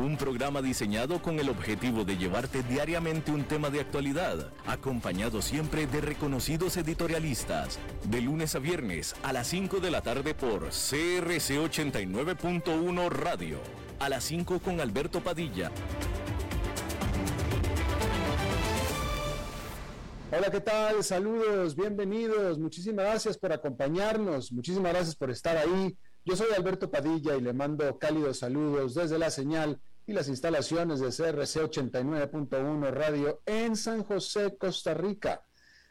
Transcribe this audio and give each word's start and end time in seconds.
un 0.00 0.16
programa 0.16 0.62
diseñado 0.62 1.20
con 1.20 1.38
el 1.38 1.48
objetivo 1.48 2.04
de 2.04 2.16
llevarte 2.16 2.62
diariamente 2.62 3.30
un 3.30 3.44
tema 3.44 3.70
de 3.70 3.80
actualidad, 3.80 4.52
acompañado 4.66 5.42
siempre 5.42 5.86
de 5.86 6.00
reconocidos 6.00 6.76
editorialistas, 6.76 7.78
de 8.04 8.20
lunes 8.20 8.54
a 8.54 8.58
viernes 8.58 9.14
a 9.22 9.32
las 9.32 9.48
5 9.48 9.80
de 9.80 9.90
la 9.90 10.00
tarde 10.00 10.34
por 10.34 10.68
CRC 10.70 11.58
89.1 11.58 13.08
Radio, 13.10 13.58
a 13.98 14.08
las 14.08 14.24
5 14.24 14.60
con 14.60 14.80
Alberto 14.80 15.20
Padilla. 15.20 15.70
Hola, 20.32 20.50
¿qué 20.50 20.60
tal? 20.60 21.02
Saludos, 21.02 21.74
bienvenidos. 21.74 22.58
Muchísimas 22.58 23.04
gracias 23.04 23.36
por 23.36 23.52
acompañarnos. 23.52 24.52
Muchísimas 24.52 24.92
gracias 24.92 25.16
por 25.16 25.30
estar 25.30 25.56
ahí. 25.56 25.96
Yo 26.24 26.36
soy 26.36 26.48
Alberto 26.56 26.90
Padilla 26.90 27.36
y 27.36 27.40
le 27.40 27.52
mando 27.52 27.98
cálidos 27.98 28.38
saludos 28.38 28.94
desde 28.94 29.18
la 29.18 29.30
señal 29.30 29.80
y 30.06 30.12
las 30.12 30.28
instalaciones 30.28 31.00
de 31.00 31.08
CRC 31.08 31.62
89.1 31.62 32.90
Radio 32.90 33.42
en 33.46 33.76
San 33.76 34.02
José, 34.02 34.56
Costa 34.56 34.94
Rica, 34.94 35.44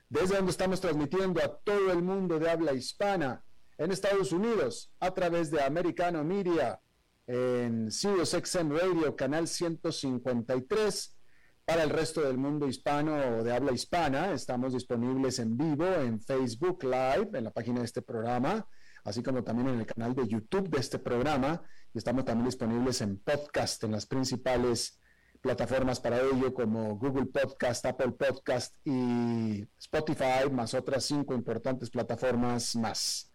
desde 0.10 0.36
donde 0.36 0.52
estamos 0.52 0.82
transmitiendo 0.82 1.42
a 1.44 1.58
todo 1.60 1.92
el 1.92 2.02
mundo 2.02 2.40
de 2.40 2.50
habla 2.50 2.74
hispana 2.74 3.44
en 3.78 3.92
Estados 3.92 4.32
Unidos 4.32 4.92
a 5.00 5.14
través 5.14 5.52
de 5.52 5.64
Americano 5.64 6.24
Media 6.24 6.82
en 7.28 7.92
SiriusXM 7.92 8.72
Radio, 8.72 9.16
canal 9.16 9.48
153. 9.48 11.16
Para 11.64 11.84
el 11.84 11.92
resto 11.92 12.22
del 12.22 12.40
mundo 12.40 12.68
hispano 12.68 13.38
o 13.38 13.44
de 13.44 13.54
habla 13.54 13.72
hispana, 13.72 14.32
estamos 14.32 14.73
disponibles 14.73 15.38
en 15.38 15.56
vivo 15.56 15.86
en 15.86 16.20
Facebook 16.20 16.84
Live, 16.84 17.30
en 17.34 17.44
la 17.44 17.52
página 17.52 17.80
de 17.82 17.86
este 17.86 18.02
programa, 18.02 18.68
así 19.04 19.22
como 19.22 19.44
también 19.44 19.70
en 19.70 19.80
el 19.80 19.86
canal 19.86 20.16
de 20.16 20.28
YouTube 20.28 20.68
de 20.70 20.80
este 20.80 20.98
programa 20.98 21.62
y 21.94 21.98
estamos 21.98 22.26
también 22.26 22.45
disponibles 22.45 23.02
en 23.02 23.18
podcast 23.18 23.84
en 23.84 23.92
las 23.92 24.06
principales 24.06 25.00
plataformas 25.42 26.00
para 26.00 26.22
ello 26.22 26.54
como 26.54 26.98
Google 26.98 27.26
Podcast, 27.26 27.86
Apple 27.86 28.12
Podcast 28.12 28.76
y 28.86 29.68
Spotify, 29.80 30.50
más 30.52 30.73
otras 30.73 31.06
cinco 31.06 31.34
importantes 31.34 31.90
plataformas 31.90 32.76
más. 32.76 33.32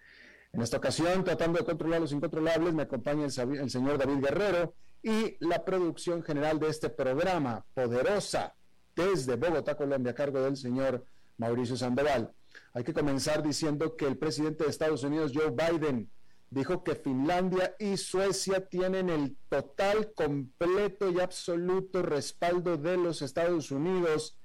En 0.52 0.62
esta 0.62 0.76
ocasión, 0.76 1.24
tratando 1.24 1.58
de 1.58 1.64
controlar 1.64 2.00
los 2.00 2.12
incontrolables, 2.12 2.74
me 2.74 2.84
acompaña 2.84 3.24
el, 3.24 3.70
señor 3.70 3.98
David 3.98 4.22
Guerrero 4.22 4.74
y 5.02 5.36
la 5.40 5.64
producción 5.64 6.22
general 6.22 6.60
de 6.60 6.68
este 6.68 6.90
programa, 6.90 7.64
poderosa, 7.74 8.54
desde 8.94 9.34
Bogotá, 9.34 9.76
Colombia, 9.76 10.12
a 10.12 10.14
cargo 10.14 10.40
del 10.40 10.56
señor 10.56 11.04
Mauricio 11.38 11.76
Sandoval. 11.76 12.32
Hay 12.72 12.84
que 12.84 12.92
comenzar 12.92 13.42
diciendo 13.42 13.96
que 13.96 14.06
el 14.06 14.16
presidente 14.16 14.62
de 14.62 14.70
Estados 14.70 15.02
Unidos, 15.02 15.32
Joe 15.34 15.50
Biden, 15.50 16.08
dijo 16.54 16.84
que 16.84 16.94
Finlandia 16.94 17.74
y 17.80 17.96
Suecia 17.96 18.68
tienen 18.68 19.10
el 19.10 19.36
total, 19.48 20.12
completo 20.14 21.10
y 21.10 21.18
absoluto 21.18 22.00
respaldo 22.00 22.76
de 22.76 22.96
los 22.96 23.22
Estados 23.22 23.72
Unidos 23.72 24.38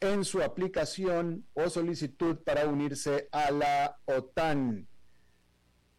en 0.00 0.24
su 0.24 0.42
aplicación 0.42 1.46
o 1.54 1.70
solicitud 1.70 2.36
para 2.44 2.66
unirse 2.66 3.28
a 3.32 3.50
la 3.50 3.98
OTAN, 4.04 4.86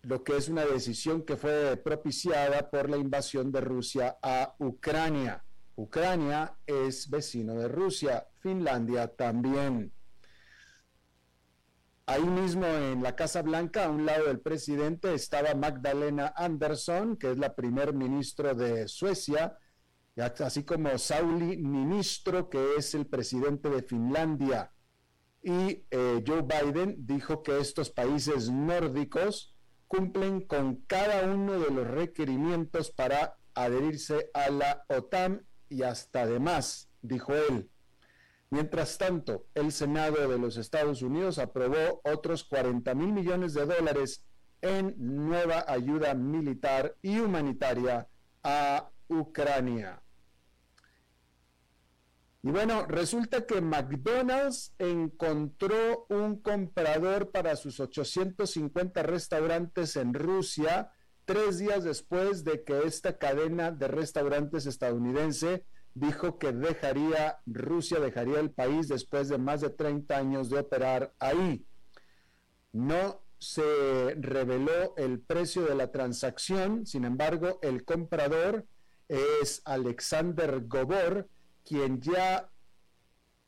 lo 0.03 0.23
que 0.23 0.37
es 0.37 0.47
una 0.47 0.63
decisión 0.63 1.23
que 1.23 1.35
fue 1.35 1.75
propiciada 1.77 2.69
por 2.69 2.87
la 2.87 2.97
invasión 2.97 3.51
de 3.51 3.61
Rusia 3.61 4.15
a 4.21 4.53
Ucrania. 4.59 5.43
Ucrania 5.75 6.55
es 6.67 7.09
vecino 7.09 7.55
de 7.55 7.67
Rusia, 7.67 8.27
Finlandia 8.41 9.07
también. 9.07 9.91
Ahí 12.09 12.23
mismo 12.23 12.65
en 12.65 13.03
la 13.03 13.17
Casa 13.17 13.41
Blanca, 13.41 13.83
a 13.83 13.89
un 13.89 14.05
lado 14.05 14.27
del 14.27 14.39
presidente, 14.39 15.13
estaba 15.13 15.53
Magdalena 15.55 16.33
Andersson, 16.37 17.17
que 17.17 17.31
es 17.31 17.37
la 17.37 17.53
primer 17.53 17.93
ministro 17.93 18.55
de 18.55 18.87
Suecia, 18.87 19.57
así 20.15 20.63
como 20.63 20.97
Sauli 20.97 21.57
Ministro, 21.57 22.49
que 22.49 22.75
es 22.77 22.95
el 22.95 23.07
presidente 23.07 23.69
de 23.69 23.83
Finlandia. 23.83 24.71
Y 25.43 25.83
eh, 25.91 26.23
Joe 26.25 26.43
Biden 26.43 26.95
dijo 27.05 27.43
que 27.43 27.59
estos 27.59 27.89
países 27.89 28.49
nórdicos 28.49 29.53
cumplen 29.89 30.47
con 30.47 30.77
cada 30.87 31.29
uno 31.29 31.59
de 31.59 31.71
los 31.71 31.87
requerimientos 31.87 32.89
para 32.89 33.37
adherirse 33.53 34.29
a 34.33 34.49
la 34.49 34.85
OTAN 34.87 35.45
y 35.67 35.83
hasta 35.83 36.21
además, 36.21 36.89
dijo 37.01 37.33
él. 37.35 37.69
Mientras 38.49 38.97
tanto, 38.97 39.47
el 39.53 39.71
Senado 39.71 40.27
de 40.27 40.37
los 40.37 40.57
Estados 40.57 41.01
Unidos 41.01 41.37
aprobó 41.37 42.01
otros 42.03 42.45
40 42.45 42.93
mil 42.95 43.11
millones 43.11 43.53
de 43.53 43.65
dólares 43.65 44.23
en 44.61 44.95
nueva 44.97 45.65
ayuda 45.67 46.13
militar 46.13 46.95
y 47.01 47.19
humanitaria 47.19 48.07
a 48.43 48.89
Ucrania. 49.09 50.01
Y 52.41 52.51
bueno, 52.51 52.85
resulta 52.85 53.45
que 53.45 53.59
McDonald's 53.59 54.73
encontró 54.79 56.05
un 56.07 56.39
comprador 56.41 57.31
para 57.31 57.57
sus 57.57 57.81
850 57.81 59.03
restaurantes 59.03 59.97
en 59.97 60.13
Rusia 60.13 60.91
tres 61.25 61.57
días 61.57 61.83
después 61.83 62.45
de 62.45 62.63
que 62.63 62.83
esta 62.85 63.17
cadena 63.17 63.71
de 63.71 63.89
restaurantes 63.89 64.65
estadounidense 64.65 65.65
dijo 65.99 66.37
que 66.37 66.51
dejaría, 66.51 67.39
Rusia 67.45 67.99
dejaría 67.99 68.39
el 68.39 68.51
país 68.51 68.87
después 68.87 69.29
de 69.29 69.37
más 69.37 69.61
de 69.61 69.69
30 69.69 70.15
años 70.15 70.49
de 70.49 70.59
operar 70.59 71.13
ahí. 71.19 71.65
No 72.71 73.21
se 73.39 74.15
reveló 74.19 74.95
el 74.97 75.19
precio 75.19 75.63
de 75.63 75.75
la 75.75 75.91
transacción, 75.91 76.85
sin 76.85 77.05
embargo, 77.05 77.59
el 77.61 77.83
comprador 77.83 78.65
es 79.07 79.61
Alexander 79.65 80.61
Gobor, 80.67 81.27
quien 81.63 82.01
ya 82.01 82.49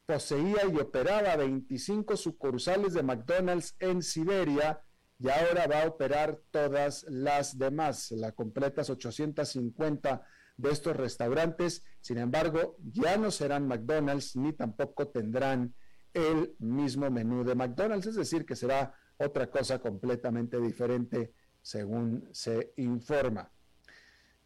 poseía 0.06 0.66
y 0.72 0.78
operaba 0.78 1.36
25 1.36 2.18
sucursales 2.18 2.94
de 2.94 3.04
McDonald's 3.04 3.76
en 3.80 4.02
Siberia 4.02 4.82
y 5.20 5.30
ahora 5.30 5.68
va 5.68 5.84
a 5.84 5.88
operar 5.88 6.40
todas 6.50 7.04
las 7.10 7.58
demás, 7.58 8.10
la 8.12 8.32
completas 8.32 8.90
850 8.90 10.24
de 10.60 10.72
estos 10.72 10.96
restaurantes. 10.96 11.84
Sin 12.02 12.18
embargo, 12.18 12.76
ya 12.84 13.18
no 13.18 13.32
serán 13.32 13.68
McDonald's 13.68 14.36
ni 14.36 14.54
tampoco 14.54 15.08
tendrán 15.08 15.74
el 16.14 16.56
mismo 16.60 17.10
menú 17.10 17.44
de 17.44 17.56
McDonald's, 17.56 18.08
es 18.08 18.16
decir, 18.16 18.46
que 18.46 18.56
será 18.56 18.94
otra 19.18 19.50
cosa 19.50 19.80
completamente 19.80 20.60
diferente 20.60 21.34
según 21.62 22.28
se 22.32 22.74
informa. 22.78 23.52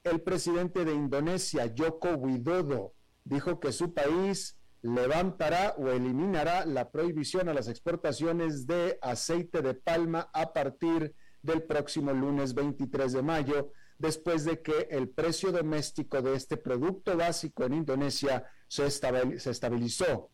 El 0.03 0.21
presidente 0.21 0.85
de 0.85 0.93
Indonesia, 0.93 1.73
Joko 1.75 2.09
Widodo, 2.09 2.93
dijo 3.23 3.59
que 3.59 3.71
su 3.71 3.93
país 3.93 4.57
levantará 4.81 5.75
o 5.77 5.89
eliminará 5.89 6.65
la 6.65 6.91
prohibición 6.91 7.47
a 7.47 7.53
las 7.53 7.69
exportaciones 7.69 8.67
de 8.67 8.99
aceite 9.01 9.61
de 9.61 9.73
palma 9.73 10.29
a 10.33 10.51
partir 10.51 11.15
del 11.41 11.63
próximo 11.63 12.11
lunes 12.11 12.53
23 12.53 13.13
de 13.13 13.21
mayo, 13.21 13.71
después 13.97 14.45
de 14.45 14.61
que 14.61 14.87
el 14.91 15.09
precio 15.09 15.51
doméstico 15.51 16.21
de 16.21 16.35
este 16.35 16.57
producto 16.57 17.15
básico 17.17 17.63
en 17.63 17.73
Indonesia 17.73 18.45
se, 18.67 18.85
estabilizó. 18.85 20.29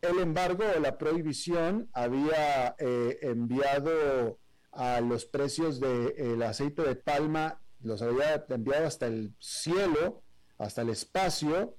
El 0.00 0.20
embargo 0.20 0.64
o 0.76 0.80
la 0.80 0.96
prohibición 0.96 1.88
había 1.92 2.74
eh, 2.78 3.18
enviado 3.22 4.38
a 4.72 5.00
los 5.00 5.26
precios 5.26 5.80
del 5.80 6.42
aceite 6.42 6.82
de 6.82 6.94
palma, 6.94 7.60
los 7.80 8.02
había 8.02 8.44
enviado 8.48 8.86
hasta 8.86 9.06
el 9.06 9.34
cielo, 9.38 10.22
hasta 10.58 10.82
el 10.82 10.90
espacio, 10.90 11.76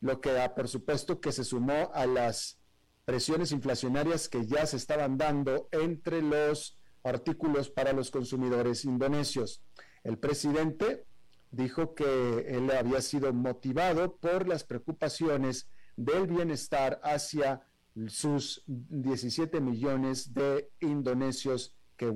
lo 0.00 0.20
que 0.20 0.32
da, 0.32 0.54
por 0.54 0.68
supuesto 0.68 1.20
que 1.20 1.32
se 1.32 1.44
sumó 1.44 1.90
a 1.92 2.06
las 2.06 2.58
presiones 3.04 3.52
inflacionarias 3.52 4.28
que 4.28 4.46
ya 4.46 4.66
se 4.66 4.76
estaban 4.76 5.16
dando 5.16 5.68
entre 5.72 6.22
los 6.22 6.78
artículos 7.02 7.70
para 7.70 7.92
los 7.92 8.10
consumidores 8.10 8.84
indonesios. 8.84 9.62
El 10.08 10.16
presidente 10.16 11.04
dijo 11.50 11.94
que 11.94 12.46
él 12.48 12.70
había 12.70 13.02
sido 13.02 13.30
motivado 13.34 14.16
por 14.16 14.48
las 14.48 14.64
preocupaciones 14.64 15.68
del 15.96 16.26
bienestar 16.26 16.98
hacia 17.02 17.60
sus 18.06 18.62
17 18.66 19.60
millones 19.60 20.32
de 20.32 20.70
indonesios 20.80 21.76
que, 21.98 22.10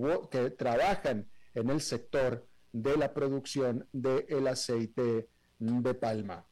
trabajan 0.56 1.28
en 1.52 1.68
el 1.68 1.82
sector 1.82 2.48
de 2.72 2.96
la 2.96 3.12
producción 3.12 3.86
del 3.92 4.46
aceite 4.46 5.28
de 5.58 5.94
palma. 5.94 6.46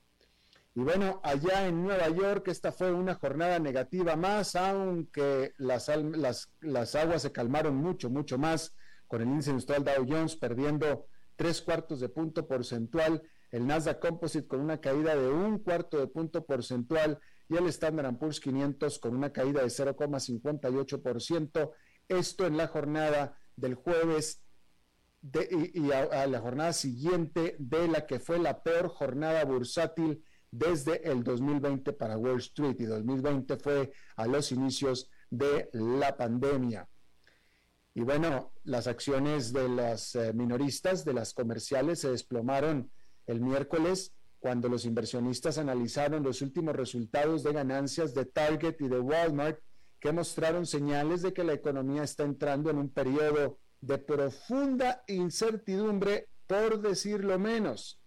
Y 0.74 0.80
bueno, 0.80 1.22
allá 1.24 1.66
en 1.66 1.82
Nueva 1.82 2.10
York 2.10 2.48
esta 2.48 2.70
fue 2.70 2.92
una 2.92 3.14
jornada 3.14 3.58
negativa 3.58 4.14
más, 4.14 4.56
aunque 4.56 5.54
las, 5.56 5.88
las, 5.88 6.52
las 6.60 6.94
aguas 6.94 7.22
se 7.22 7.32
calmaron 7.32 7.76
mucho, 7.76 8.10
mucho 8.10 8.36
más, 8.36 8.74
con 9.08 9.22
el 9.22 9.28
índice 9.28 9.50
industrial 9.50 9.84
Dow 9.84 10.06
Jones 10.06 10.36
perdiendo 10.36 11.06
tres 11.40 11.62
cuartos 11.62 12.00
de 12.00 12.10
punto 12.10 12.46
porcentual, 12.46 13.22
el 13.50 13.66
Nasdaq 13.66 13.98
Composite 13.98 14.46
con 14.46 14.60
una 14.60 14.78
caída 14.78 15.16
de 15.16 15.26
un 15.26 15.60
cuarto 15.60 15.98
de 15.98 16.06
punto 16.06 16.44
porcentual 16.44 17.18
y 17.48 17.56
el 17.56 17.66
Standard 17.68 18.18
Poor's 18.18 18.40
500 18.40 18.98
con 18.98 19.16
una 19.16 19.32
caída 19.32 19.62
de 19.62 19.68
0,58%. 19.68 21.72
Esto 22.08 22.46
en 22.46 22.58
la 22.58 22.66
jornada 22.66 23.38
del 23.56 23.74
jueves 23.74 24.44
y, 25.22 25.90
a, 25.92 26.26
la 26.26 26.40
jornada 26.40 26.74
siguiente 26.74 27.56
de 27.58 27.88
la 27.88 28.04
que 28.04 28.20
fue 28.20 28.38
la 28.38 28.62
peor 28.62 28.88
jornada 28.88 29.42
bursátil 29.46 30.22
desde 30.50 31.10
el 31.10 31.24
2020 31.24 31.94
para 31.94 32.18
Wall 32.18 32.40
Street 32.40 32.76
y 32.80 32.84
2020 32.84 33.56
fue 33.56 33.92
a 34.16 34.26
los 34.26 34.52
inicios 34.52 35.08
de 35.30 35.70
la 35.72 36.18
pandemia. 36.18 36.86
Y 37.94 38.02
bueno, 38.02 38.52
las 38.62 38.86
acciones 38.86 39.52
de 39.52 39.68
las 39.68 40.14
eh, 40.14 40.32
minoristas, 40.32 41.04
de 41.04 41.12
las 41.12 41.34
comerciales, 41.34 42.00
se 42.00 42.10
desplomaron 42.10 42.90
el 43.26 43.40
miércoles 43.40 44.12
cuando 44.38 44.68
los 44.68 44.84
inversionistas 44.84 45.58
analizaron 45.58 46.22
los 46.22 46.40
últimos 46.40 46.74
resultados 46.74 47.42
de 47.42 47.52
ganancias 47.52 48.14
de 48.14 48.24
Target 48.24 48.76
y 48.80 48.88
de 48.88 49.00
Walmart, 49.00 49.60
que 49.98 50.12
mostraron 50.12 50.66
señales 50.66 51.20
de 51.22 51.34
que 51.34 51.44
la 51.44 51.52
economía 51.52 52.02
está 52.02 52.24
entrando 52.24 52.70
en 52.70 52.78
un 52.78 52.88
periodo 52.88 53.58
de 53.80 53.98
profunda 53.98 55.02
incertidumbre, 55.08 56.28
por 56.46 56.80
decirlo 56.80 57.38
menos. 57.38 58.00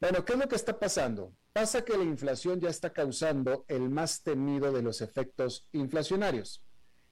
Bueno, 0.00 0.24
¿qué 0.24 0.32
es 0.32 0.38
lo 0.38 0.48
que 0.48 0.56
está 0.56 0.78
pasando? 0.78 1.32
Pasa 1.52 1.84
que 1.84 1.96
la 1.96 2.04
inflación 2.04 2.60
ya 2.60 2.70
está 2.70 2.92
causando 2.92 3.64
el 3.68 3.90
más 3.90 4.22
temido 4.22 4.72
de 4.72 4.82
los 4.82 5.00
efectos 5.00 5.68
inflacionarios, 5.72 6.64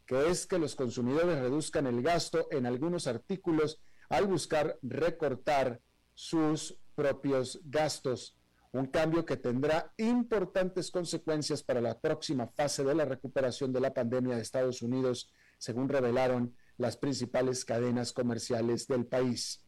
que 0.08 0.30
es 0.30 0.46
que 0.46 0.58
los 0.58 0.74
consumidores 0.74 1.38
reduzcan 1.38 1.86
el 1.86 2.00
gasto 2.00 2.48
en 2.50 2.64
algunos 2.64 3.06
artículos 3.06 3.78
al 4.08 4.26
buscar 4.26 4.78
recortar 4.80 5.82
sus 6.14 6.78
propios 6.94 7.60
gastos, 7.66 8.34
un 8.72 8.86
cambio 8.86 9.26
que 9.26 9.36
tendrá 9.36 9.92
importantes 9.98 10.90
consecuencias 10.90 11.62
para 11.62 11.82
la 11.82 12.00
próxima 12.00 12.46
fase 12.48 12.82
de 12.84 12.94
la 12.94 13.04
recuperación 13.04 13.70
de 13.70 13.80
la 13.80 13.92
pandemia 13.92 14.34
de 14.34 14.40
Estados 14.40 14.80
Unidos, 14.80 15.30
según 15.58 15.90
revelaron 15.90 16.56
las 16.78 16.96
principales 16.96 17.66
cadenas 17.66 18.14
comerciales 18.14 18.86
del 18.86 19.04
país. 19.04 19.62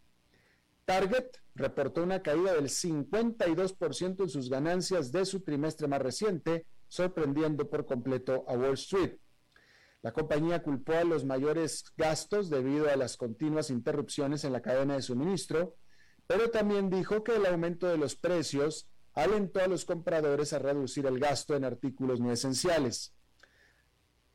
Target 0.86 1.36
reportó 1.54 2.02
una 2.02 2.22
caída 2.22 2.54
del 2.54 2.70
52% 2.70 4.22
en 4.22 4.28
sus 4.30 4.48
ganancias 4.48 5.12
de 5.12 5.26
su 5.26 5.40
trimestre 5.40 5.86
más 5.86 6.00
reciente, 6.00 6.64
sorprendiendo 6.88 7.68
por 7.68 7.84
completo 7.84 8.46
a 8.48 8.54
Wall 8.54 8.72
Street. 8.74 9.18
La 10.02 10.12
compañía 10.12 10.62
culpó 10.62 10.94
a 10.94 11.04
los 11.04 11.24
mayores 11.24 11.84
gastos 11.96 12.48
debido 12.48 12.88
a 12.88 12.96
las 12.96 13.16
continuas 13.16 13.68
interrupciones 13.68 14.44
en 14.44 14.52
la 14.52 14.62
cadena 14.62 14.94
de 14.94 15.02
suministro, 15.02 15.76
pero 16.26 16.50
también 16.50 16.88
dijo 16.88 17.22
que 17.22 17.36
el 17.36 17.44
aumento 17.44 17.86
de 17.86 17.98
los 17.98 18.16
precios 18.16 18.88
alentó 19.14 19.60
a 19.60 19.66
los 19.66 19.84
compradores 19.84 20.52
a 20.52 20.58
reducir 20.58 21.04
el 21.06 21.18
gasto 21.18 21.54
en 21.54 21.64
artículos 21.64 22.20
no 22.20 22.32
esenciales. 22.32 23.14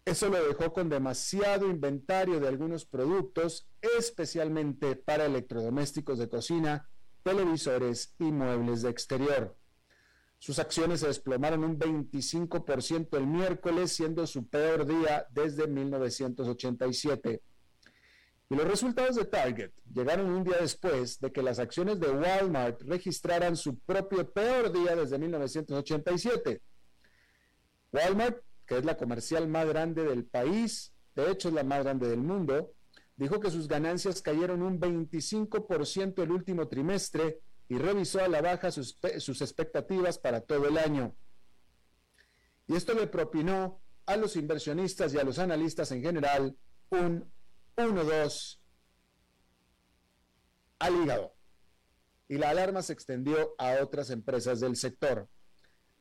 Eso 0.05 0.29
lo 0.29 0.45
dejó 0.45 0.71
con 0.71 0.87
demasiado 0.87 1.67
inventario 1.67 2.39
de 2.39 2.47
algunos 2.47 2.85
productos, 2.85 3.67
especialmente 3.97 4.95
para 4.95 5.25
electrodomésticos 5.25 6.19
de 6.19 6.29
cocina, 6.29 6.87
televisores 7.23 8.13
y 8.19 8.25
muebles 8.25 8.83
de 8.83 8.91
exterior. 8.91 9.57
Sus 10.45 10.59
acciones 10.59 10.99
se 10.99 11.07
desplomaron 11.07 11.63
un 11.63 11.79
25% 11.79 13.17
el 13.17 13.25
miércoles, 13.25 13.93
siendo 13.93 14.27
su 14.27 14.47
peor 14.47 14.85
día 14.85 15.25
desde 15.31 15.65
1987. 15.65 17.41
Y 18.51 18.55
los 18.55 18.67
resultados 18.67 19.15
de 19.15 19.25
Target 19.25 19.71
llegaron 19.91 20.29
un 20.29 20.43
día 20.43 20.57
después 20.61 21.19
de 21.19 21.31
que 21.31 21.41
las 21.41 21.57
acciones 21.57 21.99
de 21.99 22.11
Walmart 22.11 22.79
registraran 22.83 23.55
su 23.55 23.79
propio 23.79 24.31
peor 24.31 24.71
día 24.71 24.95
desde 24.95 25.17
1987. 25.17 26.61
Walmart 27.91 28.37
que 28.67 28.77
es 28.77 28.85
la 28.85 28.97
comercial 28.97 29.47
más 29.47 29.67
grande 29.67 30.03
del 30.03 30.25
país, 30.25 30.93
de 31.15 31.31
hecho 31.31 31.47
es 31.47 31.55
la 31.55 31.63
más 31.63 31.83
grande 31.83 32.07
del 32.07 32.21
mundo, 32.21 32.71
dijo 33.15 33.39
que 33.39 33.49
sus 33.49 33.67
ganancias 33.67 34.21
cayeron 34.21 34.61
un 34.61 34.79
25% 34.79 36.21
el 36.21 36.31
último 36.31 36.67
trimestre 36.67 37.39
y 37.67 37.77
revisó 37.77 38.23
a 38.23 38.27
la 38.27 38.41
baja 38.41 38.71
sus, 38.71 38.97
sus, 39.19 39.41
expectativas 39.41 40.19
para 40.19 40.41
todo 40.41 40.67
el 40.67 40.77
año. 40.77 41.15
Y 42.67 42.75
esto 42.75 42.93
le 42.93 43.07
propinó 43.07 43.81
a 44.05 44.17
los 44.17 44.35
inversionistas 44.35 45.13
y 45.13 45.19
a 45.19 45.23
los 45.23 45.39
analistas 45.39 45.91
en 45.91 46.01
general 46.01 46.57
un 46.89 47.31
1-2 47.75 48.59
al 50.79 51.03
hígado. 51.03 51.35
Y 52.27 52.37
la 52.37 52.49
alarma 52.49 52.81
se 52.81 52.93
extendió 52.93 53.55
a 53.57 53.77
otras 53.81 54.09
empresas 54.09 54.59
del 54.59 54.75
sector. 54.75 55.29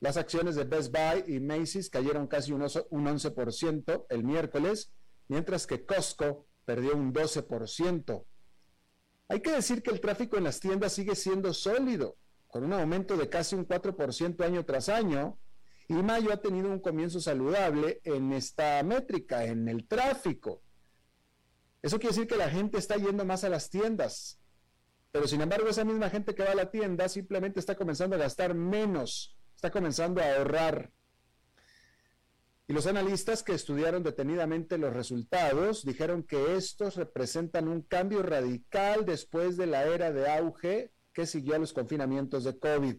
Las 0.01 0.17
acciones 0.17 0.55
de 0.55 0.65
Best 0.65 0.93
Buy 0.93 1.35
y 1.35 1.41
Macy's 1.41 1.89
cayeron 1.89 2.27
casi 2.27 2.53
un, 2.53 2.63
11% 2.63 4.07
el 4.09 4.25
miércoles, 4.25 4.93
mientras 5.29 5.67
que 5.67 5.85
Costco 5.85 6.47
perdió 6.65 6.95
un 6.95 7.13
12%. 7.13 8.25
Hay 9.29 9.41
que 9.41 9.51
decir 9.51 9.83
que 9.83 9.91
el 9.91 10.01
tráfico 10.01 10.37
en 10.37 10.45
las 10.45 10.61
tiendas 10.61 10.93
sigue 10.93 11.15
siendo 11.15 11.53
sólido, 11.55 12.17
con 12.47 12.65
un 12.65 12.73
aumento 12.73 13.17
de 13.17 13.29
casi 13.29 13.57
un 13.57 13.67
4% 13.67 14.45
año 14.45 14.65
tras 14.65 14.89
año, 14.89 15.39
y 15.89 15.95
mayo 15.95 16.33
ha 16.33 16.39
tenido 16.39 16.71
un 16.71 16.81
comienzo 16.81 17.21
saludable 17.21 18.01
en 18.05 18.33
esta 18.33 18.83
métrica, 18.83 19.45
en 19.45 19.69
el 19.69 19.87
tráfico. 19.87 20.63
Eso 21.83 21.99
quiere 21.99 22.15
decir 22.15 22.29
que 22.29 22.37
la 22.37 22.49
gente 22.49 22.79
está 22.79 22.97
yendo 22.97 23.25
más 23.25 23.45
a 23.45 23.51
las 23.51 23.69
tiendas, 23.69 24.41
pero 25.11 25.29
sin 25.29 25.43
embargo 25.43 25.69
esa 25.69 25.85
misma 25.85 26.09
gente 26.11 26.35
que 26.35 26.43
va 26.43 26.53
a 26.53 26.55
la 26.55 26.71
tienda 26.71 27.09
simplemente 27.09 27.61
está 27.61 27.75
comenzando 27.75 28.17
a 28.17 28.19
gastar 28.19 28.55
menos 28.55 29.35
está 29.65 29.71
comenzando 29.71 30.21
a 30.21 30.37
ahorrar. 30.37 30.91
Y 32.67 32.73
los 32.73 32.87
analistas 32.87 33.43
que 33.43 33.53
estudiaron 33.53 34.03
detenidamente 34.03 34.79
los 34.79 34.95
resultados 34.95 35.85
dijeron 35.85 36.23
que 36.23 36.57
estos 36.57 36.97
representan 36.97 37.69
un 37.69 37.83
cambio 37.83 38.23
radical 38.23 39.05
después 39.05 39.59
de 39.59 39.67
la 39.67 39.85
era 39.85 40.13
de 40.13 40.31
auge 40.31 40.93
que 41.13 41.27
siguió 41.27 41.57
a 41.57 41.59
los 41.59 41.75
confinamientos 41.75 42.45
de 42.45 42.59
COVID. 42.59 42.97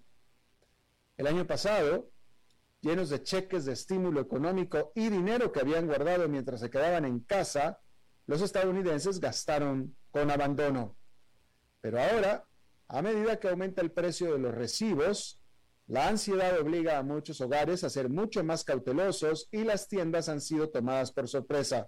El 1.17 1.27
año 1.27 1.47
pasado, 1.47 2.11
llenos 2.81 3.09
de 3.09 3.23
cheques 3.23 3.65
de 3.65 3.73
estímulo 3.73 4.21
económico 4.21 4.91
y 4.93 5.09
dinero 5.09 5.51
que 5.51 5.61
habían 5.61 5.87
guardado 5.87 6.29
mientras 6.29 6.59
se 6.59 6.69
quedaban 6.69 7.05
en 7.05 7.21
casa, 7.21 7.79
los 8.27 8.41
estadounidenses 8.41 9.19
gastaron 9.19 9.95
con 10.11 10.29
abandono. 10.29 10.95
Pero 11.81 12.01
ahora, 12.01 12.45
a 12.87 13.01
medida 13.01 13.39
que 13.39 13.49
aumenta 13.49 13.81
el 13.81 13.91
precio 13.91 14.33
de 14.33 14.39
los 14.39 14.53
recibos, 14.53 15.39
la 15.87 16.07
ansiedad 16.07 16.59
obliga 16.59 16.97
a 16.97 17.03
muchos 17.03 17.41
hogares 17.41 17.83
a 17.83 17.89
ser 17.89 18.09
mucho 18.09 18.43
más 18.43 18.63
cautelosos 18.63 19.47
y 19.51 19.63
las 19.63 19.87
tiendas 19.87 20.29
han 20.29 20.41
sido 20.41 20.69
tomadas 20.69 21.11
por 21.11 21.27
sorpresa. 21.27 21.87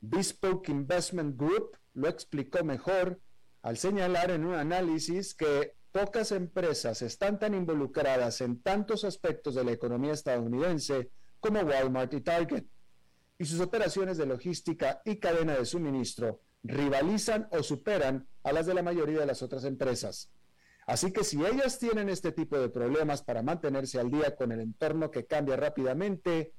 Bespoke 0.00 0.70
Investment 0.70 1.38
Group 1.38 1.76
lo 1.94 2.08
explicó 2.08 2.64
mejor 2.64 3.20
al 3.62 3.76
señalar 3.76 4.30
en 4.30 4.44
un 4.44 4.54
análisis 4.54 5.34
que 5.34 5.74
pocas 5.92 6.32
empresas 6.32 7.02
están 7.02 7.38
tan 7.38 7.54
involucradas 7.54 8.40
en 8.40 8.60
tantos 8.60 9.04
aspectos 9.04 9.54
de 9.54 9.64
la 9.64 9.72
economía 9.72 10.12
estadounidense 10.12 11.10
como 11.40 11.60
Walmart 11.60 12.12
y 12.14 12.20
Target, 12.20 12.64
y 13.38 13.44
sus 13.44 13.60
operaciones 13.60 14.18
de 14.18 14.26
logística 14.26 15.00
y 15.04 15.16
cadena 15.16 15.54
de 15.56 15.64
suministro 15.64 16.40
rivalizan 16.62 17.48
o 17.50 17.62
superan 17.62 18.28
a 18.42 18.52
las 18.52 18.66
de 18.66 18.74
la 18.74 18.82
mayoría 18.82 19.20
de 19.20 19.26
las 19.26 19.42
otras 19.42 19.64
empresas. 19.64 20.30
Así 20.86 21.12
que 21.12 21.24
si 21.24 21.44
ellas 21.44 21.78
tienen 21.78 22.08
este 22.08 22.32
tipo 22.32 22.58
de 22.58 22.68
problemas 22.68 23.22
para 23.22 23.42
mantenerse 23.42 24.00
al 24.00 24.10
día 24.10 24.34
con 24.34 24.52
el 24.52 24.60
entorno 24.60 25.10
que 25.10 25.26
cambia 25.26 25.56
rápidamente, 25.56 26.52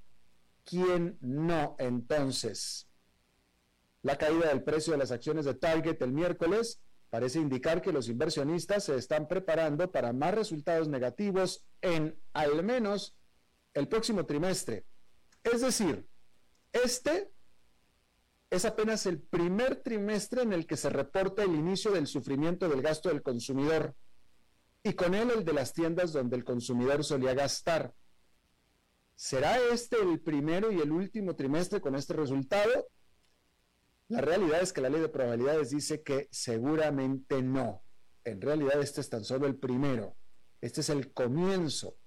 ¿quién 0.63 1.17
no 1.21 1.75
entonces? 1.79 2.87
La 4.03 4.17
caída 4.17 4.47
del 4.47 4.63
precio 4.63 4.93
de 4.93 4.99
las 4.99 5.11
acciones 5.11 5.45
de 5.45 5.53
Target 5.53 6.01
el 6.01 6.13
miércoles 6.13 6.81
parece 7.09 7.39
indicar 7.39 7.81
que 7.81 7.91
los 7.91 8.07
inversionistas 8.07 8.85
se 8.85 8.95
están 8.95 9.27
preparando 9.27 9.91
para 9.91 10.13
más 10.13 10.33
resultados 10.33 10.87
negativos 10.87 11.65
en 11.81 12.17
al 12.33 12.63
menos 12.63 13.17
el 13.73 13.87
próximo 13.87 14.25
trimestre. 14.25 14.85
Es 15.43 15.61
decir, 15.61 16.07
este 16.71 17.31
es 18.49 18.65
apenas 18.65 19.05
el 19.05 19.21
primer 19.21 19.77
trimestre 19.77 20.41
en 20.41 20.53
el 20.53 20.65
que 20.65 20.77
se 20.77 20.89
reporta 20.89 21.43
el 21.43 21.55
inicio 21.55 21.91
del 21.91 22.07
sufrimiento 22.07 22.69
del 22.69 22.81
gasto 22.81 23.09
del 23.09 23.21
consumidor 23.21 23.95
y 24.83 24.93
con 24.93 25.13
él 25.13 25.29
el 25.31 25.45
de 25.45 25.53
las 25.53 25.73
tiendas 25.73 26.13
donde 26.13 26.35
el 26.35 26.43
consumidor 26.43 27.03
solía 27.03 27.33
gastar. 27.33 27.93
¿Será 29.15 29.59
este 29.71 29.97
el 30.01 30.19
primero 30.19 30.71
y 30.71 30.79
el 30.79 30.91
último 30.91 31.35
trimestre 31.35 31.79
con 31.79 31.95
este 31.95 32.13
resultado? 32.13 32.87
La 34.07 34.21
realidad 34.21 34.61
es 34.61 34.73
que 34.73 34.81
la 34.81 34.89
ley 34.89 34.99
de 34.99 35.09
probabilidades 35.09 35.69
dice 35.69 36.01
que 36.01 36.27
seguramente 36.31 37.41
no. 37.41 37.83
En 38.23 38.41
realidad 38.41 38.81
este 38.81 39.01
es 39.01 39.09
tan 39.09 39.23
solo 39.23 39.47
el 39.47 39.55
primero. 39.55 40.15
Este 40.59 40.81
es 40.81 40.89
el 40.89 41.13
comienzo 41.13 41.97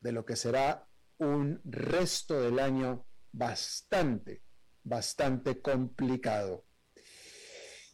de 0.00 0.12
lo 0.12 0.24
que 0.24 0.36
será 0.36 0.86
un 1.18 1.60
resto 1.64 2.40
del 2.40 2.58
año 2.58 3.06
bastante, 3.32 4.42
bastante 4.82 5.60
complicado. 5.60 6.64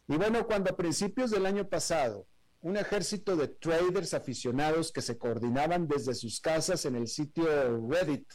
Y 0.07 0.17
bueno, 0.17 0.45
cuando 0.45 0.71
a 0.71 0.77
principios 0.77 1.31
del 1.31 1.45
año 1.45 1.67
pasado, 1.67 2.27
un 2.61 2.77
ejército 2.77 3.35
de 3.35 3.47
traders 3.47 4.13
aficionados 4.13 4.91
que 4.91 5.01
se 5.01 5.17
coordinaban 5.17 5.87
desde 5.87 6.13
sus 6.13 6.39
casas 6.39 6.85
en 6.85 6.95
el 6.95 7.07
sitio 7.07 7.45
Reddit 7.89 8.31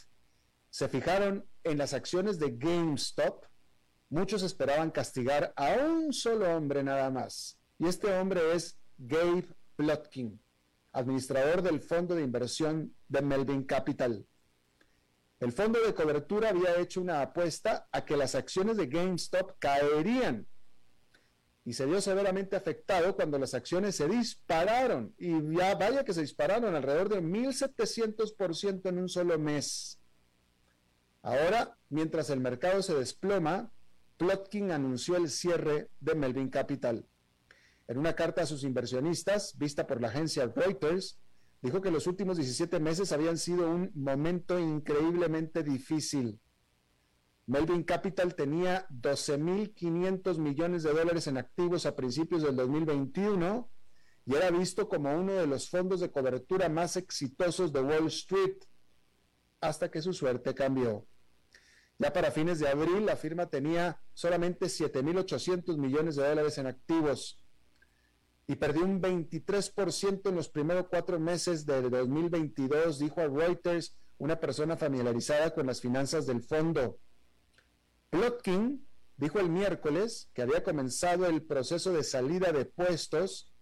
se 0.69 0.89
fijaron 0.89 1.45
en 1.63 1.77
las 1.77 1.93
acciones 1.93 2.37
de 2.37 2.51
GameStop, 2.51 3.45
muchos 4.09 4.43
esperaban 4.43 4.91
castigar 4.91 5.53
a 5.55 5.73
un 5.85 6.13
solo 6.13 6.55
hombre 6.55 6.83
nada 6.83 7.09
más. 7.09 7.57
Y 7.79 7.87
este 7.87 8.13
hombre 8.13 8.53
es 8.53 8.77
Gabe 8.97 9.47
Plotkin, 9.75 10.39
administrador 10.91 11.61
del 11.61 11.81
fondo 11.81 12.15
de 12.15 12.23
inversión 12.23 12.93
de 13.07 13.21
Melvin 13.21 13.63
Capital. 13.63 14.25
El 15.39 15.51
fondo 15.51 15.79
de 15.79 15.93
cobertura 15.93 16.49
había 16.49 16.77
hecho 16.79 16.99
una 16.99 17.21
apuesta 17.21 17.87
a 17.91 18.03
que 18.03 18.17
las 18.17 18.35
acciones 18.35 18.77
de 18.77 18.87
GameStop 18.87 19.57
caerían 19.59 20.47
y 21.67 21.73
se 21.73 21.85
vio 21.85 21.99
severamente 21.99 22.55
afectado 22.55 23.13
cuando 23.13 23.37
las 23.37 23.53
acciones 23.53 23.97
se 23.97 24.07
dispararon 24.07 25.13
y 25.17 25.53
ya 25.53 25.75
vaya 25.75 26.05
que 26.05 26.13
se 26.13 26.21
dispararon 26.21 26.73
alrededor 26.73 27.09
de 27.09 27.21
1.700% 27.21 28.87
en 28.87 28.97
un 28.97 29.09
solo 29.09 29.37
mes. 29.37 29.99
Ahora, 31.21 31.77
mientras 31.89 32.29
el 32.29 32.39
mercado 32.39 32.81
se 32.81 32.95
desploma, 32.95 33.69
Plotkin 34.15 34.71
anunció 34.71 35.17
el 35.17 35.29
cierre 35.29 35.89
de 35.99 36.15
Melvin 36.15 36.49
Capital. 36.49 37.05
En 37.89 37.97
una 37.97 38.15
carta 38.15 38.43
a 38.43 38.45
sus 38.45 38.63
inversionistas, 38.63 39.57
vista 39.57 39.85
por 39.87 39.99
la 39.99 40.07
agencia 40.07 40.49
Reuters, 40.55 41.19
dijo 41.61 41.81
que 41.81 41.91
los 41.91 42.07
últimos 42.07 42.37
17 42.37 42.79
meses 42.79 43.11
habían 43.11 43.37
sido 43.37 43.69
un 43.69 43.91
momento 43.93 44.57
increíblemente 44.57 45.63
difícil. 45.63 46.39
Melvin 47.47 47.83
Capital 47.83 48.35
tenía 48.35 48.85
12.500 48.89 50.37
millones 50.37 50.83
de 50.83 50.91
dólares 50.91 51.27
en 51.27 51.37
activos 51.37 51.85
a 51.85 51.95
principios 51.95 52.43
del 52.43 52.57
2021 52.57 53.71
y 54.25 54.35
era 54.35 54.51
visto 54.51 54.89
como 54.89 55.17
uno 55.17 55.31
de 55.31 55.47
los 55.47 55.69
fondos 55.69 56.01
de 56.01 56.11
cobertura 56.11 56.67
más 56.67 56.97
exitosos 56.97 57.71
de 57.71 57.79
Wall 57.79 58.07
Street, 58.07 58.57
hasta 59.61 59.89
que 59.89 60.01
su 60.01 60.11
suerte 60.11 60.53
cambió. 60.53 61.07
Ya 61.97 62.11
para 62.11 62.31
fines 62.31 62.59
de 62.59 62.67
abril, 62.67 63.05
la 63.05 63.15
firma 63.15 63.49
tenía 63.49 64.01
solamente 64.13 64.65
7.800 64.65 65.77
millones 65.77 66.17
de 66.17 66.27
dólares 66.27 66.57
en 66.57 66.67
activos 66.67 67.41
y 68.45 68.55
perdió 68.55 68.83
un 68.83 69.01
23% 69.01 70.29
en 70.29 70.35
los 70.35 70.49
primeros 70.49 70.87
cuatro 70.89 71.17
meses 71.17 71.65
de 71.65 71.81
2022, 71.81 72.99
dijo 72.99 73.21
a 73.21 73.27
Reuters 73.27 73.97
una 74.17 74.37
persona 74.37 74.75
familiarizada 74.75 75.53
con 75.53 75.65
las 75.65 75.79
finanzas 75.79 76.25
del 76.25 76.43
fondo. 76.43 76.99
Plotkin 78.09 78.87
dijo 79.15 79.39
el 79.39 79.49
miércoles 79.49 80.29
que 80.33 80.41
había 80.41 80.63
comenzado 80.63 81.25
el 81.25 81.43
proceso 81.43 81.93
de 81.93 82.03
salida 82.03 82.51
de 82.51 82.65
puestos 82.65 83.53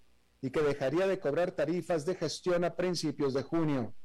y 0.42 0.52
que 0.52 0.62
dejaría 0.62 1.08
de 1.08 1.20
cobrar 1.20 1.52
tarifas 1.52 2.06
de 2.06 2.16
gestión 2.16 2.64
a 2.64 2.75
principios 2.75 3.34
de 3.34 3.44
junio. 3.44 3.96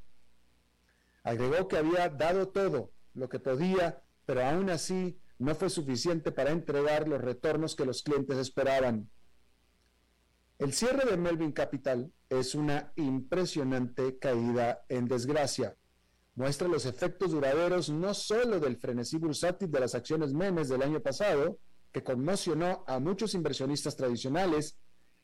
Agregó 1.23 1.69
que 1.69 1.77
había 1.77 2.09
dado 2.09 2.49
todo 2.49 2.93
lo 3.15 3.29
que 3.29 3.39
podía 3.39 4.03
pero 4.31 4.47
aún 4.47 4.71
así 4.71 5.21
no 5.41 5.57
fue 5.57 5.69
suficiente 5.69 6.31
para 6.31 6.53
entregar 6.53 7.09
los 7.09 7.21
retornos 7.21 7.75
que 7.75 7.85
los 7.85 8.05
clientes 8.05 8.39
esperaban. 8.39 9.11
El 10.57 10.73
cierre 10.73 11.11
de 11.11 11.17
Melvin 11.17 11.51
Capital 11.51 12.13
es 12.29 12.55
una 12.55 12.93
impresionante 12.95 14.21
caída 14.21 14.85
en 14.89 15.09
desgracia. 15.09 15.77
Muestra 16.41 16.69
los 16.69 16.87
efectos 16.87 17.33
duraderos 17.33 17.91
no 17.91 18.15
solo 18.15 18.61
del 18.61 18.79
frenesí 18.79 19.19
bursátil 19.19 19.71
de 19.71 19.79
las 19.79 19.95
acciones 19.95 20.33
memes 20.33 20.71
del 20.71 20.81
año 20.81 21.01
pasado, 21.01 21.59
que 21.93 22.03
conmocionó 22.03 22.83
a 22.87 22.99
muchos 22.99 23.35
inversionistas 23.35 23.95
tradicionales, 23.95 24.79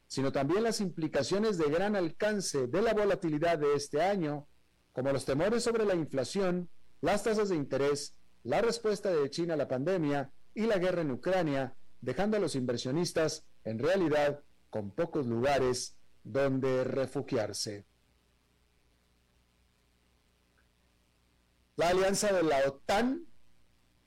sino 0.08 0.30
también 0.30 0.62
las 0.62 0.82
implicaciones 0.82 1.56
de 1.56 1.70
gran 1.70 1.96
alcance 1.96 2.66
de 2.66 2.82
la 2.82 2.92
volatilidad 2.92 3.58
de 3.58 3.76
este 3.76 4.02
año, 4.02 4.46
como 4.92 5.10
los 5.10 5.24
temores 5.24 5.62
sobre 5.62 5.86
la 5.86 5.94
inflación, 5.94 6.68
las 7.00 7.22
tasas 7.22 7.48
de 7.48 7.56
interés 7.56 8.14
la 8.42 8.60
respuesta 8.60 9.08
de 9.10 9.30
China 9.30 9.54
a 9.54 9.56
la 9.56 9.68
pandemia 9.68 10.30
y 10.52 10.66
la 10.66 10.76
guerra 10.76 11.00
en 11.00 11.12
Ucrania, 11.12 11.74
dejando 12.02 12.36
a 12.36 12.40
los 12.40 12.54
inversionistas 12.56 13.46
en 13.64 13.78
realidad 13.78 14.40
con 14.68 14.90
pocos 14.90 15.26
lugares 15.26 15.96
donde 16.24 16.84
refugiarse. 16.84 17.86
La 21.76 21.88
alianza 21.88 22.32
de 22.32 22.42
la 22.42 22.58
OTAN 22.66 23.26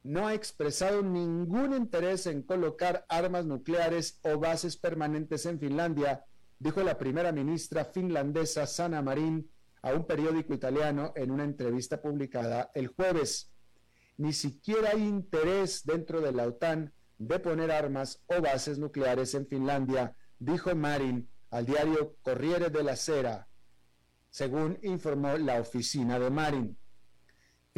no 0.03 0.27
ha 0.27 0.33
expresado 0.33 1.01
ningún 1.01 1.73
interés 1.73 2.25
en 2.25 2.41
colocar 2.41 3.05
armas 3.09 3.45
nucleares 3.45 4.19
o 4.23 4.39
bases 4.39 4.77
permanentes 4.77 5.45
en 5.45 5.59
Finlandia, 5.59 6.25
dijo 6.57 6.81
la 6.83 6.97
primera 6.97 7.31
ministra 7.31 7.85
finlandesa 7.85 8.65
Sanna 8.65 9.01
Marin 9.01 9.49
a 9.81 9.93
un 9.93 10.05
periódico 10.05 10.53
italiano 10.53 11.13
en 11.15 11.31
una 11.31 11.43
entrevista 11.43 12.01
publicada 12.01 12.71
el 12.73 12.87
jueves 12.87 13.51
ni 14.19 14.33
siquiera 14.33 14.89
hay 14.91 15.03
interés 15.03 15.85
dentro 15.85 16.19
de 16.19 16.33
la 16.33 16.45
OTAN 16.45 16.93
de 17.17 17.39
poner 17.39 17.71
armas 17.71 18.21
o 18.27 18.41
bases 18.41 18.77
nucleares 18.77 19.33
en 19.33 19.47
Finlandia, 19.47 20.13
dijo 20.37 20.75
Marin 20.75 21.29
al 21.51 21.65
diario 21.65 22.17
Corriere 22.21 22.69
della 22.69 22.97
Sera, 22.97 23.47
según 24.29 24.77
informó 24.83 25.37
la 25.37 25.61
oficina 25.61 26.19
de 26.19 26.29
Marin. 26.29 26.77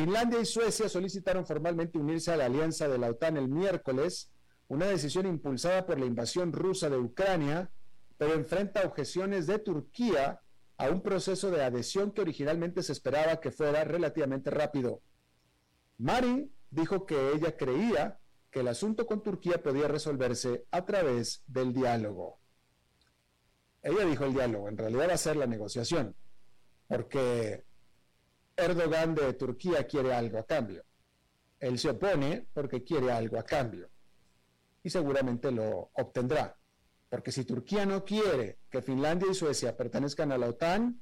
Finlandia 0.01 0.39
y 0.39 0.47
Suecia 0.47 0.89
solicitaron 0.89 1.45
formalmente 1.45 1.99
unirse 1.99 2.31
a 2.31 2.35
la 2.35 2.45
alianza 2.45 2.87
de 2.87 2.97
la 2.97 3.11
OTAN 3.11 3.37
el 3.37 3.47
miércoles, 3.47 4.31
una 4.67 4.87
decisión 4.87 5.27
impulsada 5.27 5.85
por 5.85 5.99
la 5.99 6.07
invasión 6.07 6.51
rusa 6.51 6.89
de 6.89 6.97
Ucrania, 6.97 7.69
pero 8.17 8.33
enfrenta 8.33 8.81
objeciones 8.81 9.45
de 9.45 9.59
Turquía 9.59 10.41
a 10.77 10.89
un 10.89 11.03
proceso 11.03 11.51
de 11.51 11.63
adhesión 11.63 12.13
que 12.13 12.21
originalmente 12.21 12.81
se 12.81 12.93
esperaba 12.93 13.39
que 13.39 13.51
fuera 13.51 13.83
relativamente 13.83 14.49
rápido. 14.49 15.03
Marin 15.99 16.51
dijo 16.71 17.05
que 17.05 17.33
ella 17.33 17.55
creía 17.55 18.17
que 18.49 18.61
el 18.61 18.69
asunto 18.69 19.05
con 19.05 19.21
Turquía 19.21 19.61
podía 19.61 19.87
resolverse 19.87 20.65
a 20.71 20.83
través 20.83 21.43
del 21.45 21.73
diálogo. 21.73 22.39
Ella 23.83 24.03
dijo 24.05 24.25
el 24.25 24.33
diálogo, 24.33 24.67
en 24.67 24.77
realidad 24.77 25.09
va 25.09 25.13
a 25.13 25.17
ser 25.17 25.35
la 25.35 25.45
negociación, 25.45 26.15
porque 26.87 27.65
Erdogan 28.61 29.15
de 29.15 29.33
Turquía 29.33 29.87
quiere 29.87 30.13
algo 30.13 30.37
a 30.37 30.45
cambio. 30.45 30.83
Él 31.59 31.77
se 31.77 31.89
opone 31.89 32.47
porque 32.53 32.83
quiere 32.83 33.11
algo 33.11 33.37
a 33.37 33.43
cambio 33.43 33.89
y 34.83 34.89
seguramente 34.89 35.51
lo 35.51 35.91
obtendrá. 35.93 36.57
Porque 37.09 37.31
si 37.31 37.43
Turquía 37.43 37.85
no 37.85 38.05
quiere 38.05 38.59
que 38.69 38.81
Finlandia 38.81 39.29
y 39.29 39.35
Suecia 39.35 39.75
pertenezcan 39.75 40.31
a 40.31 40.37
la 40.37 40.47
OTAN, 40.47 41.01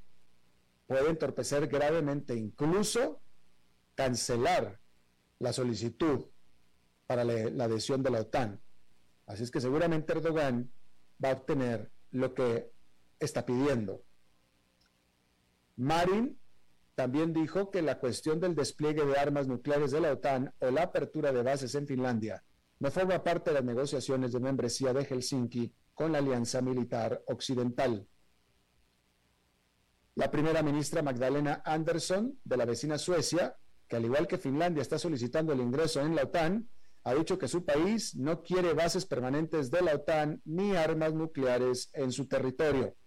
puede 0.87 1.09
entorpecer 1.09 1.67
gravemente, 1.67 2.35
incluso 2.35 3.21
cancelar 3.95 4.79
la 5.37 5.53
solicitud 5.53 6.25
para 7.05 7.23
la, 7.23 7.65
adhesión 7.65 8.01
de 8.01 8.09
la 8.09 8.21
OTAN. 8.21 8.59
Así 9.27 9.43
es 9.43 9.51
que 9.51 9.61
seguramente 9.61 10.13
Erdogan 10.13 10.71
va 11.23 11.29
a 11.29 11.33
obtener 11.33 11.91
lo 12.11 12.33
que 12.33 12.71
está 13.19 13.45
pidiendo. 13.45 14.03
Marin 15.75 16.39
también 16.99 17.31
dijo 17.31 17.71
que 17.71 17.81
la 17.81 17.97
cuestión 17.97 18.41
del 18.41 18.55
despliegue 18.55 19.05
de 19.05 19.17
armas 19.17 19.47
nucleares 19.47 19.91
de 19.91 20.01
la 20.01 20.11
OTAN 20.11 20.53
o 20.59 20.69
la 20.69 20.83
apertura 20.83 21.31
de 21.31 21.43
bases 21.43 21.73
en 21.75 21.87
Finlandia 21.87 22.43
no 22.77 22.91
forma 22.91 23.23
parte 23.23 23.51
de 23.51 23.53
las 23.53 23.63
negociaciones 23.63 24.33
de 24.33 24.41
membresía 24.41 24.91
de 24.91 25.05
Helsinki 25.05 25.73
con 25.93 26.11
la 26.11 26.17
Alianza 26.17 26.61
Militar 26.61 27.23
Occidental. 27.27 28.05
La 30.15 30.29
primera 30.29 30.61
ministra 30.61 31.01
Magdalena 31.01 31.61
Andersson, 31.63 32.37
de 32.43 32.57
la 32.57 32.65
vecina 32.65 32.97
Suecia, 32.97 33.55
que 33.87 33.95
al 33.95 34.03
igual 34.03 34.27
que 34.27 34.37
Finlandia 34.37 34.81
está 34.81 34.99
solicitando 34.99 35.53
el 35.53 35.61
ingreso 35.61 36.01
en 36.01 36.17
la 36.17 36.23
OTAN, 36.23 36.67
ha 37.05 37.13
dicho 37.13 37.39
que 37.39 37.47
su 37.47 37.63
país 37.63 38.13
no 38.17 38.43
quiere 38.43 38.73
bases 38.73 39.05
permanentes 39.05 39.71
de 39.71 39.83
la 39.83 39.95
OTAN 39.95 40.41
ni 40.43 40.75
armas 40.75 41.13
nucleares 41.13 41.91
en 41.93 42.11
su 42.11 42.27
territorio. 42.27 42.97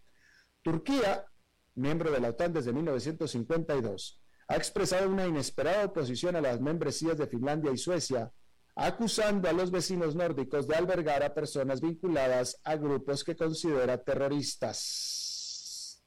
Turquía, 0.63 1.27
miembro 1.75 2.11
de 2.11 2.21
la 2.21 2.31
OTAN 2.31 2.52
desde 2.52 2.73
1952, 2.73 4.21
ha 4.49 4.57
expresado 4.57 5.09
una 5.09 5.26
inesperada 5.26 5.87
oposición 5.87 6.37
a 6.37 6.41
las 6.41 6.61
membresías 6.61 7.19
de 7.19 7.26
Finlandia 7.26 7.73
y 7.73 7.79
Suecia, 7.79 8.33
acusando 8.75 9.49
a 9.49 9.52
los 9.52 9.71
vecinos 9.71 10.14
nórdicos 10.14 10.67
de 10.67 10.76
albergar 10.76 11.23
a 11.23 11.35
personas 11.35 11.81
vinculadas 11.81 12.59
a 12.64 12.76
grupos 12.76 13.25
que 13.25 13.37
considera 13.37 14.02
terroristas. 14.02 16.02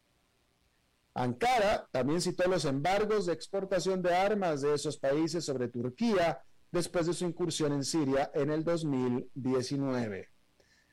Ankara 1.14 1.88
también 1.92 2.22
citó 2.22 2.50
los 2.50 2.66
embargos 2.66 3.26
de 3.26 3.34
exportación 3.34 4.02
de 4.02 4.14
armas 4.14 4.62
de 4.62 4.74
esos 4.74 4.98
países 4.98 5.46
sobre 5.46 5.70
Turquía 5.70 6.44
después 6.72 7.08
de 7.08 7.14
su 7.14 7.26
incursión 7.26 7.72
en 7.72 7.86
Siria 7.86 8.32
en 8.34 8.52
el 8.52 8.66
2019. 8.66 10.30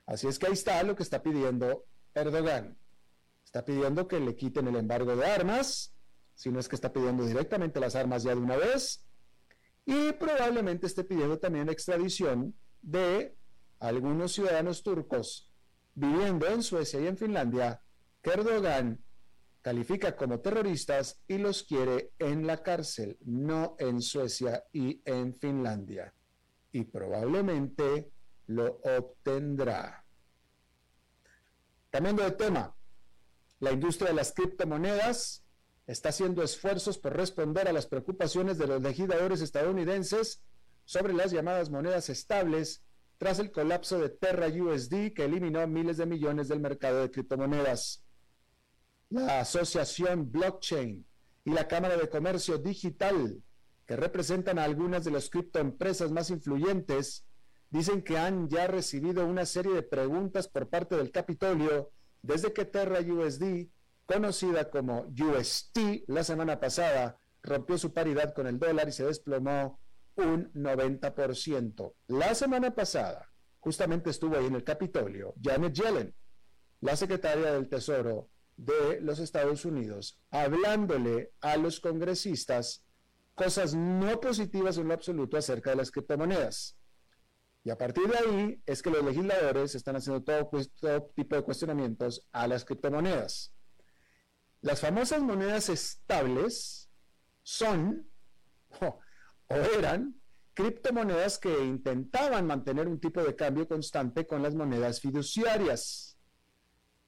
Así 0.06 0.28
es 0.28 0.38
que 0.38 0.46
ahí 0.46 0.52
está 0.52 0.82
lo 0.84 0.94
que 0.94 1.02
está 1.02 1.22
pidiendo 1.22 1.86
Erdogan. 2.14 2.78
Está 3.52 3.66
pidiendo 3.66 4.08
que 4.08 4.18
le 4.18 4.34
quiten 4.34 4.66
el 4.68 4.76
embargo 4.76 5.14
de 5.14 5.26
armas, 5.26 5.94
si 6.34 6.50
no 6.50 6.58
es 6.58 6.70
que 6.70 6.74
está 6.74 6.90
pidiendo 6.90 7.26
directamente 7.26 7.80
las 7.80 7.94
armas 7.94 8.22
ya 8.22 8.34
de 8.34 8.40
una 8.40 8.56
vez, 8.56 9.04
y 9.84 10.12
probablemente 10.12 10.86
esté 10.86 11.04
pidiendo 11.04 11.38
también 11.38 11.68
extradición 11.68 12.54
de 12.80 13.36
algunos 13.78 14.32
ciudadanos 14.32 14.82
turcos 14.82 15.52
viviendo 15.94 16.46
en 16.46 16.62
Suecia 16.62 16.98
y 16.98 17.06
en 17.06 17.18
Finlandia 17.18 17.82
que 18.22 18.30
Erdogan 18.30 19.04
califica 19.60 20.16
como 20.16 20.40
terroristas 20.40 21.20
y 21.28 21.36
los 21.36 21.62
quiere 21.62 22.12
en 22.18 22.46
la 22.46 22.62
cárcel, 22.62 23.18
no 23.20 23.76
en 23.78 24.00
Suecia 24.00 24.64
y 24.72 25.02
en 25.04 25.34
Finlandia. 25.34 26.14
Y 26.72 26.84
probablemente 26.84 28.10
lo 28.46 28.80
obtendrá. 28.82 30.06
Cambiando 31.90 32.22
de 32.22 32.30
tema, 32.30 32.74
la 33.62 33.70
industria 33.70 34.08
de 34.08 34.16
las 34.16 34.32
criptomonedas 34.32 35.44
está 35.86 36.08
haciendo 36.08 36.42
esfuerzos 36.42 36.98
por 36.98 37.16
responder 37.16 37.68
a 37.68 37.72
las 37.72 37.86
preocupaciones 37.86 38.58
de 38.58 38.66
los 38.66 38.82
legisladores 38.82 39.40
estadounidenses 39.40 40.42
sobre 40.84 41.12
las 41.12 41.30
llamadas 41.30 41.70
monedas 41.70 42.08
estables 42.08 42.82
tras 43.18 43.38
el 43.38 43.52
colapso 43.52 44.00
de 44.00 44.08
Terra 44.08 44.48
USD 44.48 45.12
que 45.14 45.26
eliminó 45.26 45.64
miles 45.68 45.96
de 45.96 46.06
millones 46.06 46.48
del 46.48 46.58
mercado 46.58 47.02
de 47.02 47.12
criptomonedas. 47.12 48.02
La 49.10 49.38
asociación 49.38 50.32
Blockchain 50.32 51.06
y 51.44 51.50
la 51.52 51.68
Cámara 51.68 51.96
de 51.96 52.08
Comercio 52.08 52.58
Digital, 52.58 53.44
que 53.86 53.94
representan 53.94 54.58
a 54.58 54.64
algunas 54.64 55.04
de 55.04 55.12
las 55.12 55.30
criptoempresas 55.30 56.10
más 56.10 56.30
influyentes, 56.30 57.24
dicen 57.70 58.02
que 58.02 58.18
han 58.18 58.48
ya 58.48 58.66
recibido 58.66 59.24
una 59.24 59.46
serie 59.46 59.72
de 59.72 59.84
preguntas 59.84 60.48
por 60.48 60.68
parte 60.68 60.96
del 60.96 61.12
Capitolio 61.12 61.92
desde 62.22 62.52
que 62.52 62.64
Terra 62.64 63.00
USD 63.00 63.68
conocida 64.06 64.70
como 64.70 65.06
UST, 65.06 66.04
la 66.06 66.24
semana 66.24 66.60
pasada 66.60 67.18
rompió 67.42 67.78
su 67.78 67.92
paridad 67.92 68.34
con 68.34 68.46
el 68.46 68.58
dólar 68.58 68.88
y 68.88 68.92
se 68.92 69.04
desplomó 69.04 69.80
un 70.16 70.52
90%. 70.52 71.94
La 72.08 72.34
semana 72.34 72.74
pasada, 72.74 73.30
justamente 73.60 74.10
estuvo 74.10 74.36
ahí 74.36 74.46
en 74.46 74.54
el 74.54 74.64
Capitolio, 74.64 75.34
Janet 75.42 75.74
Yellen, 75.74 76.14
la 76.80 76.96
secretaria 76.96 77.52
del 77.52 77.68
Tesoro 77.68 78.28
de 78.56 79.00
los 79.00 79.18
Estados 79.18 79.64
Unidos, 79.64 80.20
hablándole 80.30 81.32
a 81.40 81.56
los 81.56 81.80
congresistas 81.80 82.84
cosas 83.34 83.74
no 83.74 84.20
positivas 84.20 84.76
en 84.78 84.88
lo 84.88 84.94
absoluto 84.94 85.36
acerca 85.36 85.70
de 85.70 85.76
las 85.76 85.90
criptomonedas. 85.90 86.76
Y 87.64 87.70
a 87.70 87.78
partir 87.78 88.08
de 88.08 88.18
ahí 88.18 88.62
es 88.66 88.82
que 88.82 88.90
los 88.90 89.04
legisladores 89.04 89.74
están 89.74 89.96
haciendo 89.96 90.22
todo, 90.22 90.50
todo 90.80 91.12
tipo 91.14 91.36
de 91.36 91.42
cuestionamientos 91.42 92.26
a 92.32 92.46
las 92.48 92.64
criptomonedas. 92.64 93.54
Las 94.60 94.80
famosas 94.80 95.22
monedas 95.22 95.68
estables 95.68 96.90
son 97.42 98.08
o 98.80 99.00
eran 99.48 100.20
criptomonedas 100.54 101.38
que 101.38 101.64
intentaban 101.64 102.46
mantener 102.46 102.88
un 102.88 103.00
tipo 103.00 103.22
de 103.22 103.34
cambio 103.36 103.66
constante 103.66 104.26
con 104.26 104.42
las 104.42 104.54
monedas 104.54 105.00
fiduciarias. 105.00 106.18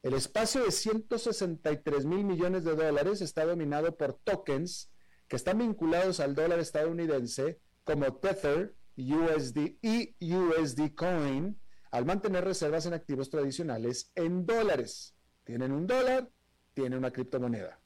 El 0.03 0.15
espacio 0.15 0.65
de 0.65 0.71
163 0.71 2.05
mil 2.05 2.25
millones 2.25 2.65
de 2.65 2.75
dólares 2.75 3.21
está 3.21 3.45
dominado 3.45 3.97
por 3.97 4.15
tokens 4.15 4.91
que 5.29 5.37
están 5.37 5.59
vinculados 5.59 6.21
al 6.21 6.35
dólar 6.35 6.59
estadounidense 6.59 7.61
como 7.85 8.17
Tether, 8.17 8.75
USD 8.97 9.79
y 9.81 10.15
USD 10.35 10.95
Coin, 10.95 11.59
al 11.91 12.05
mantener 12.05 12.45
reservas 12.45 12.87
en 12.87 12.95
activos 12.95 13.31
tradicionales 13.31 14.11
en 14.15 14.47
dólares. 14.47 15.15
Tienen 15.45 15.73
un 15.73 15.87
dólar, 15.87 16.31
tiene 16.73 16.97
una 16.97 17.11
criptomoneda. 17.13 17.81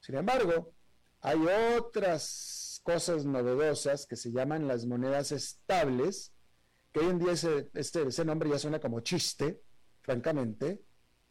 Sin 0.00 0.14
embargo, 0.14 0.72
hay 1.20 1.38
otras 1.78 2.80
cosas 2.84 3.24
novedosas 3.24 4.06
que 4.06 4.16
se 4.16 4.30
llaman 4.30 4.68
las 4.68 4.86
monedas 4.86 5.32
estables, 5.32 6.32
que 6.92 7.00
hoy 7.00 7.06
en 7.06 7.18
día 7.18 7.32
ese, 7.32 7.70
este, 7.74 8.02
ese 8.02 8.24
nombre 8.24 8.48
ya 8.48 8.58
suena 8.58 8.78
como 8.78 9.00
chiste, 9.00 9.60
francamente, 10.02 10.82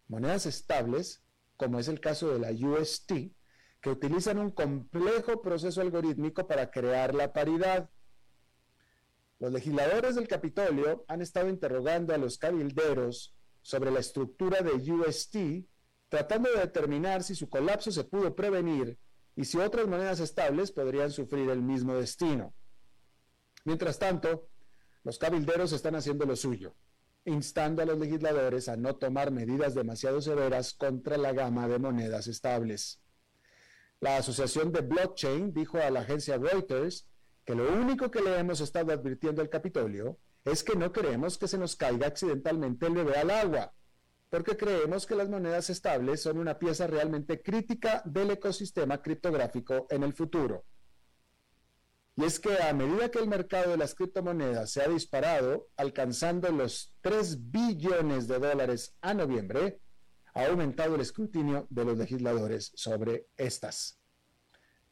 monedas 0.07 0.45
estables, 0.45 1.23
como 1.57 1.79
es 1.79 1.87
el 1.87 2.01
caso 2.01 2.29
de 2.31 2.39
la 2.39 2.51
UST, 2.51 3.11
que 3.81 3.89
utilizan 3.89 4.39
un 4.39 4.51
complejo 4.51 5.41
proceso 5.41 5.79
algorítmico 5.81 6.47
para 6.47 6.71
crear 6.71 7.15
la 7.15 7.31
paridad. 7.31 7.89
Los 9.39 9.51
legisladores 9.51 10.15
del 10.15 10.27
Capitolio 10.27 11.05
han 11.07 11.21
estado 11.21 11.49
interrogando 11.49 12.13
a 12.13 12.17
los 12.17 12.37
cabilderos 12.37 13.35
sobre 13.61 13.91
la 13.91 13.99
estructura 13.99 14.61
de 14.61 14.91
UST 14.91 15.65
tratando 16.09 16.49
de 16.51 16.59
determinar 16.59 17.23
si 17.23 17.35
su 17.35 17.49
colapso 17.49 17.91
se 17.91 18.03
pudo 18.03 18.35
prevenir 18.35 18.97
y 19.35 19.43
si 19.45 19.57
otras 19.57 19.87
monedas 19.87 20.19
estables 20.19 20.71
podrían 20.71 21.11
sufrir 21.11 21.49
el 21.49 21.61
mismo 21.61 21.95
destino. 21.95 22.53
Mientras 23.65 23.99
tanto, 23.99 24.47
los 25.03 25.17
cabilderos 25.17 25.73
están 25.73 25.95
haciendo 25.95 26.25
lo 26.25 26.35
suyo, 26.35 26.75
instando 27.25 27.81
a 27.81 27.85
los 27.85 27.99
legisladores 27.99 28.69
a 28.69 28.77
no 28.77 28.95
tomar 28.95 29.31
medidas 29.31 29.75
demasiado 29.75 30.21
severas 30.21 30.73
contra 30.73 31.17
la 31.17 31.33
gama 31.33 31.67
de 31.67 31.79
monedas 31.79 32.27
estables. 32.27 33.01
La 33.99 34.17
Asociación 34.17 34.71
de 34.71 34.81
Blockchain 34.81 35.53
dijo 35.53 35.79
a 35.79 35.89
la 35.89 36.01
agencia 36.01 36.37
Reuters 36.37 37.07
que 37.45 37.55
lo 37.55 37.71
único 37.73 38.11
que 38.11 38.21
le 38.21 38.37
hemos 38.37 38.59
estado 38.59 38.91
advirtiendo 38.91 39.41
al 39.41 39.49
Capitolio 39.49 40.19
es 40.43 40.63
que 40.63 40.75
no 40.75 40.91
queremos 40.91 41.37
que 41.37 41.47
se 41.47 41.57
nos 41.57 41.75
caiga 41.75 42.07
accidentalmente 42.07 42.87
el 42.87 42.93
bebé 42.93 43.15
al 43.17 43.29
agua 43.29 43.73
porque 44.35 44.57
creemos 44.57 45.05
que 45.05 45.15
las 45.15 45.29
monedas 45.29 45.69
estables 45.69 46.21
son 46.21 46.39
una 46.39 46.59
pieza 46.59 46.87
realmente 46.87 47.41
crítica 47.41 48.01
del 48.03 48.31
ecosistema 48.31 49.01
criptográfico 49.01 49.87
en 49.89 50.03
el 50.03 50.13
futuro. 50.13 50.65
Y 52.17 52.25
es 52.25 52.39
que 52.39 52.61
a 52.61 52.73
medida 52.73 53.09
que 53.09 53.19
el 53.19 53.27
mercado 53.27 53.71
de 53.71 53.77
las 53.77 53.95
criptomonedas 53.95 54.71
se 54.71 54.81
ha 54.81 54.89
disparado, 54.89 55.69
alcanzando 55.77 56.49
los 56.49 56.93
3 56.99 57.49
billones 57.51 58.27
de 58.27 58.39
dólares 58.39 58.95
a 58.99 59.13
noviembre, 59.13 59.79
ha 60.33 60.45
aumentado 60.47 60.95
el 60.95 61.01
escrutinio 61.01 61.67
de 61.69 61.85
los 61.85 61.97
legisladores 61.97 62.71
sobre 62.75 63.27
estas. 63.37 63.99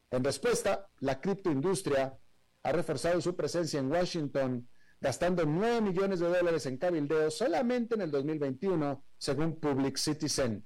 En 0.09 0.23
respuesta, 0.23 0.87
la 0.99 1.19
criptoindustria 1.19 2.17
ha 2.63 2.71
reforzado 2.71 3.19
su 3.21 3.35
presencia 3.35 3.79
en 3.79 3.91
Washington 3.91 4.67
gastando 5.01 5.45
9 5.45 5.81
millones 5.81 6.21
de 6.21 6.29
dólares 6.29 6.65
en 6.65 6.77
cabildeo 6.77 7.29
solamente 7.29 7.95
en 7.95 8.01
el 8.01 8.11
2021, 8.11 9.03
según 9.17 9.59
Public 9.59 9.97
Citizen. 9.97 10.65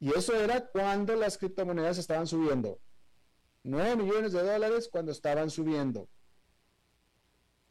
Y 0.00 0.12
eso 0.12 0.34
era 0.34 0.66
cuando 0.66 1.14
las 1.14 1.38
criptomonedas 1.38 1.98
estaban 1.98 2.26
subiendo. 2.26 2.80
9 3.62 3.96
millones 3.96 4.32
de 4.32 4.42
dólares 4.42 4.88
cuando 4.90 5.12
estaban 5.12 5.50
subiendo. 5.50 6.08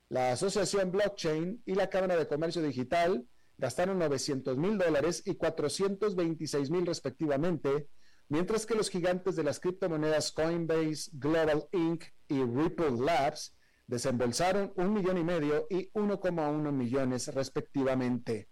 La 0.07 0.31
Asociación 0.31 0.89
Blockchain 0.89 1.61
y 1.65 1.75
la 1.75 1.89
Cámara 1.89 2.15
de 2.15 2.27
Comercio 2.27 2.61
Digital 2.61 3.27
gastaron 3.57 3.99
900 3.99 4.57
mil 4.57 4.77
dólares 4.77 5.21
y 5.25 5.35
426 5.35 6.71
mil 6.71 6.85
respectivamente, 6.85 7.89
mientras 8.29 8.65
que 8.65 8.75
los 8.75 8.89
gigantes 8.89 9.35
de 9.35 9.43
las 9.43 9.59
criptomonedas 9.59 10.31
Coinbase, 10.31 11.11
Global 11.13 11.67
Inc. 11.71 12.05
y 12.27 12.43
Ripple 12.43 12.97
Labs 12.99 13.55
desembolsaron 13.87 14.73
un 14.75 14.93
millón 14.93 15.17
y 15.17 15.23
medio 15.23 15.67
y 15.69 15.91
1,1 15.91 16.71
millones 16.71 17.33
respectivamente. 17.33 18.49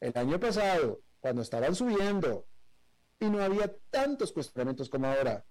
El 0.00 0.12
año 0.16 0.38
pasado, 0.40 1.02
cuando 1.20 1.42
estaban 1.42 1.74
subiendo 1.74 2.46
y 3.18 3.26
no 3.30 3.42
había 3.42 3.74
tantos 3.90 4.32
cuestionamientos 4.32 4.88
como 4.88 5.06
ahora. 5.06 5.44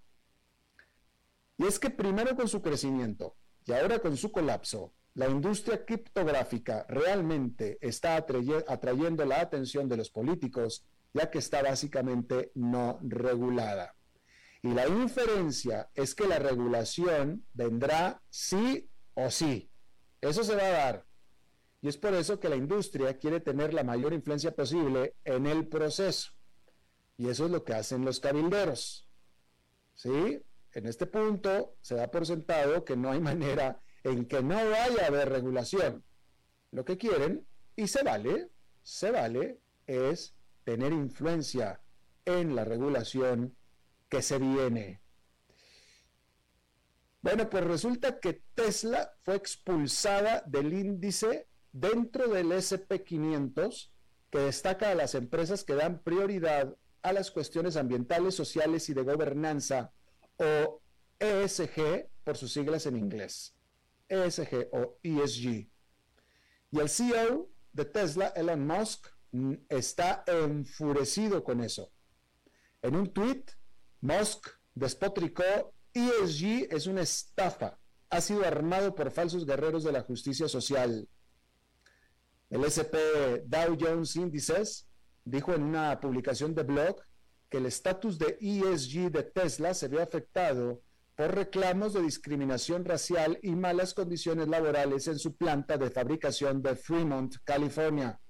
Y 1.58 1.66
es 1.66 1.80
que 1.80 1.90
primero 1.90 2.36
con 2.36 2.48
su 2.48 2.62
crecimiento 2.62 3.38
y 3.66 3.74
ahora 3.74 4.00
con 4.00 4.18
su 4.18 4.32
colapso, 4.32 4.94
la 5.14 5.30
industria 5.30 5.86
criptográfica 5.86 6.86
realmente 6.88 7.78
está 7.82 8.16
atrayendo 8.16 9.26
la 9.26 9.42
atención 9.42 9.88
de 9.88 9.98
los 9.98 10.10
políticos, 10.10 10.86
ya 11.14 11.30
que 11.30 11.40
está 11.40 11.62
básicamente 11.62 12.52
no 12.56 13.00
regulada. 13.02 13.96
Y 14.64 14.70
la 14.70 14.88
inferencia 14.88 15.90
es 15.96 16.14
que 16.14 16.28
la 16.28 16.40
regulación 16.40 17.46
vendrá 17.54 18.22
sí 18.30 18.90
o 19.16 19.30
sí. 19.32 19.70
Eso 20.22 20.44
se 20.44 20.56
va 20.56 20.64
a 20.64 20.70
dar. 20.70 21.06
Y 21.82 21.88
es 21.88 21.98
por 21.98 22.14
eso 22.14 22.40
que 22.40 22.50
la 22.50 22.56
industria 22.56 23.18
quiere 23.18 23.40
tener 23.40 23.74
la 23.74 23.84
mayor 23.84 24.14
influencia 24.14 24.56
posible 24.56 25.16
en 25.26 25.48
el 25.48 25.68
proceso. 25.68 26.32
Y 27.18 27.28
eso 27.28 27.46
es 27.46 27.52
lo 27.52 27.64
que 27.64 27.74
hacen 27.74 28.06
los 28.06 28.20
cabilderos. 28.20 29.08
¿Sí? 29.96 30.42
En 30.74 30.86
este 30.86 31.08
punto 31.08 31.76
se 31.82 31.96
da 31.96 32.10
por 32.10 32.26
sentado 32.26 32.86
que 32.86 32.96
no 32.96 33.12
hay 33.12 33.20
manera 33.32 33.82
en 34.04 34.26
que 34.26 34.44
no 34.44 34.56
vaya 34.56 35.04
a 35.04 35.08
haber 35.08 35.30
regulación. 35.30 36.04
Lo 36.72 36.86
que 36.86 36.98
quieren, 36.98 37.46
y 37.76 37.88
se 37.88 38.04
vale, 38.04 38.50
se 38.84 39.12
vale, 39.12 39.60
es 39.88 40.36
tener 40.72 40.94
influencia 40.94 41.82
en 42.24 42.56
la 42.56 42.64
regulación 42.64 43.58
que 44.08 44.22
se 44.22 44.38
viene. 44.38 45.02
Bueno, 47.22 47.50
pues 47.50 47.66
resulta 47.66 48.22
que 48.22 48.42
Tesla 48.56 49.12
fue 49.24 49.36
expulsada 49.36 50.44
del 50.48 50.72
índice 50.72 51.50
dentro 51.74 52.30
del 52.30 52.54
SP500 52.54 53.90
que 54.32 54.40
destaca 54.40 54.92
a 54.92 54.96
las 54.96 55.14
empresas 55.14 55.66
que 55.66 55.76
dan 55.76 56.02
prioridad 56.04 56.74
a 57.02 57.12
las 57.12 57.32
cuestiones 57.32 57.76
ambientales, 57.76 58.34
sociales 58.34 58.88
y 58.88 58.94
de 58.94 59.04
gobernanza, 59.04 59.92
o 60.38 60.82
ESG 61.20 62.08
por 62.24 62.38
sus 62.38 62.54
siglas 62.54 62.86
en 62.86 62.96
inglés. 62.96 63.58
ESG 64.08 64.70
o 64.72 64.98
ESG. 65.04 65.70
Y 66.72 66.80
el 66.80 66.88
CEO 66.88 67.50
de 67.74 67.84
Tesla, 67.84 68.28
Elon 68.38 68.66
Musk, 68.66 69.10
está 69.70 70.24
enfurecido 70.28 71.44
con 71.44 71.62
eso. 71.62 71.92
En 72.82 72.96
un 72.96 73.14
tweet, 73.14 73.46
Musk 74.02 74.48
despotricó, 74.74 75.74
ESG 75.94 76.68
es 76.74 76.88
una 76.88 77.02
estafa, 77.02 77.78
ha 78.10 78.22
sido 78.22 78.46
armado 78.46 78.96
por 78.96 79.12
falsos 79.12 79.46
guerreros 79.46 79.84
de 79.84 79.92
la 79.92 80.02
justicia 80.02 80.48
social. 80.48 81.08
El 82.50 82.64
SP 82.66 82.96
Dow 83.46 83.78
Jones 83.80 84.16
Indices 84.16 84.88
dijo 85.24 85.54
en 85.54 85.64
una 85.64 86.00
publicación 86.00 86.56
de 86.56 86.64
blog 86.64 87.02
que 87.50 87.58
el 87.58 87.66
estatus 87.66 88.18
de 88.18 88.38
ESG 88.40 89.12
de 89.12 89.24
Tesla 89.24 89.74
se 89.74 89.90
ve 89.90 90.02
afectado 90.02 90.82
por 91.16 91.36
reclamos 91.36 91.94
de 91.94 92.02
discriminación 92.02 92.86
racial 92.86 93.38
y 93.44 93.52
malas 93.52 93.94
condiciones 93.94 94.48
laborales 94.48 95.08
en 95.08 95.20
su 95.20 95.36
planta 95.36 95.78
de 95.78 95.92
fabricación 95.92 96.62
de 96.62 96.76
Fremont, 96.76 97.36
California. 97.44 98.21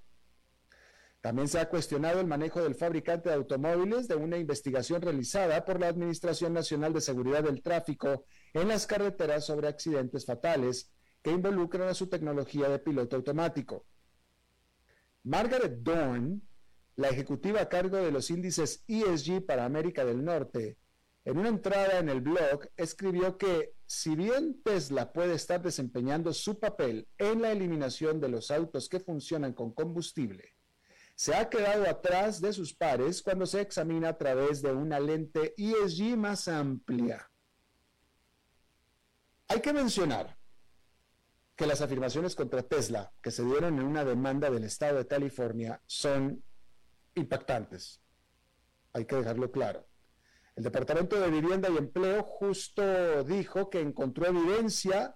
También 1.21 1.47
se 1.47 1.59
ha 1.59 1.69
cuestionado 1.69 2.19
el 2.19 2.25
manejo 2.25 2.63
del 2.63 2.73
fabricante 2.73 3.29
de 3.29 3.35
automóviles 3.35 4.07
de 4.07 4.15
una 4.15 4.39
investigación 4.39 5.03
realizada 5.03 5.63
por 5.63 5.79
la 5.79 5.87
Administración 5.87 6.51
Nacional 6.51 6.93
de 6.93 7.01
Seguridad 7.01 7.43
del 7.43 7.61
Tráfico 7.61 8.25
en 8.53 8.67
las 8.67 8.87
carreteras 8.87 9.45
sobre 9.45 9.67
accidentes 9.67 10.25
fatales 10.25 10.91
que 11.21 11.29
involucran 11.29 11.89
a 11.89 11.93
su 11.93 12.07
tecnología 12.07 12.69
de 12.69 12.79
piloto 12.79 13.15
automático. 13.15 13.85
Margaret 15.23 15.77
Dorn, 15.83 16.41
la 16.95 17.09
ejecutiva 17.09 17.61
a 17.61 17.69
cargo 17.69 17.97
de 17.97 18.11
los 18.11 18.31
índices 18.31 18.83
ESG 18.87 19.45
para 19.45 19.65
América 19.65 20.03
del 20.03 20.25
Norte, 20.25 20.79
en 21.23 21.37
una 21.37 21.49
entrada 21.49 21.99
en 21.99 22.09
el 22.09 22.21
blog 22.21 22.67
escribió 22.75 23.37
que 23.37 23.75
si 23.85 24.15
bien 24.15 24.59
Tesla 24.63 25.13
puede 25.13 25.35
estar 25.35 25.61
desempeñando 25.61 26.33
su 26.33 26.59
papel 26.59 27.07
en 27.19 27.43
la 27.43 27.51
eliminación 27.51 28.19
de 28.19 28.29
los 28.29 28.49
autos 28.49 28.89
que 28.89 28.99
funcionan 28.99 29.53
con 29.53 29.71
combustible, 29.71 30.55
se 31.21 31.35
ha 31.35 31.49
quedado 31.51 31.87
atrás 31.87 32.41
de 32.41 32.51
sus 32.51 32.73
pares 32.73 33.21
cuando 33.21 33.45
se 33.45 33.61
examina 33.61 34.09
a 34.09 34.17
través 34.17 34.63
de 34.63 34.73
una 34.73 34.99
lente 34.99 35.53
ESG 35.55 36.17
más 36.17 36.47
amplia. 36.47 37.29
Hay 39.47 39.61
que 39.61 39.71
mencionar 39.71 40.35
que 41.55 41.67
las 41.67 41.79
afirmaciones 41.79 42.33
contra 42.33 42.63
Tesla 42.63 43.13
que 43.21 43.29
se 43.29 43.45
dieron 43.45 43.77
en 43.77 43.85
una 43.85 44.03
demanda 44.03 44.49
del 44.49 44.63
estado 44.63 44.97
de 44.97 45.05
California 45.05 45.79
son 45.85 46.43
impactantes. 47.13 48.01
Hay 48.91 49.05
que 49.05 49.17
dejarlo 49.17 49.51
claro. 49.51 49.87
El 50.55 50.63
Departamento 50.63 51.19
de 51.19 51.29
Vivienda 51.29 51.69
y 51.69 51.77
Empleo 51.77 52.23
justo 52.23 53.23
dijo 53.25 53.69
que 53.69 53.79
encontró 53.79 54.25
evidencia 54.25 55.15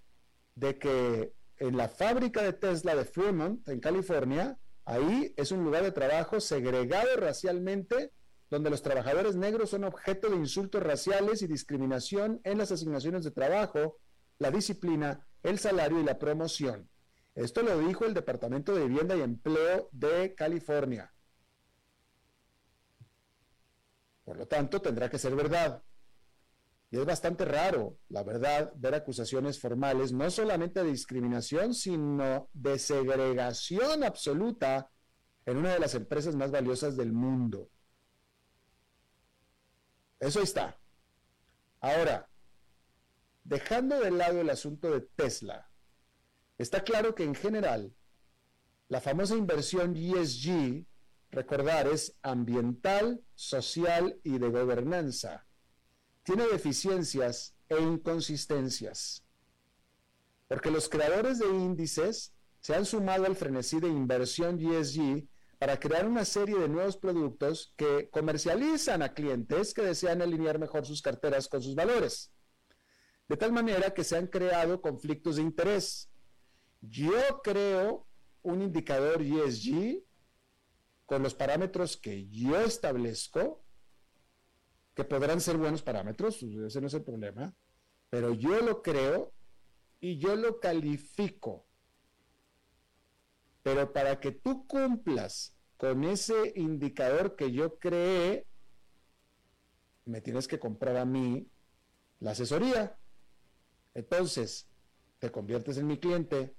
de 0.54 0.78
que 0.78 1.34
en 1.58 1.76
la 1.76 1.90
fábrica 1.90 2.44
de 2.44 2.54
Tesla 2.54 2.94
de 2.94 3.06
Fremont, 3.06 3.68
en 3.68 3.80
California, 3.80 4.60
ahí 4.86 5.34
es 5.38 5.52
un 5.52 5.64
lugar 5.64 5.84
de 5.84 5.92
trabajo 5.92 6.40
segregado 6.40 7.18
racialmente, 7.18 8.14
donde 8.50 8.70
los 8.70 8.82
trabajadores 8.82 9.36
negros 9.36 9.72
son 9.72 9.84
objeto 9.84 10.30
de 10.30 10.38
insultos 10.38 10.82
raciales 10.82 11.42
y 11.42 11.48
discriminación 11.48 12.40
en 12.44 12.58
las 12.58 12.72
asignaciones 12.72 13.24
de 13.24 13.32
trabajo, 13.32 13.98
la 14.38 14.52
disciplina, 14.52 15.28
el 15.44 15.60
salario 15.60 16.00
y 16.00 16.04
la 16.04 16.20
promoción. 16.20 16.90
Esto 17.34 17.64
lo 17.64 17.78
dijo 17.80 18.06
el 18.06 18.14
Departamento 18.14 18.74
de 18.74 18.88
Vivienda 18.88 19.16
y 19.16 19.22
Empleo 19.22 19.90
de 19.92 20.34
California. 20.36 21.14
Por 24.24 24.38
lo 24.38 24.48
tanto, 24.48 24.82
tendrá 24.82 25.10
que 25.10 25.20
ser 25.20 25.36
verdad. 25.36 25.84
Es 27.00 27.06
bastante 27.06 27.44
raro, 27.46 27.98
la 28.10 28.24
verdad, 28.24 28.72
ver 28.76 28.96
acusaciones 28.96 29.60
formales 29.60 30.14
no 30.14 30.30
solamente 30.32 30.82
de 30.82 30.92
discriminación, 30.92 31.74
sino 31.74 32.50
de 32.54 32.80
segregación 32.80 34.04
absoluta 34.04 34.90
en 35.46 35.58
una 35.58 35.74
de 35.74 35.80
las 35.80 35.94
empresas 35.94 36.36
más 36.36 36.52
valiosas 36.52 36.96
del 36.96 37.12
mundo. 37.12 37.70
Eso 40.20 40.42
está. 40.42 40.80
Ahora, 41.82 42.30
dejando 43.44 44.00
de 44.00 44.12
lado 44.12 44.40
el 44.40 44.50
asunto 44.50 44.90
de 44.90 45.02
Tesla, 45.02 45.70
está 46.58 46.84
claro 46.84 47.14
que 47.14 47.24
en 47.24 47.36
general, 47.36 47.94
la 48.88 49.02
famosa 49.02 49.36
inversión 49.36 49.96
ESG 49.98 50.86
recordar, 51.36 51.88
es 51.88 52.16
ambiental, 52.22 53.22
social 53.36 54.20
y 54.24 54.38
de 54.40 54.50
gobernanza. 54.50 55.45
Tiene 56.26 56.48
deficiencias 56.48 57.56
e 57.70 57.80
inconsistencias. 57.80 59.24
Porque 60.48 60.72
los 60.72 60.90
creadores 60.90 61.38
de 61.38 61.48
índices 61.48 62.34
se 62.60 62.74
han 62.74 62.86
sumado 62.86 63.28
al 63.28 63.36
frenesí 63.36 63.80
de 63.80 63.88
inversión 63.88 64.60
ESG 64.60 65.28
para 65.60 65.80
crear 65.80 66.08
una 66.08 66.26
serie 66.26 66.58
de 66.58 66.68
nuevos 66.68 66.98
productos 66.98 67.74
que 67.78 68.10
comercializan 68.10 69.04
a 69.04 69.14
clientes 69.14 69.72
que 69.72 69.84
desean 69.84 70.24
alinear 70.24 70.58
mejor 70.58 70.84
sus 70.86 71.02
carteras 71.04 71.48
con 71.48 71.62
sus 71.62 71.76
valores. 71.76 72.32
De 73.28 73.38
tal 73.38 73.52
manera 73.52 73.94
que 73.94 74.04
se 74.04 74.18
han 74.18 74.26
creado 74.26 74.82
conflictos 74.82 75.36
de 75.36 75.44
interés. 75.44 76.10
Yo 76.82 77.42
creo 77.44 78.08
un 78.42 78.64
indicador 78.64 79.22
ESG 79.22 80.04
con 81.06 81.22
los 81.22 81.36
parámetros 81.36 81.98
que 81.98 82.28
yo 82.30 82.60
establezco, 82.60 83.65
que 84.96 85.04
podrán 85.04 85.42
ser 85.42 85.58
buenos 85.58 85.84
parámetros, 85.84 86.42
ese 86.42 86.82
no 86.82 86.88
es 86.88 86.94
el 86.94 87.04
problema, 87.04 87.54
pero 88.10 88.34
yo 88.34 88.62
lo 88.62 88.82
creo 88.82 89.34
y 90.00 90.18
yo 90.18 90.36
lo 90.36 90.60
califico. 90.60 91.66
Pero 93.62 93.92
para 93.92 94.20
que 94.20 94.32
tú 94.32 94.66
cumplas 94.68 95.54
con 95.78 96.04
ese 96.06 96.54
indicador 96.56 97.36
que 97.36 97.52
yo 97.52 97.78
creé, 97.78 98.48
me 100.06 100.22
tienes 100.22 100.48
que 100.48 100.60
comprar 100.60 100.96
a 100.98 101.06
mí 101.06 101.48
la 102.20 102.32
asesoría. 102.32 102.98
Entonces, 103.94 104.68
te 105.20 105.32
conviertes 105.32 105.78
en 105.78 105.88
mi 105.88 105.98
cliente 105.98 106.56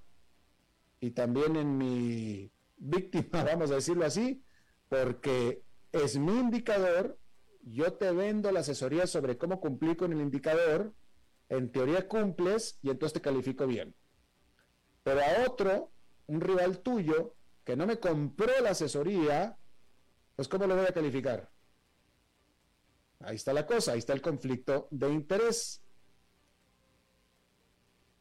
y 1.00 1.12
también 1.12 1.56
en 1.56 1.78
mi 1.78 2.50
víctima, 2.76 3.44
vamos 3.44 3.70
a 3.70 3.76
decirlo 3.76 4.04
así, 4.04 4.42
porque 4.88 5.62
es 5.92 6.18
mi 6.18 6.38
indicador, 6.38 7.18
yo 7.66 7.92
te 7.94 8.10
vendo 8.12 8.52
la 8.52 8.60
asesoría 8.60 9.06
sobre 9.06 9.36
cómo 9.36 9.60
cumplir 9.60 9.96
con 9.96 10.12
el 10.12 10.20
indicador, 10.20 10.94
en 11.48 11.70
teoría 11.70 12.08
cumples 12.08 12.78
y 12.80 12.90
entonces 12.90 13.14
te 13.14 13.20
califico 13.20 13.66
bien. 13.66 13.94
Pero 15.02 15.20
a 15.20 15.46
otro, 15.46 15.90
un 16.26 16.40
rival 16.40 16.80
tuyo, 16.80 17.34
que 17.64 17.76
no 17.76 17.86
me 17.86 17.98
compró 17.98 18.52
la 18.62 18.70
asesoría, 18.70 19.58
pues 20.36 20.48
¿cómo 20.48 20.66
lo 20.66 20.76
voy 20.76 20.86
a 20.86 20.94
calificar? 20.94 21.50
Ahí 23.20 23.36
está 23.36 23.52
la 23.52 23.66
cosa, 23.66 23.92
ahí 23.92 23.98
está 23.98 24.12
el 24.12 24.22
conflicto 24.22 24.86
de 24.90 25.10
interés. 25.10 25.82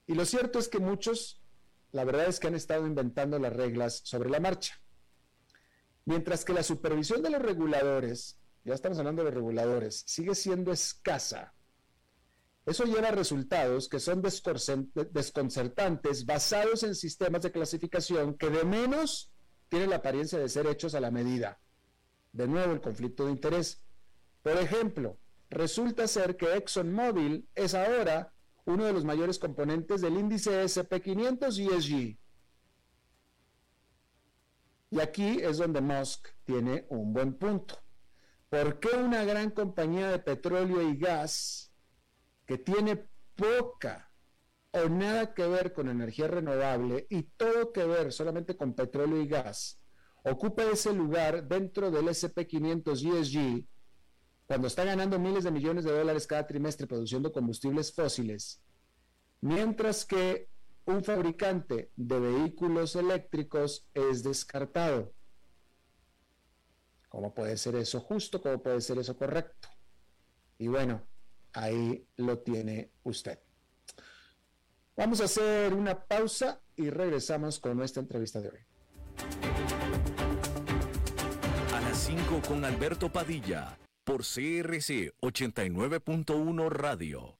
Y 0.07 0.15
lo 0.15 0.25
cierto 0.25 0.59
es 0.59 0.67
que 0.67 0.79
muchos 0.79 1.41
la 1.91 2.03
verdad 2.03 2.27
es 2.27 2.41
que 2.41 2.47
han 2.47 2.55
estado 2.55 2.85
inventando 2.85 3.39
las 3.39 3.53
reglas 3.53 4.01
sobre 4.03 4.29
la 4.29 4.41
marcha. 4.41 4.81
Mientras 6.03 6.43
que 6.43 6.53
la 6.53 6.61
supervisión 6.61 7.21
de 7.21 7.29
los 7.29 7.41
reguladores, 7.41 8.37
ya 8.65 8.73
estamos 8.73 8.97
hablando 8.97 9.23
de 9.23 9.31
reguladores, 9.31 10.03
sigue 10.07 10.33
siendo 10.33 10.71
escasa. 10.71 11.53
Eso 12.65 12.83
lleva 12.85 13.09
a 13.09 13.11
resultados 13.11 13.87
que 13.87 13.99
son 13.99 14.23
desconcertantes 14.23 16.25
basados 16.25 16.81
en 16.81 16.95
sistemas 16.95 17.43
de 17.43 17.51
clasificación 17.51 18.35
que 18.35 18.49
de 18.49 18.65
menos 18.65 19.31
tienen 19.69 19.91
la 19.91 19.97
apariencia 19.97 20.39
de 20.39 20.49
ser 20.49 20.65
hechos 20.65 20.95
a 20.95 20.99
la 20.99 21.11
medida. 21.11 21.61
De 22.31 22.47
nuevo, 22.47 22.73
el 22.73 22.81
conflicto 22.81 23.25
de 23.25 23.33
interés. 23.33 23.83
Por 24.41 24.57
ejemplo, 24.57 25.19
resulta 25.51 26.07
ser 26.07 26.35
que 26.35 26.55
ExxonMobil 26.55 27.47
es 27.53 27.75
ahora 27.75 28.33
uno 28.65 28.85
de 28.85 28.93
los 28.93 29.05
mayores 29.05 29.37
componentes 29.37 30.01
del 30.01 30.17
índice 30.17 30.63
SP500 30.63 31.59
ESG. 31.59 32.17
Y 34.89 34.99
aquí 34.99 35.37
es 35.39 35.59
donde 35.59 35.81
Musk 35.81 36.29
tiene 36.45 36.87
un 36.89 37.13
buen 37.13 37.35
punto. 37.35 37.84
¿Por 38.55 38.79
qué 38.79 38.87
una 38.95 39.25
gran 39.25 39.51
compañía 39.51 40.07
de 40.07 40.19
petróleo 40.19 40.81
y 40.81 40.95
gas 40.95 41.73
que 42.45 42.57
tiene 42.57 43.05
poca 43.35 44.09
o 44.71 44.87
nada 44.87 45.33
que 45.33 45.45
ver 45.45 45.73
con 45.73 45.89
energía 45.89 46.29
renovable 46.29 47.05
y 47.09 47.23
todo 47.23 47.73
que 47.73 47.83
ver 47.83 48.13
solamente 48.13 48.55
con 48.55 48.73
petróleo 48.73 49.19
y 49.19 49.27
gas 49.27 49.81
ocupa 50.23 50.63
ese 50.63 50.93
lugar 50.93 51.45
dentro 51.45 51.91
del 51.91 52.07
SP500 52.07 53.19
ESG 53.19 53.67
cuando 54.45 54.67
está 54.67 54.85
ganando 54.85 55.19
miles 55.19 55.43
de 55.43 55.51
millones 55.51 55.83
de 55.83 55.91
dólares 55.91 56.25
cada 56.25 56.47
trimestre 56.47 56.87
produciendo 56.87 57.33
combustibles 57.33 57.93
fósiles, 57.93 58.61
mientras 59.41 60.05
que 60.05 60.47
un 60.85 61.03
fabricante 61.03 61.91
de 61.97 62.19
vehículos 62.21 62.95
eléctricos 62.95 63.85
es 63.93 64.23
descartado. 64.23 65.14
¿Cómo 67.15 67.33
puede 67.33 67.55
ser 67.55 67.75
eso 67.77 68.01
justo? 68.01 68.41
¿Cómo 68.41 68.61
puede 68.61 68.81
ser 68.81 68.97
eso 68.97 69.15
correcto? 69.15 69.69
Y 70.57 70.67
bueno, 70.67 71.01
ahí 71.53 72.05
lo 72.17 72.39
tiene 72.39 72.91
usted. 73.03 73.39
Vamos 74.97 75.21
a 75.21 75.23
hacer 75.23 75.73
una 75.73 75.97
pausa 75.97 76.59
y 76.75 76.89
regresamos 76.89 77.57
con 77.61 77.77
nuestra 77.77 78.01
entrevista 78.01 78.41
de 78.41 78.49
hoy. 78.49 78.59
A 81.73 81.79
las 81.79 81.97
5 81.99 82.41
con 82.49 82.65
Alberto 82.65 83.09
Padilla, 83.09 83.77
por 84.03 84.19
CRC 84.19 85.13
89.1 85.21 86.69
Radio. 86.69 87.39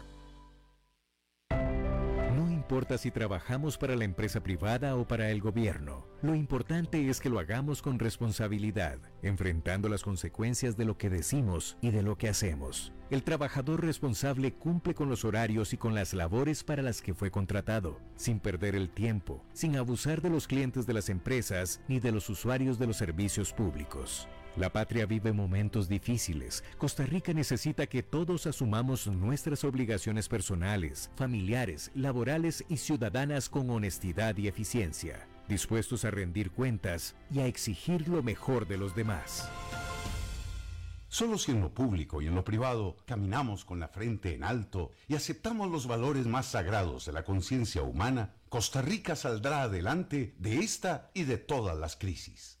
Importa 2.71 2.97
si 2.97 3.11
trabajamos 3.11 3.77
para 3.77 3.97
la 3.97 4.05
empresa 4.05 4.41
privada 4.41 4.95
o 4.95 5.05
para 5.05 5.29
el 5.29 5.41
gobierno, 5.41 6.07
lo 6.21 6.35
importante 6.35 7.09
es 7.09 7.19
que 7.19 7.27
lo 7.29 7.37
hagamos 7.37 7.81
con 7.81 7.99
responsabilidad, 7.99 8.97
enfrentando 9.23 9.89
las 9.89 10.03
consecuencias 10.03 10.77
de 10.77 10.85
lo 10.85 10.97
que 10.97 11.09
decimos 11.09 11.77
y 11.81 11.91
de 11.91 12.01
lo 12.01 12.17
que 12.17 12.29
hacemos. 12.29 12.93
El 13.09 13.23
trabajador 13.23 13.83
responsable 13.83 14.53
cumple 14.53 14.93
con 14.93 15.09
los 15.09 15.25
horarios 15.25 15.73
y 15.73 15.77
con 15.77 15.93
las 15.93 16.13
labores 16.13 16.63
para 16.63 16.81
las 16.81 17.01
que 17.01 17.13
fue 17.13 17.29
contratado, 17.29 17.99
sin 18.15 18.39
perder 18.39 18.75
el 18.75 18.89
tiempo, 18.89 19.43
sin 19.51 19.75
abusar 19.75 20.21
de 20.21 20.29
los 20.29 20.47
clientes 20.47 20.87
de 20.87 20.93
las 20.93 21.09
empresas 21.09 21.81
ni 21.89 21.99
de 21.99 22.13
los 22.13 22.29
usuarios 22.29 22.79
de 22.79 22.87
los 22.87 22.95
servicios 22.95 23.51
públicos. 23.51 24.29
La 24.57 24.69
patria 24.69 25.05
vive 25.05 25.31
momentos 25.31 25.87
difíciles. 25.87 26.61
Costa 26.77 27.05
Rica 27.05 27.33
necesita 27.33 27.87
que 27.87 28.03
todos 28.03 28.47
asumamos 28.47 29.07
nuestras 29.07 29.63
obligaciones 29.63 30.27
personales, 30.27 31.09
familiares, 31.15 31.89
laborales 31.95 32.65
y 32.67 32.75
ciudadanas 32.75 33.47
con 33.47 33.69
honestidad 33.69 34.35
y 34.37 34.49
eficiencia, 34.49 35.25
dispuestos 35.47 36.03
a 36.03 36.11
rendir 36.11 36.51
cuentas 36.51 37.15
y 37.33 37.39
a 37.39 37.47
exigir 37.47 38.09
lo 38.09 38.23
mejor 38.23 38.67
de 38.67 38.77
los 38.77 38.93
demás. 38.93 39.49
Solo 41.07 41.37
si 41.37 41.51
en 41.51 41.61
lo 41.61 41.73
público 41.73 42.21
y 42.21 42.27
en 42.27 42.35
lo 42.35 42.43
privado 42.43 42.97
caminamos 43.05 43.63
con 43.63 43.79
la 43.79 43.87
frente 43.87 44.33
en 44.33 44.43
alto 44.43 44.91
y 45.07 45.15
aceptamos 45.15 45.71
los 45.71 45.87
valores 45.87 46.25
más 46.27 46.47
sagrados 46.47 47.05
de 47.05 47.13
la 47.13 47.23
conciencia 47.23 47.83
humana, 47.83 48.33
Costa 48.49 48.81
Rica 48.81 49.15
saldrá 49.15 49.61
adelante 49.63 50.35
de 50.39 50.59
esta 50.59 51.09
y 51.13 51.23
de 51.23 51.37
todas 51.37 51.77
las 51.77 51.95
crisis. 51.95 52.60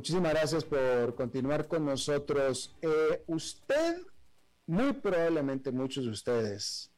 Muchísimas 0.00 0.32
gracias 0.32 0.64
por 0.64 1.14
continuar 1.14 1.68
con 1.68 1.84
nosotros. 1.84 2.74
Eh, 2.80 3.22
usted, 3.26 3.98
muy 4.66 4.94
probablemente 4.94 5.72
muchos 5.72 6.06
de 6.06 6.10
ustedes 6.10 6.90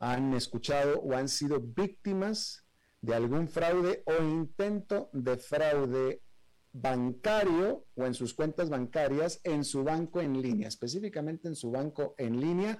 han 0.00 0.34
escuchado 0.34 0.98
o 0.98 1.14
han 1.14 1.28
sido 1.28 1.60
víctimas 1.60 2.64
de 3.00 3.14
algún 3.14 3.46
fraude 3.46 4.02
o 4.06 4.24
intento 4.24 5.08
de 5.12 5.36
fraude 5.36 6.20
bancario 6.72 7.84
o 7.94 8.04
en 8.06 8.14
sus 8.14 8.34
cuentas 8.34 8.70
bancarias 8.70 9.40
en 9.44 9.62
su 9.62 9.84
banco 9.84 10.20
en 10.20 10.42
línea, 10.42 10.66
específicamente 10.66 11.46
en 11.46 11.54
su 11.54 11.70
banco 11.70 12.16
en 12.18 12.40
línea 12.40 12.76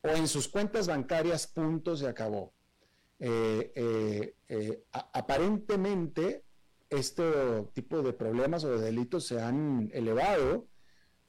o 0.00 0.08
en 0.08 0.26
sus 0.26 0.48
cuentas 0.48 0.86
bancarias, 0.86 1.46
punto, 1.46 1.94
se 1.94 2.08
acabó. 2.08 2.54
Eh, 3.18 4.32
eh, 4.48 4.84
aparentemente, 5.12 6.47
este 6.90 7.24
tipo 7.74 8.02
de 8.02 8.12
problemas 8.12 8.64
o 8.64 8.70
de 8.70 8.84
delitos 8.84 9.26
se 9.26 9.40
han 9.40 9.90
elevado, 9.92 10.68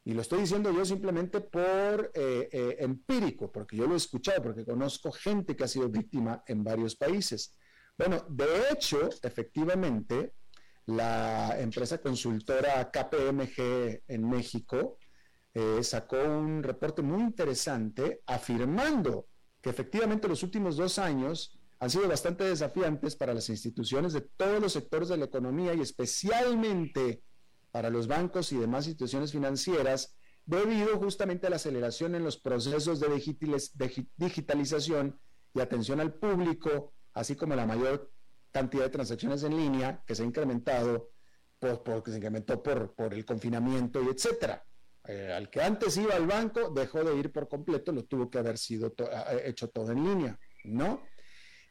y 0.06 0.14
lo 0.14 0.22
estoy 0.22 0.42
diciendo 0.42 0.72
yo 0.72 0.86
simplemente 0.86 1.42
por 1.42 2.12
empírico, 2.14 3.52
porque 3.52 3.76
yo 3.76 3.86
lo 3.86 3.94
he 3.94 3.98
escuchado, 3.98 4.42
porque 4.42 4.66
conozco 4.66 5.12
gente 5.12 5.56
que 5.56 5.66
ha 5.66 5.68
sido 5.68 5.90
víctima 5.90 6.42
en 6.48 6.64
varios 6.64 6.96
países. 6.96 7.56
Bueno, 7.98 8.26
de 8.30 8.70
hecho, 8.72 9.10
efectivamente, 9.22 10.34
la 10.86 11.60
empresa 11.60 12.00
consultora 12.00 12.90
KPMG 12.90 14.04
en 14.08 14.28
México 14.28 14.98
eh, 15.54 15.84
sacó 15.84 16.18
un 16.18 16.64
reporte 16.64 17.02
muy 17.02 17.22
interesante 17.22 18.22
afirmando 18.26 19.28
que 19.62 19.70
efectivamente 19.70 20.28
los 20.28 20.42
últimos 20.44 20.78
dos 20.78 20.98
años 20.98 21.59
han 21.80 21.90
sido 21.90 22.08
bastante 22.08 22.44
desafiantes 22.44 23.16
para 23.16 23.34
las 23.34 23.50
instituciones 23.50 24.14
de 24.14 24.22
todos 24.22 24.62
los 24.62 24.74
sectores 24.74 25.08
de 25.10 25.18
la 25.18 25.26
economía 25.26 25.74
y 25.74 25.82
especialmente 25.82 27.24
para 27.72 27.90
los 27.90 28.08
bancos 28.08 28.52
y 28.52 28.58
demás 28.58 28.88
instituciones 28.88 29.32
financieras 29.32 30.16
debido 30.46 30.98
justamente 30.98 31.48
a 31.48 31.50
la 31.52 31.56
aceleración 31.58 32.16
en 32.16 32.24
los 32.24 32.38
procesos 32.38 33.00
de 33.00 33.08
digitalización 34.18 35.20
y 35.54 35.60
atención 35.62 36.00
al 36.00 36.16
público, 36.16 36.94
así 37.14 37.36
como 37.36 37.56
la 37.56 37.66
mayor 37.66 38.12
cantidad 38.52 38.84
de 38.84 38.90
transacciones 38.90 39.44
en 39.44 39.56
línea 39.56 40.04
que 40.06 40.16
se 40.16 40.24
ha 40.24 40.26
incrementado 40.26 41.12
por, 41.60 41.84
porque 41.84 42.12
se 42.12 42.18
incrementó 42.18 42.62
por, 42.62 42.94
por 42.96 43.14
el 43.14 43.26
confinamiento 43.26 44.02
y 44.02 44.08
etcétera. 44.08 44.66
Eh, 45.08 45.32
al 45.32 45.50
que 45.50 45.62
antes 45.62 45.96
iba 45.98 46.16
al 46.16 46.28
banco, 46.28 46.70
dejó 46.70 47.04
de 47.04 47.16
ir 47.16 47.32
por 47.32 47.48
completo, 47.48 47.92
lo 47.92 48.04
tuvo 48.06 48.30
que 48.30 48.40
haber 48.40 48.58
sido 48.58 48.94
hecho 49.44 49.70
todo 49.70 49.92
en 49.92 50.04
línea, 50.04 50.40
¿no? 50.66 51.04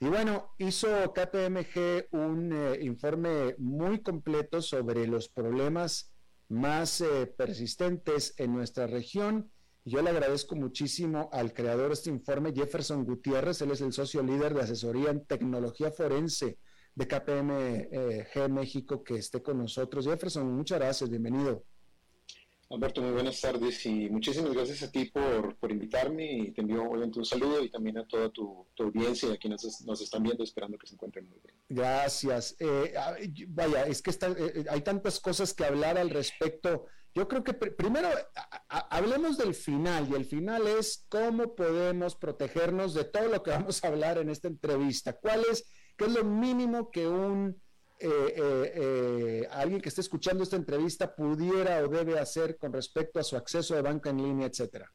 Y 0.00 0.06
bueno, 0.06 0.54
hizo 0.58 0.88
KPMG 1.12 2.08
un 2.12 2.52
eh, 2.52 2.78
informe 2.82 3.56
muy 3.58 4.00
completo 4.00 4.62
sobre 4.62 5.08
los 5.08 5.28
problemas 5.28 6.12
más 6.48 7.00
eh, 7.00 7.26
persistentes 7.26 8.34
en 8.36 8.54
nuestra 8.54 8.86
región. 8.86 9.50
Yo 9.84 10.00
le 10.02 10.10
agradezco 10.10 10.54
muchísimo 10.54 11.28
al 11.32 11.52
creador 11.52 11.88
de 11.88 11.94
este 11.94 12.10
informe, 12.10 12.52
Jefferson 12.54 13.04
Gutiérrez, 13.04 13.60
él 13.62 13.72
es 13.72 13.80
el 13.80 13.92
socio 13.92 14.22
líder 14.22 14.54
de 14.54 14.62
asesoría 14.62 15.10
en 15.10 15.24
tecnología 15.24 15.90
forense 15.90 16.58
de 16.94 17.08
KPMG 17.08 18.50
México, 18.50 19.02
que 19.02 19.16
esté 19.16 19.42
con 19.42 19.58
nosotros. 19.58 20.06
Jefferson, 20.06 20.52
muchas 20.54 20.78
gracias, 20.78 21.10
bienvenido. 21.10 21.64
Alberto, 22.70 23.00
muy 23.00 23.12
buenas 23.12 23.40
tardes 23.40 23.86
y 23.86 24.10
muchísimas 24.10 24.52
gracias 24.52 24.82
a 24.82 24.92
ti 24.92 25.06
por, 25.06 25.56
por 25.56 25.72
invitarme 25.72 26.30
y 26.30 26.50
te 26.50 26.60
envío 26.60 26.82
obviamente 26.82 27.18
un 27.18 27.24
saludo 27.24 27.64
y 27.64 27.70
también 27.70 27.96
a 27.96 28.06
toda 28.06 28.28
tu, 28.30 28.66
audiencia 28.78 29.30
y 29.30 29.32
a 29.32 29.38
quienes 29.38 29.82
nos, 29.86 30.00
están 30.02 30.22
viendo 30.22 30.44
esperando 30.44 30.76
que 30.76 30.86
se 30.86 30.94
encuentren 30.94 31.30
muy 31.30 31.38
bien. 31.42 31.56
Gracias. 31.70 32.56
Eh, 32.60 32.92
vaya, 33.48 33.86
es 33.86 34.02
que 34.02 34.10
está, 34.10 34.28
eh, 34.28 34.66
hay 34.68 34.82
tantas 34.82 35.18
cosas 35.18 35.54
que 35.54 35.64
hablar 35.64 35.96
al 35.96 36.10
respecto. 36.10 36.84
Yo 37.14 37.26
creo 37.26 37.42
que 37.42 37.54
primero 37.54 38.10
hablemos 38.68 39.38
del 39.38 39.54
final 39.54 40.06
y 40.10 40.14
el 40.14 40.26
final 40.26 40.66
es 40.66 41.06
cómo 41.08 41.54
podemos 41.54 42.16
protegernos 42.16 42.92
de 42.92 43.04
todo 43.04 43.28
lo 43.28 43.42
que 43.42 43.50
vamos 43.58 43.82
a 43.82 43.88
hablar 43.88 44.18
en 44.18 44.28
esta 44.28 44.48
entrevista. 44.48 45.14
¿Cuál 45.14 45.42
es, 45.50 45.64
qué 45.96 46.04
es 46.04 46.12
lo 46.12 46.22
mínimo 46.22 46.90
que 46.90 47.08
un 47.08 47.62
alguien 49.50 49.80
que 49.80 49.88
esté 49.88 50.00
escuchando 50.00 50.42
esta 50.42 50.56
entrevista 50.56 51.14
pudiera 51.14 51.78
o 51.80 51.88
debe 51.88 52.18
hacer 52.18 52.56
con 52.56 52.72
respecto 52.72 53.18
a 53.18 53.24
su 53.24 53.36
acceso 53.36 53.74
de 53.74 53.82
banca 53.82 54.10
en 54.10 54.18
línea, 54.18 54.46
etcétera? 54.46 54.92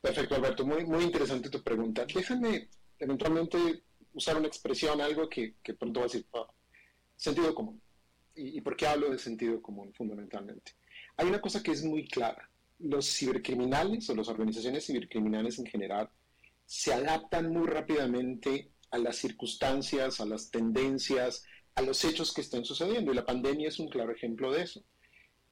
Perfecto, 0.00 0.34
Alberto. 0.34 0.66
Muy, 0.66 0.84
muy 0.84 1.04
interesante 1.04 1.48
tu 1.48 1.62
pregunta. 1.62 2.04
Déjame 2.04 2.68
eventualmente 2.98 3.84
usar 4.12 4.36
una 4.36 4.48
expresión, 4.48 5.00
algo 5.00 5.28
que, 5.28 5.54
que 5.62 5.74
pronto 5.74 6.00
va 6.00 6.06
a 6.06 6.08
decir, 6.08 6.26
ah, 6.34 6.46
sentido 7.16 7.54
común. 7.54 7.80
¿Y, 8.34 8.58
¿Y 8.58 8.60
por 8.60 8.76
qué 8.76 8.86
hablo 8.86 9.10
de 9.10 9.18
sentido 9.18 9.62
común 9.62 9.92
fundamentalmente? 9.94 10.72
Hay 11.16 11.26
una 11.26 11.40
cosa 11.40 11.62
que 11.62 11.72
es 11.72 11.82
muy 11.82 12.06
clara. 12.06 12.50
Los 12.78 13.06
cibercriminales 13.06 14.08
o 14.10 14.14
las 14.14 14.28
organizaciones 14.28 14.84
cibercriminales 14.86 15.58
en 15.58 15.66
general 15.66 16.10
se 16.66 16.92
adaptan 16.92 17.50
muy 17.50 17.66
rápidamente 17.66 18.70
a 18.90 18.98
las 18.98 19.16
circunstancias, 19.16 20.20
a 20.20 20.26
las 20.26 20.50
tendencias, 20.50 21.44
a 21.74 21.82
los 21.82 22.04
hechos 22.04 22.32
que 22.32 22.40
estén 22.40 22.64
sucediendo. 22.64 23.12
Y 23.12 23.14
la 23.14 23.24
pandemia 23.24 23.68
es 23.68 23.78
un 23.78 23.88
claro 23.88 24.12
ejemplo 24.12 24.52
de 24.52 24.62
eso. 24.62 24.82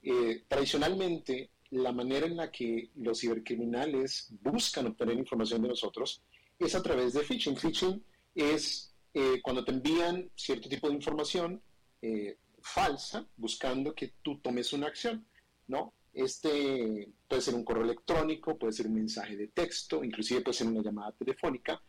Eh, 0.02 0.44
tradicionalmente, 0.48 1.50
la 1.70 1.92
manera 1.92 2.26
en 2.26 2.37
la 2.37 2.50
que 2.50 2.90
los 2.96 3.20
cibercriminales 3.20 4.28
buscan 4.42 4.87
obtener 4.87 5.16
información 5.16 5.62
de 5.62 5.68
nosotros 5.68 6.22
es 6.58 6.74
a 6.74 6.82
través 6.82 7.14
de 7.14 7.22
phishing. 7.22 7.56
Phishing 7.56 8.02
es 8.35 8.92
eh, 9.14 9.40
cuando 9.42 9.64
te 9.64 9.72
envían 9.72 10.30
cierto 10.35 10.68
tipo 10.68 10.88
de 10.88 10.94
información 10.94 11.62
eh, 12.00 12.37
falsa 12.61 13.26
buscando 13.37 13.94
que 13.94 14.14
tú 14.22 14.38
tomes 14.38 14.72
una 14.72 14.87
acción, 14.87 15.26
¿no? 15.68 15.92
Este 16.12 17.08
puede 17.26 17.42
ser 17.42 17.54
un 17.54 17.64
correo 17.64 17.85
electrónico, 17.85 18.58
puede 18.58 18.72
ser 18.72 18.87
un 18.87 18.94
mensaje 18.94 19.37
de 19.37 19.48
texto, 19.48 20.04
inclusive 20.04 20.42
puede 20.42 20.58
ser 20.58 20.66
una 20.66 20.82
llamada 20.82 21.12
telefónica, 21.12 21.80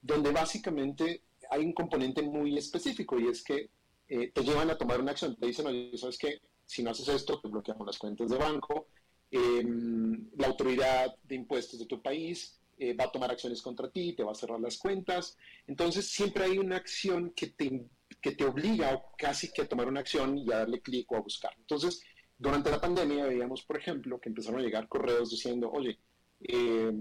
donde 0.00 0.30
básicamente 0.30 1.22
hay 1.50 1.64
un 1.64 1.72
componente 1.72 2.22
muy 2.22 2.56
específico 2.56 3.18
y 3.18 3.26
es 3.26 3.42
que 3.42 3.70
eh, 4.08 4.30
te 4.32 4.42
llevan 4.42 4.70
a 4.70 4.78
tomar 4.78 5.00
una 5.00 5.12
acción. 5.12 5.36
Te 5.36 5.46
dicen, 5.46 5.66
oye, 5.66 5.96
¿sabes 5.96 6.18
qué? 6.18 6.40
Si 6.64 6.82
no 6.82 6.90
haces 6.90 7.08
esto, 7.08 7.40
te 7.40 7.48
bloqueamos 7.48 7.86
las 7.86 7.98
cuentas 7.98 8.30
de 8.30 8.36
banco, 8.36 8.88
em, 9.30 10.30
la 10.36 10.46
autoridad 10.46 11.14
de 11.22 11.34
impuestos 11.34 11.78
de 11.78 11.86
tu 11.86 12.00
país 12.02 12.58
eh, 12.78 12.94
va 12.94 13.04
a 13.04 13.12
tomar 13.12 13.30
acciones 13.30 13.62
contra 13.62 13.90
ti, 13.90 14.14
te 14.14 14.24
va 14.24 14.32
a 14.32 14.34
cerrar 14.34 14.60
las 14.60 14.78
cuentas. 14.78 15.36
Entonces 15.66 16.08
siempre 16.08 16.44
hay 16.44 16.58
una 16.58 16.76
acción 16.76 17.30
que 17.30 17.48
te, 17.48 17.86
que 18.20 18.32
te 18.32 18.44
obliga 18.44 19.02
casi 19.16 19.52
que 19.52 19.62
a 19.62 19.68
tomar 19.68 19.88
una 19.88 20.00
acción 20.00 20.38
y 20.38 20.50
a 20.52 20.58
darle 20.58 20.80
clic 20.80 21.10
o 21.12 21.16
a 21.16 21.20
buscar. 21.20 21.52
Entonces, 21.58 22.02
durante 22.38 22.70
la 22.70 22.80
pandemia 22.80 23.26
veíamos, 23.26 23.62
por 23.62 23.76
ejemplo, 23.78 24.20
que 24.20 24.28
empezaron 24.28 24.60
a 24.60 24.64
llegar 24.64 24.88
correos 24.88 25.30
diciendo, 25.30 25.70
oye, 25.70 25.98
eh, 26.40 26.92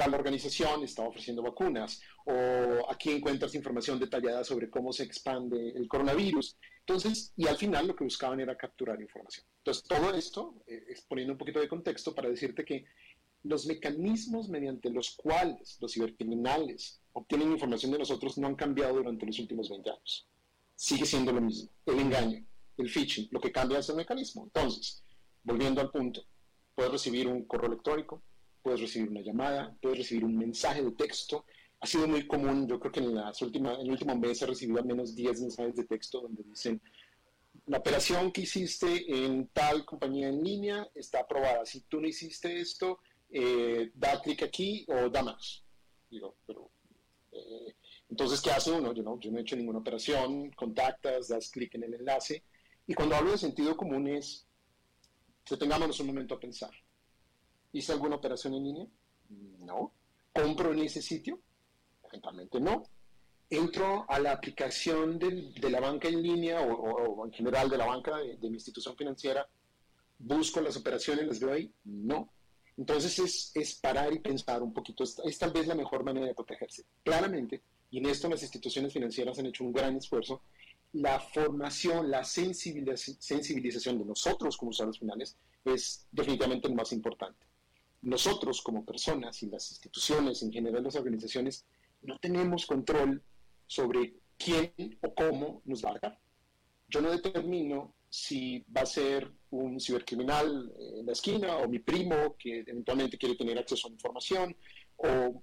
tal 0.00 0.14
organización 0.14 0.82
está 0.82 1.02
ofreciendo 1.02 1.42
vacunas 1.42 2.00
o 2.24 2.90
aquí 2.90 3.10
encuentras 3.10 3.54
información 3.54 4.00
detallada 4.00 4.42
sobre 4.44 4.70
cómo 4.70 4.94
se 4.94 5.02
expande 5.02 5.72
el 5.76 5.86
coronavirus. 5.88 6.56
Entonces, 6.78 7.34
y 7.36 7.46
al 7.46 7.58
final 7.58 7.86
lo 7.86 7.94
que 7.94 8.04
buscaban 8.04 8.40
era 8.40 8.56
capturar 8.56 8.98
información. 8.98 9.44
Entonces, 9.58 9.84
todo 9.84 10.14
esto, 10.14 10.54
eh, 10.66 10.84
exponiendo 10.88 11.34
un 11.34 11.38
poquito 11.38 11.60
de 11.60 11.68
contexto 11.68 12.14
para 12.14 12.30
decirte 12.30 12.64
que 12.64 12.86
los 13.42 13.66
mecanismos 13.66 14.48
mediante 14.48 14.88
los 14.88 15.10
cuales 15.10 15.76
los 15.82 15.92
cibercriminales 15.92 17.02
obtienen 17.12 17.52
información 17.52 17.92
de 17.92 17.98
nosotros 17.98 18.38
no 18.38 18.46
han 18.46 18.56
cambiado 18.56 18.94
durante 18.94 19.26
los 19.26 19.38
últimos 19.38 19.68
20 19.68 19.90
años. 19.90 20.26
Sigue 20.76 21.04
siendo 21.04 21.30
lo 21.30 21.42
mismo, 21.42 21.68
el 21.84 21.98
engaño, 21.98 22.42
el 22.78 22.88
phishing, 22.88 23.28
lo 23.32 23.38
que 23.38 23.52
cambia 23.52 23.80
es 23.80 23.90
el 23.90 23.96
mecanismo. 23.96 24.44
Entonces, 24.44 25.02
volviendo 25.42 25.82
al 25.82 25.90
punto, 25.90 26.24
puedes 26.74 26.90
recibir 26.90 27.28
un 27.28 27.44
correo 27.44 27.68
electrónico, 27.68 28.22
puedes 28.62 28.80
recibir 28.80 29.10
una 29.10 29.20
llamada, 29.20 29.76
puedes 29.80 29.98
recibir 29.98 30.24
un 30.24 30.36
mensaje 30.36 30.82
de 30.82 30.92
texto. 30.92 31.44
Ha 31.80 31.86
sido 31.86 32.06
muy 32.06 32.26
común, 32.26 32.68
yo 32.68 32.78
creo 32.78 32.92
que 32.92 33.00
en, 33.00 33.14
las 33.14 33.40
últimas, 33.42 33.78
en 33.78 33.86
el 33.86 33.92
último 33.92 34.14
mes 34.16 34.42
he 34.42 34.46
recibido 34.46 34.78
al 34.78 34.86
menos 34.86 35.14
10 35.14 35.40
mensajes 35.40 35.76
de 35.76 35.84
texto 35.84 36.20
donde 36.20 36.42
dicen, 36.42 36.80
la 37.66 37.78
operación 37.78 38.32
que 38.32 38.42
hiciste 38.42 39.04
en 39.08 39.48
tal 39.48 39.84
compañía 39.84 40.28
en 40.28 40.42
línea 40.42 40.88
está 40.94 41.20
aprobada. 41.20 41.64
Si 41.64 41.82
tú 41.82 42.00
no 42.00 42.08
hiciste 42.08 42.60
esto, 42.60 43.00
eh, 43.30 43.90
da 43.94 44.20
clic 44.20 44.42
aquí 44.42 44.84
o 44.88 45.08
da 45.08 45.22
más. 45.22 45.62
Digo, 46.10 46.36
pero, 46.46 46.70
eh, 47.32 47.74
entonces, 48.08 48.40
¿qué 48.40 48.50
hace 48.50 48.72
uno? 48.72 48.92
Yo 48.92 49.02
no, 49.02 49.20
yo 49.20 49.30
no 49.30 49.38
he 49.38 49.42
hecho 49.42 49.56
ninguna 49.56 49.78
operación, 49.78 50.50
contactas, 50.50 51.28
das 51.28 51.50
clic 51.50 51.74
en 51.76 51.84
el 51.84 51.94
enlace. 51.94 52.42
Y 52.86 52.94
cuando 52.94 53.14
hablo 53.14 53.30
de 53.30 53.38
sentido 53.38 53.76
común 53.76 54.08
es, 54.08 54.48
detengámonos 55.48 56.00
un 56.00 56.08
momento 56.08 56.34
a 56.34 56.40
pensar. 56.40 56.70
¿Hice 57.72 57.92
alguna 57.92 58.16
operación 58.16 58.54
en 58.54 58.64
línea? 58.64 58.86
No. 59.60 59.92
¿Compro 60.32 60.72
en 60.72 60.80
ese 60.80 61.02
sitio? 61.02 61.40
Eventualmente 62.04 62.60
no. 62.60 62.82
¿Entro 63.48 64.06
a 64.08 64.18
la 64.20 64.32
aplicación 64.32 65.18
de 65.18 65.70
la 65.70 65.80
banca 65.80 66.08
en 66.08 66.22
línea 66.22 66.60
o, 66.60 67.26
en 67.26 67.32
general 67.32 67.68
de 67.68 67.78
la 67.78 67.86
banca 67.86 68.16
de, 68.18 68.38
mi 68.48 68.54
institución 68.54 68.96
financiera? 68.96 69.48
¿Busco 70.18 70.60
las 70.60 70.76
operaciones, 70.76 71.26
las 71.26 71.40
veo 71.40 71.52
ahí? 71.52 71.72
No. 71.84 72.32
Entonces 72.76 73.52
es, 73.54 73.74
parar 73.74 74.12
y 74.12 74.20
pensar 74.20 74.62
un 74.62 74.72
poquito, 74.72 75.04
es, 75.04 75.38
tal 75.38 75.52
vez 75.52 75.66
la 75.66 75.74
mejor 75.74 76.04
manera 76.04 76.26
de 76.26 76.34
protegerse. 76.34 76.84
Claramente, 77.02 77.62
y 77.90 77.98
en 77.98 78.06
esto 78.06 78.28
las 78.28 78.42
instituciones 78.42 78.92
financieras 78.92 79.38
han 79.38 79.46
hecho 79.46 79.64
un 79.64 79.72
gran 79.72 79.96
esfuerzo, 79.96 80.42
la 80.92 81.20
formación, 81.20 82.10
la 82.10 82.24
sensibilización 82.24 83.98
de 83.98 84.04
nosotros 84.04 84.56
como 84.56 84.70
usuarios 84.70 84.98
finales 84.98 85.36
es 85.64 86.06
definitivamente 86.10 86.68
lo 86.68 86.74
más 86.74 86.92
importante. 86.92 87.49
Nosotros 88.02 88.62
como 88.62 88.84
personas 88.84 89.42
y 89.42 89.46
las 89.46 89.70
instituciones, 89.70 90.42
en 90.42 90.52
general 90.52 90.84
las 90.84 90.96
organizaciones, 90.96 91.66
no 92.02 92.18
tenemos 92.18 92.66
control 92.66 93.22
sobre 93.66 94.14
quién 94.38 94.98
o 95.02 95.14
cómo 95.14 95.62
nos 95.64 95.84
va 95.84 95.90
a 95.90 95.98
dar. 96.00 96.18
Yo 96.88 97.00
no 97.00 97.10
determino 97.10 97.94
si 98.08 98.64
va 98.76 98.82
a 98.82 98.86
ser 98.86 99.30
un 99.50 99.78
cibercriminal 99.78 100.72
en 100.98 101.06
la 101.06 101.12
esquina 101.12 101.58
o 101.58 101.68
mi 101.68 101.78
primo 101.78 102.36
que 102.36 102.60
eventualmente 102.60 103.18
quiere 103.18 103.36
tener 103.36 103.58
acceso 103.58 103.88
a 103.88 103.92
información 103.92 104.56
o 104.96 105.42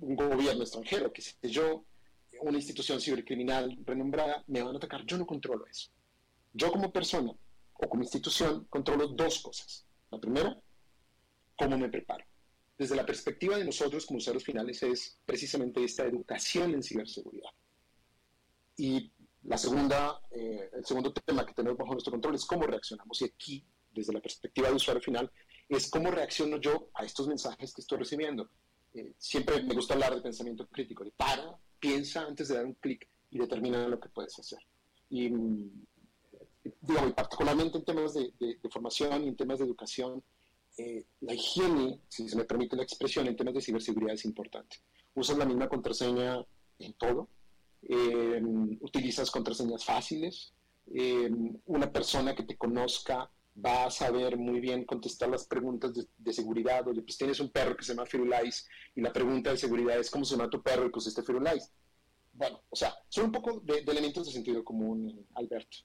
un 0.00 0.16
gobierno 0.16 0.62
extranjero, 0.62 1.12
que 1.12 1.22
sé 1.22 1.36
yo, 1.42 1.84
una 2.40 2.58
institución 2.58 3.00
cibercriminal 3.00 3.76
renombrada, 3.84 4.44
me 4.46 4.62
van 4.62 4.74
a 4.74 4.78
atacar. 4.78 5.04
Yo 5.06 5.18
no 5.18 5.26
controlo 5.26 5.66
eso. 5.66 5.90
Yo 6.52 6.70
como 6.70 6.92
persona 6.92 7.32
o 7.74 7.88
como 7.88 8.02
institución 8.02 8.66
controlo 8.70 9.08
dos 9.08 9.40
cosas. 9.40 9.86
La 10.10 10.18
primera, 10.18 10.58
cómo 11.56 11.78
me 11.78 11.88
preparo. 11.88 12.24
Desde 12.78 12.96
la 12.96 13.06
perspectiva 13.06 13.56
de 13.56 13.64
nosotros 13.64 14.04
como 14.04 14.18
usuarios 14.18 14.44
finales 14.44 14.82
es 14.82 15.18
precisamente 15.24 15.82
esta 15.82 16.04
educación 16.04 16.74
en 16.74 16.82
ciberseguridad. 16.82 17.50
Y 18.76 19.10
la 19.44 19.56
segunda, 19.56 20.20
eh, 20.30 20.70
el 20.72 20.84
segundo 20.84 21.12
tema 21.12 21.46
que 21.46 21.54
tenemos 21.54 21.78
bajo 21.78 21.92
nuestro 21.92 22.10
control 22.10 22.34
es 22.34 22.44
cómo 22.44 22.66
reaccionamos. 22.66 23.20
Y 23.22 23.24
aquí, 23.24 23.64
desde 23.92 24.12
la 24.12 24.20
perspectiva 24.20 24.68
del 24.68 24.76
usuario 24.76 25.02
final, 25.02 25.30
es 25.68 25.90
cómo 25.90 26.10
reacciono 26.10 26.58
yo 26.58 26.90
a 26.94 27.04
estos 27.04 27.26
mensajes 27.26 27.72
que 27.72 27.80
estoy 27.80 27.98
recibiendo. 27.98 28.50
Eh, 28.94 29.14
siempre 29.18 29.62
me 29.62 29.74
gusta 29.74 29.94
hablar 29.94 30.14
de 30.14 30.20
pensamiento 30.20 30.66
crítico, 30.68 31.04
de 31.04 31.12
para, 31.12 31.56
piensa 31.78 32.22
antes 32.22 32.48
de 32.48 32.56
dar 32.56 32.66
un 32.66 32.74
clic 32.74 33.08
y 33.30 33.38
determina 33.38 33.86
lo 33.88 34.00
que 34.00 34.08
puedes 34.08 34.38
hacer. 34.38 34.58
Y, 35.10 35.28
digo, 35.28 37.14
particularmente 37.14 37.78
en 37.78 37.84
temas 37.84 38.14
de, 38.14 38.58
formación 38.70 39.24
y 39.24 39.28
en 39.28 39.36
temas 39.36 39.58
de 39.58 39.66
educación, 39.66 40.22
eh, 40.78 41.04
la 41.20 41.34
higiene, 41.34 42.00
si 42.08 42.28
se 42.28 42.36
me 42.36 42.44
permite 42.44 42.76
la 42.76 42.82
expresión, 42.82 43.26
en 43.26 43.36
temas 43.36 43.54
de 43.54 43.62
ciberseguridad 43.62 44.14
es 44.14 44.24
importante. 44.24 44.76
Usas 45.14 45.38
la 45.38 45.46
misma 45.46 45.68
contraseña 45.68 46.44
en 46.78 46.92
todo, 46.94 47.28
eh, 47.82 48.42
utilizas 48.80 49.30
contraseñas 49.30 49.84
fáciles, 49.84 50.52
eh, 50.94 51.30
una 51.66 51.90
persona 51.90 52.34
que 52.34 52.44
te 52.44 52.56
conozca 52.56 53.30
va 53.64 53.86
a 53.86 53.90
saber 53.90 54.36
muy 54.36 54.60
bien 54.60 54.84
contestar 54.84 55.30
las 55.30 55.46
preguntas 55.46 55.92
de, 55.94 56.32
seguridad. 56.32 56.86
Oye, 56.86 57.02
pues 57.02 57.16
tienes 57.16 57.40
un 57.40 57.50
perro 57.50 57.76
que 57.76 57.84
se 57.84 57.94
llama 57.94 58.06
Firulais 58.06 58.68
y 58.94 59.00
la 59.00 59.12
pregunta 59.12 59.50
de 59.50 59.56
seguridad 59.56 59.98
es 59.98 60.10
cómo 60.10 60.24
se 60.24 60.36
llama 60.36 60.50
tu 60.50 60.62
perro 60.62 60.86
y 60.86 60.90
pues 60.90 61.06
este 61.06 61.22
Firulais. 61.22 61.72
Bueno, 62.32 62.60
o 62.68 62.76
sea, 62.76 62.94
son 63.08 63.26
un 63.26 63.32
poco 63.32 63.60
de, 63.60 63.78
elementos 63.78 64.26
de 64.26 64.32
sentido 64.32 64.62
común, 64.62 65.26
Alberto. 65.34 65.78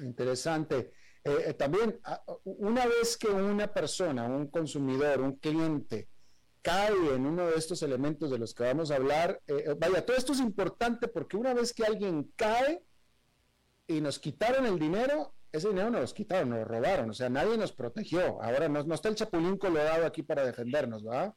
Interesante. 0.00 0.92
Eh, 1.28 1.54
también, 1.54 2.00
ah, 2.04 2.22
una 2.44 2.86
vez 2.86 3.16
que 3.16 3.28
una 3.28 3.72
persona, 3.72 4.24
un 4.24 4.48
consumidor, 4.48 5.20
un 5.20 5.36
cliente, 5.36 6.08
cae 6.62 6.92
en 7.14 7.26
uno 7.26 7.46
de 7.46 7.56
estos 7.56 7.82
elementos 7.82 8.30
de 8.30 8.38
los 8.38 8.54
que 8.54 8.64
vamos 8.64 8.90
a 8.90 8.96
hablar, 8.96 9.40
eh, 9.46 9.64
eh, 9.66 9.74
vaya, 9.78 10.04
todo 10.04 10.16
esto 10.16 10.32
es 10.32 10.40
importante 10.40 11.08
porque 11.08 11.36
una 11.36 11.54
vez 11.54 11.72
que 11.72 11.84
alguien 11.84 12.32
cae 12.36 12.82
y 13.86 14.00
nos 14.00 14.18
quitaron 14.18 14.66
el 14.66 14.78
dinero, 14.78 15.34
ese 15.52 15.68
dinero 15.68 15.90
nos 15.90 16.10
lo 16.10 16.14
quitaron, 16.14 16.50
nos 16.50 16.58
lo 16.60 16.64
robaron, 16.64 17.10
o 17.10 17.14
sea, 17.14 17.28
nadie 17.28 17.56
nos 17.56 17.72
protegió. 17.72 18.42
Ahora 18.42 18.68
no, 18.68 18.94
está 18.94 19.08
el 19.08 19.14
chapulín 19.14 19.56
colorado 19.56 20.06
aquí 20.06 20.22
para 20.22 20.44
defendernos, 20.44 21.04
¿verdad? 21.04 21.34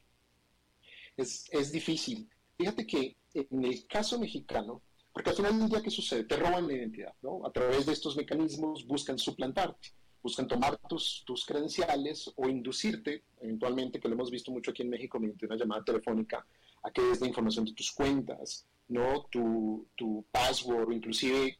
Es, 1.16 1.48
es 1.50 1.72
difícil. 1.72 2.28
Fíjate 2.56 2.86
que 2.86 3.16
en 3.34 3.64
el 3.64 3.86
caso 3.86 4.18
mexicano, 4.18 4.82
porque 5.12 5.30
al 5.30 5.36
final 5.36 5.58
del 5.58 5.68
día, 5.68 5.82
¿qué 5.82 5.90
sucede? 5.90 6.24
Te 6.24 6.36
roban 6.36 6.66
la 6.66 6.74
identidad, 6.74 7.14
¿no? 7.22 7.44
A 7.46 7.52
través 7.52 7.86
de 7.86 7.92
estos 7.92 8.16
mecanismos 8.16 8.86
buscan 8.86 9.18
suplantarte 9.18 9.92
buscan 10.22 10.46
tomar 10.46 10.78
tus, 10.88 11.24
tus 11.26 11.44
credenciales 11.44 12.32
o 12.36 12.48
inducirte, 12.48 13.24
eventualmente, 13.40 13.98
que 13.98 14.08
lo 14.08 14.14
hemos 14.14 14.30
visto 14.30 14.52
mucho 14.52 14.70
aquí 14.70 14.82
en 14.82 14.90
México 14.90 15.18
mediante 15.18 15.46
una 15.46 15.56
llamada 15.56 15.84
telefónica, 15.84 16.46
a 16.82 16.90
que 16.90 17.02
des 17.02 17.20
la 17.20 17.26
información 17.26 17.64
de 17.64 17.72
tus 17.72 17.90
cuentas, 17.90 18.66
¿no? 18.88 19.26
Tu, 19.30 19.86
tu 19.96 20.24
password 20.30 20.92
inclusive 20.92 21.58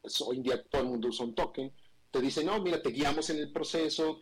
pues, 0.00 0.20
hoy 0.20 0.38
en 0.38 0.42
día 0.42 0.62
todo 0.64 0.82
el 0.82 0.88
mundo 0.88 1.08
usa 1.08 1.26
un 1.26 1.34
token, 1.34 1.72
te 2.10 2.20
dice, 2.20 2.42
no, 2.42 2.60
mira, 2.60 2.82
te 2.82 2.90
guiamos 2.90 3.30
en 3.30 3.38
el 3.38 3.52
proceso, 3.52 4.20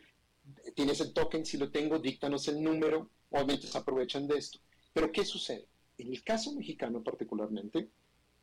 tienes 0.74 1.01
el 1.01 1.12
token, 1.14 1.47
si 1.47 1.57
lo 1.57 1.70
tengo, 1.70 1.99
díctanos 1.99 2.47
el 2.49 2.62
número, 2.62 3.11
obviamente 3.31 3.66
se 3.66 3.79
aprovechan 3.79 4.26
de 4.26 4.37
esto. 4.37 4.59
Pero 4.93 5.11
¿qué 5.11 5.24
sucede? 5.24 5.66
En 5.97 6.12
el 6.12 6.22
caso 6.22 6.53
mexicano 6.55 7.03
particularmente, 7.03 7.89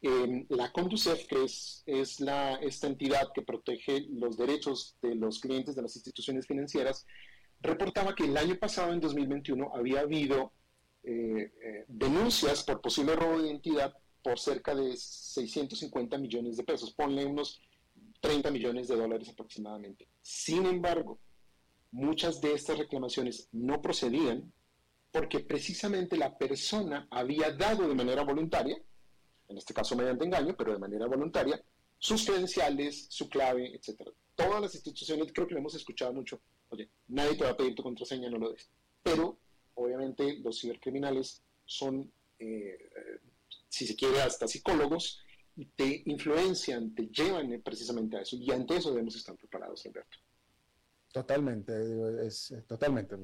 eh, 0.07 0.45
la 0.49 0.71
Conducef, 0.71 1.25
que 1.25 1.43
es, 1.45 1.81
es 1.87 2.19
la, 2.19 2.55
esta 2.55 2.85
entidad 2.85 3.31
que 3.33 3.41
protege 3.41 4.05
los 4.11 4.37
derechos 4.37 4.95
de 5.01 5.15
los 5.15 5.39
clientes 5.39 5.75
de 5.75 5.81
las 5.81 5.95
instituciones 5.95 6.45
financieras, 6.45 7.07
reportaba 7.59 8.13
que 8.13 8.25
el 8.25 8.37
año 8.37 8.55
pasado, 8.59 8.93
en 8.93 8.99
2021, 8.99 9.71
había 9.73 10.01
habido 10.01 10.53
eh, 11.03 11.51
eh, 11.63 11.85
denuncias 11.87 12.63
por 12.63 12.81
posible 12.81 13.15
robo 13.15 13.39
de 13.39 13.47
identidad 13.47 13.95
por 14.21 14.39
cerca 14.39 14.75
de 14.75 14.95
650 14.95 16.17
millones 16.19 16.57
de 16.57 16.63
pesos, 16.63 16.93
ponle 16.93 17.25
unos 17.25 17.61
30 18.21 18.51
millones 18.51 18.87
de 18.87 18.95
dólares 18.95 19.29
aproximadamente. 19.29 20.07
Sin 20.21 20.67
embargo, 20.67 21.19
muchas 21.91 22.41
de 22.41 22.53
estas 22.53 22.77
reclamaciones 22.77 23.49
no 23.51 23.81
procedían 23.81 24.53
porque 25.11 25.39
precisamente 25.39 26.17
la 26.17 26.37
persona 26.37 27.07
había 27.09 27.51
dado 27.51 27.87
de 27.87 27.95
manera 27.95 28.23
voluntaria, 28.23 28.77
en 29.47 29.57
este 29.57 29.73
caso 29.73 29.95
mediante 29.95 30.25
engaño, 30.25 30.55
pero 30.57 30.73
de 30.73 30.79
manera 30.79 31.05
voluntaria, 31.07 31.61
sus 31.97 32.25
credenciales, 32.25 33.07
su 33.09 33.29
clave, 33.29 33.73
etc. 33.75 34.09
Todas 34.35 34.61
las 34.61 34.75
instituciones, 34.75 35.31
creo 35.33 35.47
que 35.47 35.53
lo 35.53 35.59
hemos 35.59 35.75
escuchado 35.75 36.13
mucho, 36.13 36.41
oye, 36.69 36.89
nadie 37.07 37.35
te 37.35 37.43
va 37.43 37.51
a 37.51 37.57
pedir 37.57 37.75
tu 37.75 37.83
contraseña, 37.83 38.29
no 38.29 38.37
lo 38.37 38.51
des. 38.51 38.69
Pero, 39.01 39.37
obviamente, 39.75 40.39
los 40.39 40.59
cibercriminales 40.59 41.41
son 41.65 42.11
eh, 42.39 42.77
si 43.75 43.85
se 43.85 43.95
quiere, 43.95 44.21
hasta 44.21 44.47
psicólogos, 44.47 45.21
y 45.57 45.65
te 45.65 46.03
influencian, 46.05 46.95
te 46.95 47.07
llevan 47.07 47.61
precisamente 47.61 48.17
a 48.17 48.21
eso. 48.21 48.37
Y 48.37 48.51
ante 48.51 48.77
eso 48.77 48.91
debemos 48.91 49.15
estar 49.15 49.35
preparados, 49.35 49.85
Alberto. 49.85 50.17
Totalmente, 51.15 52.27
es, 52.27 52.53
totalmente. 52.67 53.15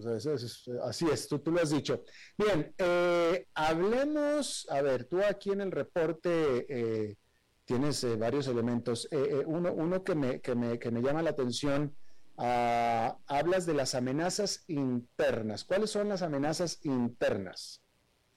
así 0.82 1.08
es, 1.12 1.28
tú, 1.28 1.39
tú, 1.39 1.52
lo 1.52 1.62
has 1.62 1.72
dicho. 1.72 2.06
Bien, 2.38 2.74
eh, 2.78 3.48
hablemos, 3.54 4.66
a 4.70 4.82
ver, 4.82 5.04
tú 5.04 5.20
aquí 5.22 5.52
en 5.52 5.60
el 5.60 5.74
reporte 5.74 6.30
eh, 6.70 7.18
tienes 7.66 8.02
eh, 8.06 8.16
varios 8.16 8.48
elementos. 8.48 9.10
uno, 9.46 9.74
uno 9.74 10.06
que, 10.06 10.16
me, 10.16 10.39
que, 10.39 10.56
me, 10.56 10.80
que 10.80 10.89
me 10.89 11.02
llama 11.02 11.22
la 11.22 11.32
atención, 11.32 11.94
ah, 12.38 13.18
hablas 13.28 13.66
de 13.66 13.74
las 13.74 13.94
amenazas 13.94 14.64
internas. 14.70 15.66
¿Cuáles 15.66 15.89
son 15.89 16.08
las 16.08 16.22
amenazas 16.22 16.80
internas? 16.86 17.82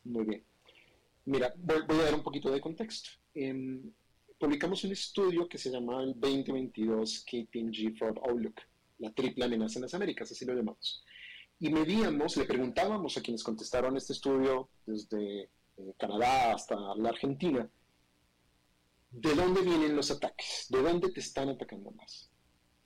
Muy 0.03 0.25
bien. 0.25 0.45
Mira, 1.27 1.55
voy, 1.57 2.01
a 2.01 2.03
dar 2.03 2.15
un 2.17 2.25
poquito 2.25 2.51
de 2.51 2.61
contexto. 2.61 3.11
Em, 3.35 3.89
publicamos 4.37 4.83
un 4.83 4.91
estudio 4.91 5.49
que 5.49 5.59
se 5.59 5.71
llama 5.71 6.03
el 6.03 6.19
2022 6.19 7.25
KPMG 7.25 7.97
Fraud 7.97 8.19
Outlook, 8.29 8.61
la 8.99 9.13
triple 9.13 9.45
amenaza 9.45 9.79
en 9.79 9.83
las 9.83 9.95
Américas, 9.95 10.31
así 10.31 10.45
lo 10.45 10.55
llamamos. 10.55 11.05
Y 11.59 11.71
medíamos, 11.71 12.37
le 12.37 12.45
preguntábamos 12.45 13.17
a 13.17 13.23
quienes 13.23 13.43
contestaron 13.43 13.97
este 13.97 14.13
estudio 14.13 14.69
desde 14.87 15.51
eh, 15.77 15.95
Canadá 15.99 16.53
hasta 16.53 16.77
la 16.97 17.09
Argentina, 17.09 17.69
¿de 19.11 19.35
dónde 19.35 19.63
vienen 19.63 19.97
los 19.97 20.11
ataques? 20.11 20.67
¿De 20.69 20.83
dónde 20.83 21.11
te 21.11 21.21
están 21.21 21.49
atacando 21.49 21.91
más? 21.93 22.31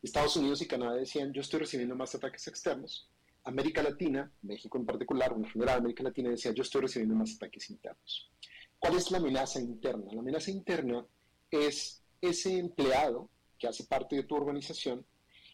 Estados 0.03 0.37
Unidos 0.37 0.63
y 0.63 0.69
Canadá 0.69 0.95
decían, 0.95 1.33
yo 1.33 1.41
estoy 1.41 1.61
recibiendo 1.61 1.97
más 1.97 2.15
ataques 2.15 2.47
externos. 2.47 3.11
América 3.45 3.83
Latina, 3.83 4.31
México 4.43 4.79
en 4.79 4.87
particular, 4.87 5.33
en 5.33 5.45
general 5.47 5.79
América 5.79 6.03
Latina 6.03 6.31
decía, 6.31 6.53
yo 6.53 6.63
estoy 6.63 6.83
recibiendo 6.83 7.15
más 7.15 7.35
ataques 7.35 7.71
internos. 7.71 8.31
¿Cuál 8.79 8.97
es 8.97 9.11
la 9.11 9.19
amenaza 9.19 9.61
interna? 9.61 10.13
La 10.13 10.21
amenaza 10.21 10.51
interna 10.51 11.05
es 11.51 12.03
ese 12.21 12.59
empleado 12.59 13.31
que 13.59 13.67
hace 13.67 13.85
parte 13.85 14.17
de 14.17 14.23
tu 14.23 14.37
organización 14.37 15.05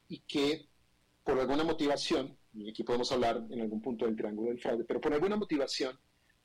y 0.08 0.20
que 0.20 0.68
por 1.22 1.38
alguna 1.40 1.64
motivación, 1.64 2.36
y 2.52 2.68
aquí 2.68 2.84
podemos 2.84 3.10
hablar 3.12 3.44
en 3.50 3.60
algún 3.60 3.80
punto 3.80 4.04
del 4.04 4.16
triángulo 4.16 4.50
del 4.50 4.60
fraude, 4.60 4.84
pero 4.84 5.00
por 5.00 5.12
alguna 5.12 5.36
motivación 5.36 5.98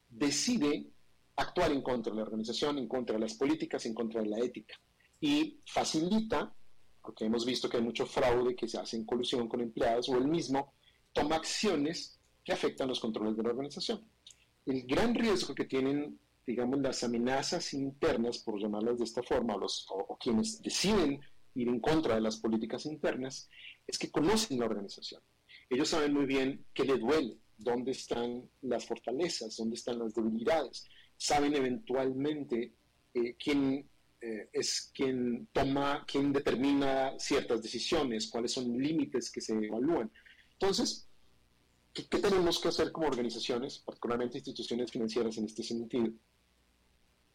decide 0.09 0.87
actuar 1.35 1.71
en 1.71 1.81
contra 1.81 2.11
de 2.11 2.17
la 2.17 2.23
organización, 2.23 2.77
en 2.77 2.87
contra 2.87 3.15
de 3.15 3.21
las 3.21 3.33
políticas, 3.33 3.85
en 3.85 3.93
contra 3.93 4.21
de 4.21 4.27
la 4.27 4.39
ética. 4.39 4.75
Y 5.21 5.59
facilita, 5.65 6.53
porque 7.01 7.25
hemos 7.25 7.45
visto 7.45 7.69
que 7.69 7.77
hay 7.77 7.83
mucho 7.83 8.05
fraude 8.05 8.55
que 8.55 8.67
se 8.67 8.77
hace 8.77 8.97
en 8.97 9.05
colusión 9.05 9.47
con 9.47 9.61
empleados, 9.61 10.09
o 10.09 10.17
el 10.17 10.27
mismo 10.27 10.73
toma 11.13 11.35
acciones 11.35 12.19
que 12.43 12.53
afectan 12.53 12.87
los 12.87 12.99
controles 12.99 13.35
de 13.35 13.43
la 13.43 13.49
organización. 13.49 14.03
El 14.65 14.83
gran 14.85 15.15
riesgo 15.15 15.53
que 15.53 15.65
tienen, 15.65 16.19
digamos, 16.45 16.79
las 16.79 17.03
amenazas 17.03 17.73
internas, 17.73 18.39
por 18.39 18.59
llamarlas 18.59 18.97
de 18.97 19.05
esta 19.05 19.23
forma, 19.23 19.57
los, 19.57 19.87
o, 19.89 20.17
quienes 20.17 20.61
deciden 20.61 21.21
ir 21.59 21.67
en 21.67 21.79
contra 21.79 22.15
de 22.15 22.21
las 22.21 22.37
políticas 22.37 22.85
internas, 22.85 23.49
es 23.85 23.97
que 23.97 24.11
conocen 24.11 24.59
la 24.59 24.65
organización. 24.65 25.21
Ellos 25.69 25.89
saben 25.89 26.13
muy 26.13 26.25
bien 26.25 26.65
qué 26.73 26.83
le 26.83 26.97
duele, 26.97 27.37
dónde 27.57 27.91
están 27.91 28.49
las 28.61 28.85
fortalezas, 28.85 29.55
dónde 29.57 29.75
están 29.75 29.99
las 29.99 30.13
debilidades. 30.13 30.85
Saben 31.17 31.55
eventualmente 31.55 32.73
eh, 33.13 33.35
quién 33.35 33.89
eh, 34.21 34.49
es 34.51 34.91
quien 34.93 35.47
toma, 35.53 36.03
quien 36.05 36.33
determina 36.33 37.17
ciertas 37.17 37.63
decisiones, 37.63 38.29
cuáles 38.29 38.51
son 38.51 38.77
límites 38.77 39.31
que 39.31 39.39
se 39.39 39.53
evalúan. 39.53 40.11
Entonces, 40.53 41.07
¿qué, 41.93 42.03
tenemos 42.03 42.59
que 42.59 42.67
hacer 42.67 42.91
como 42.91 43.07
organizaciones, 43.07 43.79
particularmente 43.79 44.39
instituciones 44.39 44.91
financieras 44.91 45.37
en 45.37 45.45
este 45.45 45.63
sentido? 45.63 46.11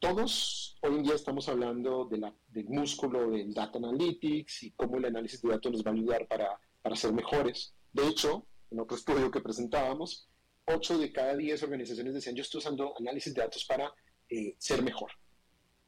Todos 0.05 0.77
hoy 0.83 0.97
en 0.97 1.03
día 1.03 1.15
estamos 1.15 1.49
hablando 1.49 2.05
de 2.05 2.19
la, 2.19 2.35
del 2.49 2.69
músculo 2.69 3.31
del 3.31 3.55
data 3.55 3.79
analytics 3.79 4.65
y 4.65 4.73
cómo 4.73 4.99
el 4.99 5.07
análisis 5.07 5.41
de 5.41 5.49
datos 5.49 5.73
nos 5.73 5.83
va 5.83 5.93
a 5.93 5.95
ayudar 5.95 6.29
para, 6.29 6.61
para 6.83 6.95
ser 6.95 7.15
mejores. 7.15 7.73
De 7.91 8.07
hecho, 8.07 8.45
en 8.71 8.81
otro 8.81 8.99
estudio 8.99 9.31
que 9.31 9.41
presentábamos, 9.41 10.29
8 10.67 10.99
de 10.99 11.11
cada 11.11 11.35
10 11.35 11.63
organizaciones 11.63 12.13
decían, 12.13 12.37
yo 12.37 12.43
estoy 12.43 12.59
usando 12.59 12.93
análisis 12.99 13.33
de 13.33 13.41
datos 13.41 13.65
para 13.65 13.95
eh, 14.29 14.55
ser 14.59 14.83
mejor. 14.83 15.11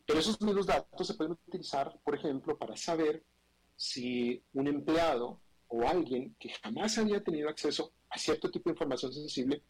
Pero 0.07 0.19
esos 0.19 0.41
mismos 0.41 0.64
datos 0.64 1.07
se 1.07 1.12
pueden 1.12 1.33
utilizar, 1.47 2.01
por 2.03 2.14
ejemplo, 2.14 2.57
para 2.57 2.75
saber 2.75 3.23
si 3.77 4.43
un 4.55 4.67
empleado 4.67 5.43
o 5.69 5.87
alguien 5.87 6.35
que 6.41 6.49
jamás 6.49 6.97
había 6.97 7.23
tenido 7.23 7.51
acceso 7.51 7.93
a 8.09 8.17
cierto 8.17 8.51
tipo 8.51 8.71
de 8.71 8.77
información 8.77 9.12
sensible 9.12 9.62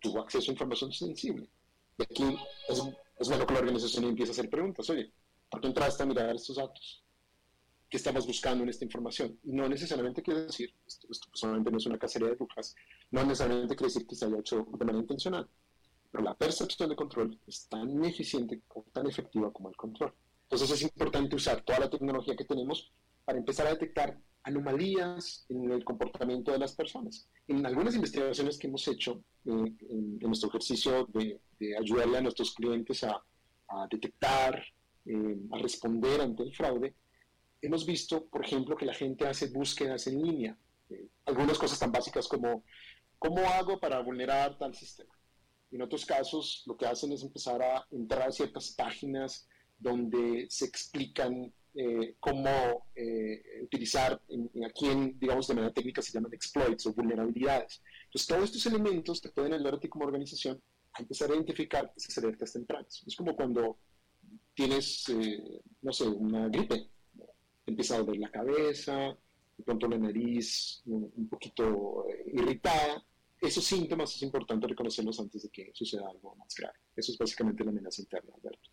tuvo 0.00 0.22
acceso 0.22 0.50
a 0.50 0.54
información 0.54 0.92
sensible. 0.92 1.48
Y 1.98 2.02
aquí 2.02 2.36
es, 2.68 2.82
es 3.18 3.28
bueno 3.28 3.46
que 3.46 3.54
la 3.54 3.60
organización 3.60 4.04
empiece 4.04 4.30
a 4.30 4.34
hacer 4.34 4.50
preguntas. 4.50 4.88
Oye, 4.90 5.10
¿por 5.50 5.60
qué 5.60 5.68
entraste 5.68 6.02
a 6.02 6.06
mirar 6.06 6.34
estos 6.34 6.56
datos? 6.56 7.02
¿Qué 7.88 7.96
estamos 7.96 8.26
buscando 8.26 8.64
en 8.64 8.70
esta 8.70 8.84
información? 8.84 9.38
Y 9.44 9.52
no 9.52 9.68
necesariamente 9.68 10.22
quiere 10.22 10.42
decir, 10.42 10.74
esto, 10.86 11.08
personalmente 11.30 11.70
no 11.70 11.78
es 11.78 11.86
una 11.86 11.98
cacería 11.98 12.28
de 12.28 12.34
brujas, 12.34 12.74
no 13.10 13.24
necesariamente 13.24 13.76
quiere 13.76 13.92
decir 13.92 14.06
que 14.06 14.16
se 14.16 14.26
haya 14.26 14.38
hecho 14.38 14.66
de 14.70 14.84
manera 14.84 14.98
intencional, 14.98 15.48
pero 16.10 16.24
la 16.24 16.34
percepción 16.34 16.88
de 16.88 16.96
control 16.96 17.38
es 17.46 17.68
tan 17.68 18.04
eficiente 18.04 18.60
o 18.74 18.82
tan 18.92 19.06
efectiva 19.06 19.52
como 19.52 19.68
el 19.68 19.76
control. 19.76 20.12
Entonces 20.42 20.70
es 20.70 20.82
importante 20.82 21.36
usar 21.36 21.62
toda 21.62 21.80
la 21.80 21.90
tecnología 21.90 22.36
que 22.36 22.44
tenemos 22.44 22.92
para 23.26 23.38
empezar 23.38 23.66
a 23.66 23.70
detectar 23.70 24.18
anomalías 24.44 25.44
en 25.48 25.72
el 25.72 25.84
comportamiento 25.84 26.52
de 26.52 26.58
las 26.58 26.74
personas. 26.74 27.28
En 27.48 27.66
algunas 27.66 27.96
investigaciones 27.96 28.56
que 28.56 28.68
hemos 28.68 28.86
hecho 28.86 29.24
eh, 29.44 29.74
en, 29.90 30.18
nuestro 30.20 30.48
ejercicio 30.48 31.06
de, 31.06 31.40
ayudarle 31.76 32.18
a 32.18 32.20
nuestros 32.20 32.54
clientes 32.54 33.02
a, 33.04 33.20
detectar, 33.90 34.62
eh, 35.04 35.36
a 35.50 35.58
responder 35.58 36.20
ante 36.20 36.44
el 36.44 36.54
fraude, 36.54 36.94
hemos 37.60 37.84
visto, 37.84 38.26
por 38.26 38.44
ejemplo, 38.44 38.76
que 38.76 38.86
la 38.86 38.94
gente 38.94 39.26
hace 39.26 39.48
búsquedas 39.48 40.06
en 40.06 40.22
línea. 40.22 40.56
Eh, 40.88 41.08
algunas 41.24 41.58
cosas 41.58 41.80
tan 41.80 41.90
básicas 41.90 42.28
como, 42.28 42.62
¿cómo 43.18 43.40
hago 43.40 43.80
para 43.80 43.98
vulnerar 44.00 44.56
tal 44.56 44.72
sistema? 44.72 45.12
En 45.72 45.82
otros 45.82 46.06
casos, 46.06 46.62
lo 46.66 46.76
que 46.76 46.86
hacen 46.86 47.10
es 47.10 47.24
empezar 47.24 47.60
a 47.60 47.84
entrar 47.90 48.28
a 48.28 48.32
ciertas 48.32 48.70
páginas 48.70 49.48
donde 49.76 50.46
se 50.48 50.66
explican 50.66 51.52
eh, 51.78 52.16
cómo 52.18 52.86
eh, 52.94 53.42
utilizar, 53.62 54.18
en, 54.28 54.50
aquí 54.64 54.86
en, 54.86 55.18
digamos 55.18 55.46
de 55.46 55.54
manera 55.54 55.74
técnica 55.74 56.00
se 56.00 56.10
llaman 56.10 56.32
exploits 56.32 56.86
o 56.86 56.94
vulnerabilidades. 56.94 57.82
Entonces 58.04 58.26
todos 58.26 58.44
estos 58.44 58.64
elementos 58.64 59.20
te 59.20 59.28
pueden 59.28 59.52
ayudar 59.52 59.74
a 59.74 59.80
ti 59.80 59.86
como 59.86 60.06
organización 60.06 60.58
a 60.94 61.02
empezar 61.02 61.30
a 61.30 61.34
identificar 61.34 61.92
esas 61.94 62.16
alertas 62.16 62.54
tempranas. 62.54 63.04
Es 63.06 63.14
como 63.14 63.36
cuando 63.36 63.78
tienes, 64.54 65.06
eh, 65.10 65.60
no 65.82 65.92
sé, 65.92 66.08
una 66.08 66.48
gripe, 66.48 66.88
empieza 67.66 67.96
a 67.96 67.98
doler 67.98 68.20
la 68.20 68.30
cabeza, 68.30 69.14
de 69.58 69.64
pronto 69.64 69.86
la 69.86 69.98
nariz 69.98 70.80
un, 70.86 71.28
poquito 71.28 72.06
irritada. 72.32 73.04
Esos 73.38 73.64
síntomas 73.64 74.16
es 74.16 74.22
importante 74.22 74.66
reconocerlos 74.66 75.20
antes 75.20 75.42
de 75.42 75.50
que 75.50 75.70
suceda 75.74 76.08
algo 76.08 76.34
más 76.36 76.54
grave. 76.54 76.78
Eso 76.96 77.12
es 77.12 77.18
básicamente 77.18 77.64
la 77.64 77.70
amenaza 77.70 78.00
interna, 78.00 78.32
Alberto. 78.34 78.70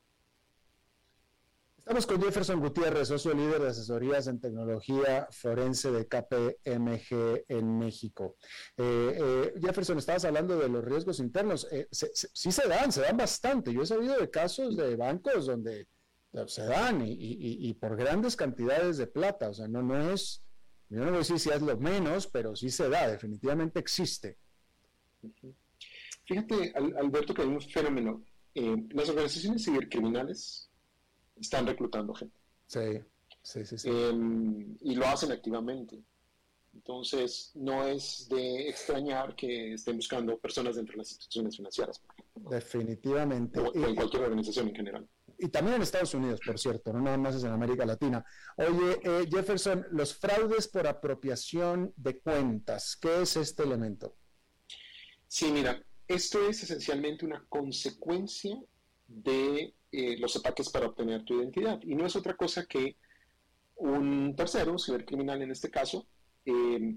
Estamos 1.84 2.08
con 2.08 2.22
Jefferson 2.22 2.62
Gutiérrez, 2.62 3.10
socio 3.10 3.34
líder 3.34 3.62
de 3.62 3.68
asesorías 3.68 4.28
en 4.28 4.40
tecnología 4.40 5.28
forense 5.32 5.92
de 5.92 6.08
KPMG 6.08 7.44
en 7.50 7.78
México. 7.78 8.38
Eh, 8.78 9.18
eh, 9.20 9.54
Jefferson, 9.62 9.98
estabas 9.98 10.24
hablando 10.24 10.58
de 10.58 10.70
los 10.70 10.82
riesgos 10.82 11.20
internos. 11.20 11.68
Eh, 11.74 11.90
sí 11.92 12.54
se 12.54 12.70
dan, 12.70 12.90
se 12.90 13.02
dan 13.02 13.18
bastante. 13.18 13.74
Yo 13.74 13.82
he 13.82 13.86
sabido 13.86 14.18
de 14.18 14.30
casos 14.30 14.78
de 14.78 14.96
bancos 14.96 15.48
donde 15.48 15.90
se 16.48 16.64
dan 16.64 17.04
y, 17.06 17.74
por 17.74 17.98
grandes 17.98 18.38
cantidades 18.38 18.96
de 18.96 19.08
plata. 19.08 19.50
O 19.50 19.54
sea, 19.54 19.68
no, 19.68 19.84
no 19.84 20.10
es, 20.10 20.42
yo 20.88 21.00
no 21.00 21.08
voy 21.08 21.16
a 21.16 21.18
decir 21.18 21.38
si 21.38 21.50
es 21.50 21.62
lo 21.62 21.78
menos, 21.78 22.28
pero 22.28 22.56
sí 22.56 22.70
se 22.70 22.88
da, 22.88 23.10
definitivamente 23.10 23.82
existe. 23.82 24.38
Fíjate, 26.24 26.72
Alberto, 26.76 27.34
que 27.34 27.42
hay 27.42 27.50
un 27.50 27.60
fenómeno. 27.60 28.24
Eh, 28.56 28.88
las 28.92 29.10
organizaciones 29.10 29.66
cibercriminales 29.66 30.70
están 31.40 31.66
reclutando 31.66 32.14
gente. 32.14 32.38
Sí, 32.68 33.00
sí, 33.42 33.66
sí. 33.66 33.78
sí. 33.78 33.90
Em, 33.90 34.78
y 34.82 34.96
lo 34.96 35.06
hacen 35.08 35.32
activamente. 35.32 36.04
Entonces, 36.74 37.52
no 37.54 37.86
es 37.86 38.28
de 38.30 38.68
extrañar 38.68 39.36
que 39.36 39.74
estén 39.74 39.96
buscando 39.96 40.38
personas 40.40 40.76
dentro 40.76 40.94
de 40.94 40.98
las 41.00 41.12
instituciones 41.12 41.56
financieras. 41.56 42.02
Definitivamente. 42.36 43.60
O, 43.60 43.74
en 43.76 43.96
cualquier 43.96 44.24
organización 44.24 44.70
en 44.70 44.76
general. 44.76 45.08
Y 45.38 45.50
también 45.50 45.76
en 45.76 45.82
Estados 45.84 46.14
Unidos, 46.14 46.40
por 46.46 46.58
cierto, 46.58 46.94
no 46.94 47.02
nada 47.02 47.18
más 47.18 47.36
es 47.36 47.44
en 47.44 47.52
América 47.52 47.86
Latina. 47.86 48.26
Oye, 48.58 49.00
eh, 49.04 49.28
Jefferson, 49.30 49.86
los 49.92 50.16
fraudes 50.16 50.68
por 50.68 50.88
apropiación 50.88 51.94
de 51.96 52.20
cuentas, 52.20 52.96
¿qué 52.96 53.22
es 53.22 53.36
este 53.38 53.64
elemento? 53.64 54.16
Sí, 55.28 55.52
mira, 55.52 55.84
esto 56.08 56.48
es 56.48 56.64
esencialmente 56.64 57.26
una 57.26 57.46
consecuencia 57.50 58.56
de 59.08 59.74
eh, 59.92 60.18
los 60.18 60.36
ataques 60.36 60.70
para 60.70 60.88
obtener 60.88 61.24
tu 61.24 61.40
identidad. 61.40 61.80
Y 61.84 61.96
no 61.96 62.06
es 62.06 62.16
otra 62.16 62.36
cosa 62.36 62.66
que 62.66 62.98
un 63.76 64.36
tercero, 64.36 64.72
un 64.72 64.80
cibercriminal 64.80 65.42
en 65.42 65.52
este 65.52 65.70
caso, 65.70 66.08
eh, 66.46 66.96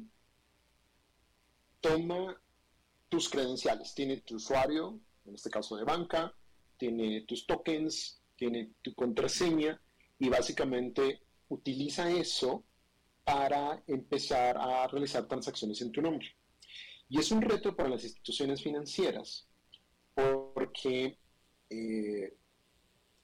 toma 1.81 2.41
tus 3.09 3.29
credenciales, 3.29 3.95
tiene 3.95 4.19
tu 4.19 4.37
usuario, 4.37 4.99
en 5.25 5.35
este 5.35 5.51
caso 5.51 5.77
de 5.77 5.85
banca, 5.85 6.35
tiene 6.77 7.23
tus 7.23 7.47
tokens, 7.47 8.21
tiene 8.37 8.73
tu 8.83 8.95
contraseña 8.95 9.81
y 10.19 10.29
básicamente 10.29 11.23
utiliza 11.49 12.11
eso 12.11 12.65
para 13.25 13.83
empezar 13.87 14.57
a 14.59 14.87
realizar 14.87 15.27
transacciones 15.27 15.81
en 15.81 15.93
tu 15.93 16.01
nombre. 16.01 16.29
Y 17.09 17.19
es 17.19 17.31
un 17.31 17.43
reto 17.43 17.75
para 17.75 17.89
las 17.89 18.05
instituciones 18.05 18.63
financieras 18.63 19.47
porque 20.15 21.19
eh, 21.71 22.37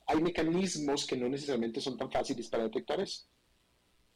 hay 0.07 0.23
mecanismos 0.23 1.07
que 1.07 1.17
no 1.17 1.29
necesariamente 1.29 1.81
son 1.81 1.97
tan 1.97 2.11
fáciles 2.11 2.49
para 2.49 2.65
detectar 2.65 3.01
eso. 3.01 3.27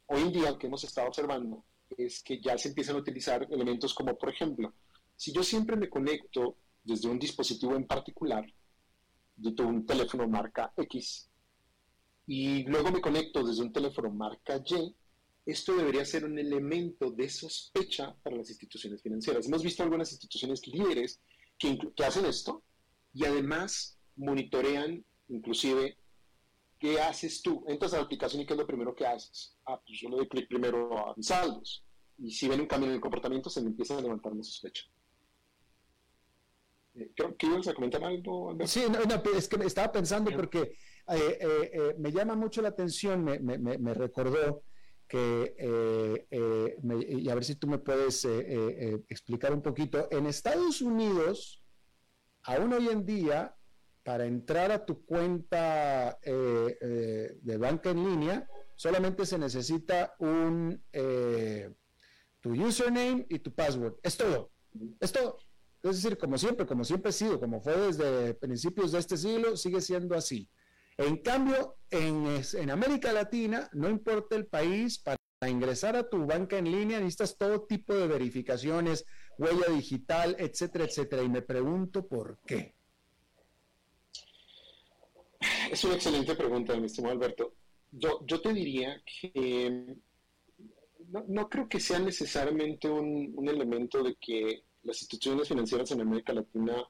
Hoy 0.07 0.23
en 0.23 0.33
día 0.33 0.51
lo 0.51 0.59
que 0.59 0.67
hemos 0.67 0.85
estado 0.85 1.09
observando 1.09 1.65
es 1.97 2.23
que 2.23 2.41
ya 2.41 2.57
se 2.59 2.69
empiezan 2.69 2.97
a 2.97 3.01
utilizar 3.01 3.47
elementos 3.51 3.95
como, 3.95 4.17
por 4.17 4.31
ejemplo, 4.31 4.75
si 5.17 5.33
yo 5.33 5.43
siempre 5.43 5.77
me 5.77 5.89
conecto 5.89 6.57
desde 6.83 7.09
un 7.09 7.19
dispositivo 7.19 7.75
en 7.75 7.87
particular, 7.87 8.45
yo 9.37 9.55
tengo 9.55 9.71
un 9.71 9.87
teléfono 9.87 10.29
marca 10.29 10.73
X, 10.77 11.29
y 12.27 12.65
luego 12.65 12.91
me 12.91 13.01
conecto 13.01 13.45
desde 13.45 13.63
un 13.63 13.73
teléfono 13.73 14.11
marca 14.11 14.63
Y, 14.65 14.95
esto 15.45 15.77
debería 15.77 16.05
ser 16.05 16.25
un 16.25 16.39
elemento 16.39 17.11
de 17.11 17.29
sospecha 17.29 18.17
para 18.23 18.37
las 18.37 18.51
instituciones 18.51 19.01
financieras. 19.01 19.47
Hemos 19.47 19.63
visto 19.63 19.85
algunas 19.85 20.11
instituciones 20.11 20.67
líderes 20.67 21.21
que, 21.57 21.79
que 21.95 22.05
hacen 22.05 22.27
esto 22.27 22.65
y 23.15 23.25
además 23.25 23.96
monitorean 24.17 25.05
inclusive 25.29 25.97
¿qué 26.79 27.01
haces 27.01 27.43
tú? 27.43 27.65
Entras 27.67 27.95
a 27.95 27.99
la 27.99 28.05
aplicación 28.05 28.43
y 28.43 28.47
¿qué 28.47 28.53
es 28.53 28.59
lo 28.59 28.67
primero 28.67 28.95
que 28.95 29.07
haces? 29.07 29.57
Ah, 29.67 29.81
pues 29.85 29.99
yo 30.01 30.09
le 30.09 30.17
doy 30.17 30.29
clic 30.29 30.49
primero 30.49 30.99
a 30.99 31.15
mis 31.17 31.27
saldos. 31.27 31.85
Y 32.19 32.31
si 32.31 32.49
ven 32.49 32.61
un 32.61 32.67
cambio 32.67 32.89
en 32.89 32.95
el 32.95 33.01
comportamiento, 33.01 33.51
se 33.51 33.61
me 33.61 33.69
empieza 33.69 33.97
a 33.97 34.01
levantar 34.01 34.33
una 34.33 34.43
sospecha. 34.43 34.85
Eh, 36.95 37.11
creo 37.15 37.37
que 37.37 37.47
ibas 37.47 37.69
a 37.69 37.75
comentar 37.75 38.03
algo. 38.05 38.57
Sí, 38.65 38.85
no, 38.91 38.99
es 39.37 39.49
que 39.49 39.65
estaba 39.65 39.93
pensando 39.93 40.31
porque 40.33 40.77
eh, 41.09 41.39
eh, 41.41 41.95
me 41.99 42.11
llama 42.11 42.35
mucho 42.35 42.63
la 42.63 42.69
atención, 42.69 43.23
me, 43.23 43.39
me, 43.39 43.59
me 43.59 43.95
recordó 43.95 44.63
que, 45.09 46.27
y 46.91 47.29
a 47.29 47.35
ver 47.35 47.45
si 47.45 47.55
tú 47.57 47.69
me 47.69 47.79
puedes 47.79 48.25
explicar 48.25 49.53
un 49.53 49.63
poquito, 49.63 50.09
en 50.11 50.27
Estados 50.27 50.81
Unidos, 50.81 51.63
aún 52.43 52.73
hoy 52.73 52.89
en 52.89 53.07
día, 53.07 53.56
para 54.07 54.25
entrar 54.25 54.71
a 54.71 54.87
tu 54.87 55.05
cuenta 55.05 56.17
eh, 56.23 56.79
eh, 56.81 57.39
de 57.43 57.57
banca 57.57 57.91
en 57.91 58.09
línea, 58.09 58.49
solamente 58.77 59.27
se 59.27 59.37
necesita 59.37 60.15
un 60.21 60.81
eh, 60.93 61.75
tu 62.41 62.53
username 62.53 63.27
y 63.29 63.41
tu 63.41 63.53
password. 63.53 63.95
Es 64.05 64.17
todo. 64.17 64.53
Es 65.01 65.11
todo. 65.11 65.39
Es 65.83 66.01
decir, 66.01 66.17
como 66.19 66.39
siempre, 66.39 66.67
como 66.67 66.85
siempre 66.85 67.09
ha 67.09 67.13
sido, 67.13 67.41
como 67.41 67.61
fue 67.61 67.77
desde 67.77 68.35
principios 68.35 68.93
de 68.93 69.01
este 69.01 69.17
siglo, 69.17 69.57
sigue 69.57 69.81
siendo 69.81 70.15
así. 70.15 70.49
En 70.97 71.17
cambio, 71.17 71.79
en, 71.91 72.41
en 72.55 72.71
América 72.71 73.13
Latina, 73.13 73.69
no 73.73 73.89
importa 73.89 74.37
el 74.37 74.47
país, 74.47 75.01
para 75.01 75.19
ingresar 75.51 75.97
a 75.97 76.09
tu 76.09 76.25
banca 76.27 76.59
en 76.59 76.71
línea 76.71 77.01
necesitas 77.01 77.37
todo 77.37 77.63
tipo 77.63 77.93
de 77.93 78.07
verificaciones, 78.07 79.05
huella 79.37 79.67
digital, 79.75 80.37
etcétera, 80.39 80.85
etcétera. 80.85 81.25
Y 81.25 81.29
me 81.29 81.43
pregunto 81.43 82.07
por 82.07 82.39
qué. 82.47 82.76
Es 85.71 85.85
una 85.85 85.95
excelente 85.95 86.35
pregunta, 86.35 86.77
mi 86.77 86.87
estimado 86.87 87.15
Alberto. 87.15 87.55
Yo, 87.91 88.25
yo 88.27 88.41
te 88.41 88.53
diría 88.53 89.03
que 89.05 89.97
no, 91.29 91.49
creo 91.49 91.69
que 91.69 91.81
sea 91.81 91.99
necesariamente 91.99 92.89
un, 92.89 93.49
elemento 93.49 94.03
de 94.03 94.17
que 94.17 94.65
las 94.83 95.01
instituciones 95.03 95.49
financieras 95.49 95.91
en 95.91 96.01
América 96.01 96.33
Latina 96.33 96.85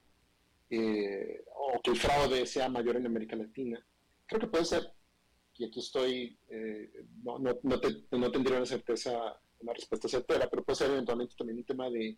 eh, 0.71 1.45
o 1.55 1.81
que 1.83 1.91
el 1.91 1.97
fraude 1.97 2.47
sea 2.47 2.69
mayor 2.69 2.97
en 2.97 3.07
América 3.07 3.37
Latina. 3.37 3.85
Creo 4.27 4.41
que 4.41 4.47
puede 4.49 4.65
ser, 4.65 4.93
y 5.57 5.65
aquí 5.65 5.81
estoy, 5.81 6.39
eh, 6.49 6.91
no, 7.23 7.39
no, 7.39 7.59
no, 7.63 8.31
tendría 8.31 8.57
una 8.57 8.67
certeza, 8.67 9.41
una 9.61 9.73
respuesta 9.73 10.09
certera, 10.09 10.49
pero 10.51 10.65
puede 10.65 10.77
ser 10.77 10.91
eventualmente 10.91 11.35
también 11.37 11.59
un 11.59 11.65
tema 11.65 11.91
de, 11.91 12.17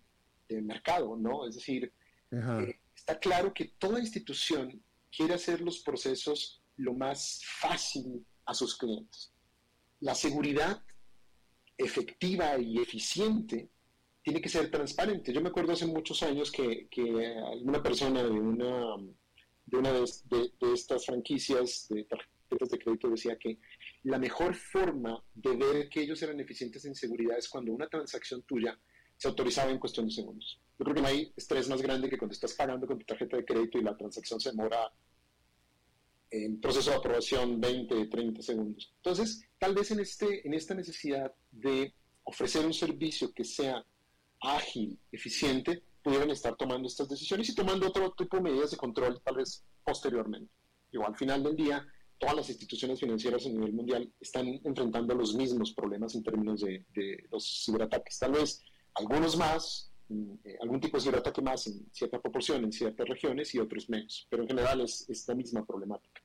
mercado, 0.62 1.14
¿no? 1.14 1.46
Es 1.46 1.56
decir, 1.56 1.92
eh, 2.32 2.80
está 2.94 3.18
claro 3.18 3.52
que 3.52 3.66
toda 3.78 4.00
institución 4.00 4.82
quiere 5.14 5.34
hacer 5.34 5.60
los 5.60 5.80
procesos 5.80 6.62
lo 6.76 6.94
más 6.94 7.42
fácil 7.44 8.24
a 8.46 8.54
sus 8.54 8.76
clientes. 8.76 9.32
La 10.00 10.14
seguridad 10.14 10.82
efectiva 11.76 12.58
y 12.58 12.78
eficiente 12.78 13.70
tiene 14.22 14.40
que 14.40 14.48
ser 14.48 14.70
transparente. 14.70 15.32
Yo 15.32 15.40
me 15.40 15.48
acuerdo 15.48 15.72
hace 15.72 15.86
muchos 15.86 16.22
años 16.22 16.52
que, 16.52 16.88
alguna 17.52 17.82
persona 17.82 18.22
de 18.22 18.30
una 18.30 18.96
de, 19.66 19.76
una 19.76 19.92
de, 19.92 20.52
estas 20.74 21.06
franquicias 21.06 21.86
de 21.88 22.04
tarjetas 22.04 22.70
de 22.70 22.78
crédito 22.78 23.10
decía 23.10 23.38
que 23.38 23.58
la 24.04 24.18
mejor 24.18 24.54
forma 24.54 25.22
de 25.34 25.56
ver 25.56 25.88
que 25.88 26.02
ellos 26.02 26.22
eran 26.22 26.40
eficientes 26.40 26.84
en 26.84 26.94
seguridad 26.94 27.38
es 27.38 27.48
cuando 27.48 27.72
una 27.72 27.88
transacción 27.88 28.42
tuya 28.42 28.78
se 29.16 29.28
autorizaba 29.28 29.70
en 29.70 29.78
cuestión 29.78 30.06
de 30.06 30.12
segundos. 30.12 30.60
Yo 30.78 30.84
creo 30.84 30.94
que 30.94 31.02
no 31.02 31.08
hay 31.08 31.32
estrés 31.36 31.68
más 31.68 31.82
grande 31.82 32.08
que 32.08 32.16
cuando 32.16 32.34
estás 32.34 32.54
pagando 32.54 32.86
con 32.86 32.98
tu 32.98 33.04
tarjeta 33.04 33.36
de 33.36 33.44
crédito 33.44 33.78
y 33.78 33.82
la 33.82 33.96
transacción 33.96 34.40
se 34.40 34.50
demora 34.50 34.92
en 36.30 36.60
proceso 36.60 36.90
de 36.90 36.96
aprobación 36.96 37.60
20, 37.60 38.06
30 38.06 38.42
segundos. 38.42 38.92
Entonces, 38.96 39.42
tal 39.58 39.74
vez 39.74 39.90
en, 39.90 40.00
este, 40.00 40.46
en 40.46 40.54
esta 40.54 40.74
necesidad 40.74 41.32
de 41.50 41.94
ofrecer 42.24 42.64
un 42.64 42.74
servicio 42.74 43.32
que 43.32 43.44
sea 43.44 43.84
ágil, 44.40 44.98
eficiente, 45.10 45.82
pudieran 46.02 46.30
estar 46.30 46.54
tomando 46.56 46.86
estas 46.86 47.08
decisiones 47.08 47.48
y 47.48 47.54
tomando 47.54 47.88
otro 47.88 48.12
tipo 48.12 48.36
de 48.36 48.42
medidas 48.44 48.70
de 48.70 48.76
control 48.76 49.20
tal 49.22 49.36
vez 49.36 49.64
posteriormente. 49.84 50.52
Igual, 50.92 51.12
al 51.12 51.18
final 51.18 51.42
del 51.42 51.56
día, 51.56 51.86
todas 52.18 52.36
las 52.36 52.48
instituciones 52.50 53.00
financieras 53.00 53.46
a 53.46 53.48
nivel 53.48 53.72
mundial 53.72 54.10
están 54.20 54.46
enfrentando 54.64 55.14
los 55.14 55.34
mismos 55.34 55.72
problemas 55.72 56.14
en 56.14 56.22
términos 56.22 56.60
de, 56.60 56.84
de 56.94 57.24
los 57.30 57.64
ciberataques. 57.64 58.18
Tal 58.18 58.32
vez 58.32 58.62
algunos 58.94 59.36
más, 59.36 59.90
algún 60.60 60.80
tipo 60.80 60.96
de 60.96 61.02
ciberataque 61.02 61.42
más 61.42 61.66
en 61.66 61.86
cierta 61.92 62.20
proporción 62.20 62.64
en 62.64 62.72
ciertas 62.72 63.08
regiones 63.08 63.54
y 63.54 63.58
otros 63.58 63.88
menos, 63.88 64.26
pero 64.30 64.42
en 64.42 64.48
general 64.48 64.80
es, 64.80 65.08
es 65.08 65.26
la 65.28 65.34
misma 65.34 65.64
problemática. 65.64 66.22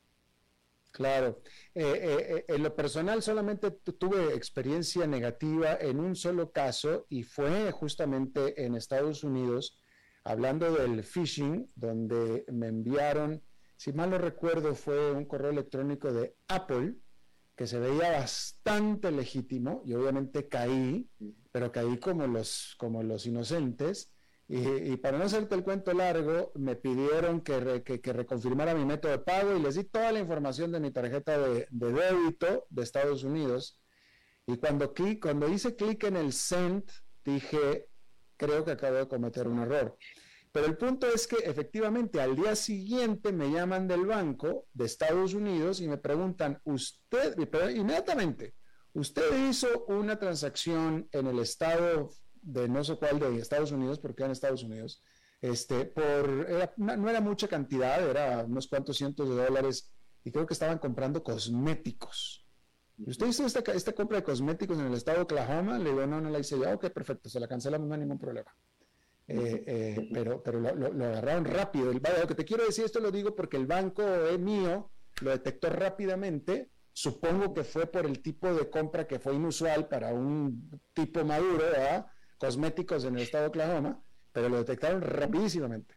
Claro. 0.93 1.41
Eh, 1.73 1.83
eh, 2.03 2.45
en 2.47 2.61
lo 2.61 2.75
personal 2.75 3.23
solamente 3.23 3.71
tuve 3.71 4.35
experiencia 4.35 5.07
negativa 5.07 5.75
en 5.81 5.99
un 5.99 6.15
solo 6.15 6.51
caso 6.51 7.07
y 7.09 7.23
fue 7.23 7.71
justamente 7.71 8.63
en 8.63 8.75
Estados 8.75 9.23
Unidos, 9.23 9.81
hablando 10.23 10.71
del 10.71 11.03
phishing, 11.03 11.67
donde 11.75 12.45
me 12.51 12.67
enviaron, 12.67 13.41
si 13.75 13.91
mal 13.91 14.11
no 14.11 14.19
recuerdo, 14.19 14.75
fue 14.75 15.11
un 15.11 15.25
correo 15.25 15.49
electrónico 15.49 16.13
de 16.13 16.35
Apple 16.47 16.95
que 17.55 17.65
se 17.65 17.79
veía 17.79 18.11
bastante 18.11 19.11
legítimo 19.11 19.81
y 19.85 19.95
obviamente 19.95 20.47
caí 20.47 21.09
pero 21.53 21.71
caí 21.71 21.99
como 21.99 22.25
los, 22.25 22.75
como 22.77 23.03
los 23.03 23.27
inocentes. 23.27 24.11
Y, 24.47 24.97
para 24.97 25.17
no 25.17 25.23
hacerte 25.23 25.55
el 25.55 25.63
cuento 25.63 25.93
largo, 25.93 26.51
me 26.55 26.75
pidieron 26.75 27.41
que, 27.41 27.83
que, 27.83 28.13
reconfirmara 28.13 28.75
mi 28.75 28.85
método 28.85 29.13
de 29.13 29.19
pago 29.19 29.55
y 29.55 29.61
les 29.61 29.75
di 29.75 29.85
toda 29.85 30.11
la 30.11 30.19
información 30.19 30.71
de 30.71 30.79
mi 30.79 30.91
tarjeta 30.91 31.37
de, 31.37 31.67
débito 31.71 32.65
de 32.69 32.83
Estados 32.83 33.23
Unidos. 33.23 33.79
Y 34.47 34.57
cuando, 34.57 34.93
cuando 35.21 35.47
hice 35.47 35.75
clic 35.75 36.03
en 36.03 36.17
el 36.17 36.33
send, 36.33 36.83
dije, 37.23 37.87
creo 38.35 38.65
que 38.65 38.71
acabo 38.71 38.97
de 38.97 39.07
cometer 39.07 39.47
un 39.47 39.59
error. 39.59 39.95
Pero 40.51 40.65
el 40.65 40.75
punto 40.75 41.07
es 41.07 41.27
que 41.27 41.37
efectivamente 41.37 42.19
al 42.19 42.35
día 42.35 42.55
siguiente 42.55 43.31
me 43.31 43.51
llaman 43.51 43.87
del 43.87 44.05
banco 44.05 44.65
de 44.73 44.85
Estados 44.85 45.35
Unidos 45.35 45.81
y 45.81 45.87
me 45.87 45.97
preguntan, 45.97 46.59
usted, 46.65 47.37
inmediatamente, 47.75 48.55
usted 48.93 49.49
hizo 49.49 49.85
una 49.87 50.17
transacción 50.19 51.07
en 51.11 51.27
el 51.27 51.39
estado 51.39 52.09
de 52.41 52.67
no 52.67 52.83
sé 52.83 52.95
cuál 52.95 53.19
de 53.19 53.37
Estados 53.37 53.71
Unidos, 53.71 53.99
porque 53.99 54.23
en 54.23 54.31
Estados 54.31 54.63
Unidos, 54.63 55.01
este, 55.41 55.85
por, 55.85 56.47
no 56.77 57.09
era 57.09 57.21
mucha 57.21 57.47
cantidad, 57.47 58.07
era 58.07 58.43
unos 58.43 58.67
cuantos 58.67 58.97
cientos 58.97 59.29
de 59.29 59.35
dólares, 59.35 59.91
y 60.23 60.31
creo 60.31 60.45
que 60.45 60.53
estaban 60.53 60.79
comprando 60.79 61.23
cosméticos. 61.23 62.45
¿Usted 62.97 63.27
hizo 63.27 63.45
esta, 63.45 63.59
esta 63.71 63.93
compra 63.93 64.17
de 64.17 64.23
cosméticos 64.23 64.77
en 64.77 64.85
el 64.85 64.93
estado 64.93 65.17
de 65.17 65.23
Oklahoma? 65.23 65.79
Le 65.79 65.89
digo, 65.89 66.05
no, 66.05 66.21
no 66.21 66.29
la 66.29 66.39
hice 66.39 66.57
yo. 66.57 66.71
Ok, 66.71 66.89
perfecto, 66.89 67.27
se 67.27 67.39
la 67.39 67.47
cancelamos, 67.47 67.87
no 67.87 67.95
hay 67.95 68.01
ningún 68.01 68.19
problema. 68.19 68.55
Eh, 69.27 69.63
eh, 69.65 70.09
pero 70.13 70.43
pero 70.43 70.59
lo, 70.59 70.75
lo, 70.75 71.05
agarraron 71.05 71.45
rápido. 71.45 71.91
El, 71.91 72.01
lo 72.19 72.27
que 72.27 72.35
te 72.35 72.45
quiero 72.45 72.65
decir, 72.65 72.85
esto 72.85 72.99
lo 72.99 73.09
digo 73.09 73.33
porque 73.35 73.57
el 73.57 73.65
banco 73.65 74.03
es 74.03 74.39
mío 74.39 74.91
lo 75.21 75.31
detectó 75.31 75.69
rápidamente. 75.69 76.69
Supongo 76.93 77.53
que 77.53 77.63
fue 77.63 77.87
por 77.87 78.05
el 78.05 78.21
tipo 78.21 78.53
de 78.53 78.69
compra 78.69 79.07
que 79.07 79.19
fue 79.19 79.33
inusual 79.33 79.87
para 79.87 80.13
un 80.13 80.79
tipo 80.93 81.25
maduro, 81.25 81.57
¿verdad? 81.57 82.07
cosméticos 82.37 83.05
en 83.05 83.15
el 83.15 83.21
estado 83.23 83.45
de 83.45 83.49
Oklahoma, 83.49 84.03
pero 84.31 84.49
lo 84.49 84.57
detectaron 84.57 85.01
rapidísimamente. 85.01 85.95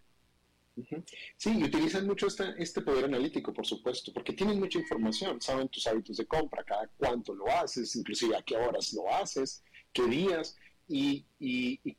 Sí, 1.37 1.59
y 1.59 1.65
utilizan 1.65 2.07
mucho 2.07 2.27
este, 2.27 2.55
este 2.59 2.83
poder 2.83 3.07
analítico, 3.07 3.53
por 3.53 3.67
supuesto, 3.67 4.13
porque 4.13 4.35
tienen 4.35 4.61
mucha 4.61 4.79
información, 4.79 5.41
saben 5.41 5.69
tus 5.69 5.87
hábitos 5.87 6.19
de 6.19 6.27
compra, 6.27 6.63
cada 6.63 6.87
cuánto 6.99 7.35
lo 7.35 7.49
haces, 7.49 7.97
inclusive 7.97 8.37
a 8.37 8.43
qué 8.43 8.57
horas 8.57 8.93
lo 8.93 9.13
haces, 9.13 9.65
qué 9.93 10.07
días, 10.07 10.57
y, 10.87 11.25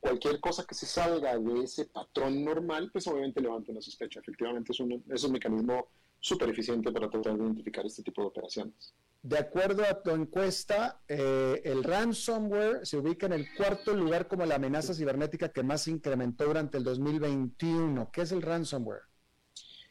cualquier 0.00 0.40
cosa 0.40 0.64
que 0.64 0.74
se 0.74 0.86
salga 0.86 1.36
de 1.36 1.64
ese 1.64 1.86
patrón 1.86 2.42
normal, 2.44 2.90
pues 2.92 3.06
obviamente 3.06 3.40
levanta 3.40 3.72
una 3.72 3.82
sospecha. 3.82 4.20
Efectivamente 4.20 4.72
es 4.72 4.80
un, 4.80 5.04
es 5.10 5.24
un 5.24 5.32
mecanismo 5.32 5.88
súper 6.20 6.50
eficiente 6.50 6.92
para 6.92 7.08
tratar 7.08 7.36
de 7.36 7.44
identificar 7.44 7.86
este 7.86 8.02
tipo 8.02 8.22
de 8.22 8.28
operaciones. 8.28 8.94
De 9.22 9.38
acuerdo 9.38 9.82
a 9.84 10.00
tu 10.00 10.10
encuesta, 10.10 11.02
eh, 11.08 11.60
el 11.64 11.82
ransomware 11.82 12.86
se 12.86 12.96
ubica 12.96 13.26
en 13.26 13.32
el 13.32 13.54
cuarto 13.54 13.94
lugar 13.94 14.28
como 14.28 14.46
la 14.46 14.54
amenaza 14.56 14.94
cibernética 14.94 15.52
que 15.52 15.62
más 15.62 15.82
se 15.82 15.90
incrementó 15.90 16.46
durante 16.46 16.78
el 16.78 16.84
2021. 16.84 18.10
¿Qué 18.12 18.22
es 18.22 18.32
el 18.32 18.42
ransomware? 18.42 19.02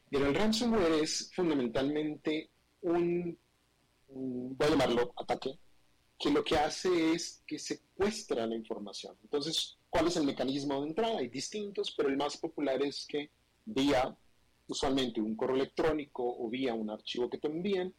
Bien, 0.10 0.24
el 0.24 0.36
ransomware 0.36 1.04
es 1.04 1.30
fundamentalmente 1.36 2.50
un, 2.82 3.38
voy 4.08 4.68
a 4.68 4.70
llamarlo 4.70 5.14
ataque, 5.18 5.60
que 6.18 6.32
lo 6.32 6.44
que 6.44 6.58
hace 6.58 7.12
es 7.12 7.44
que 7.46 7.60
secuestra 7.60 8.48
la 8.48 8.56
información. 8.56 9.18
Entonces, 9.24 9.78
¿cuál 9.90 10.08
es 10.08 10.16
el 10.16 10.24
mecanismo 10.24 10.82
de 10.82 10.88
entrada? 10.88 11.20
Hay 11.20 11.28
distintos, 11.28 11.94
pero 11.96 12.08
el 12.08 12.16
más 12.16 12.38
popular 12.38 12.82
es 12.82 13.06
que 13.06 13.30
vía 13.66 14.16
usualmente 14.68 15.22
un 15.22 15.36
correo 15.36 15.56
electrónico 15.56 16.24
o 16.24 16.50
vía 16.50 16.74
un 16.74 16.90
archivo 16.90 17.30
que 17.30 17.38
te 17.38 17.48
envían, 17.48 17.94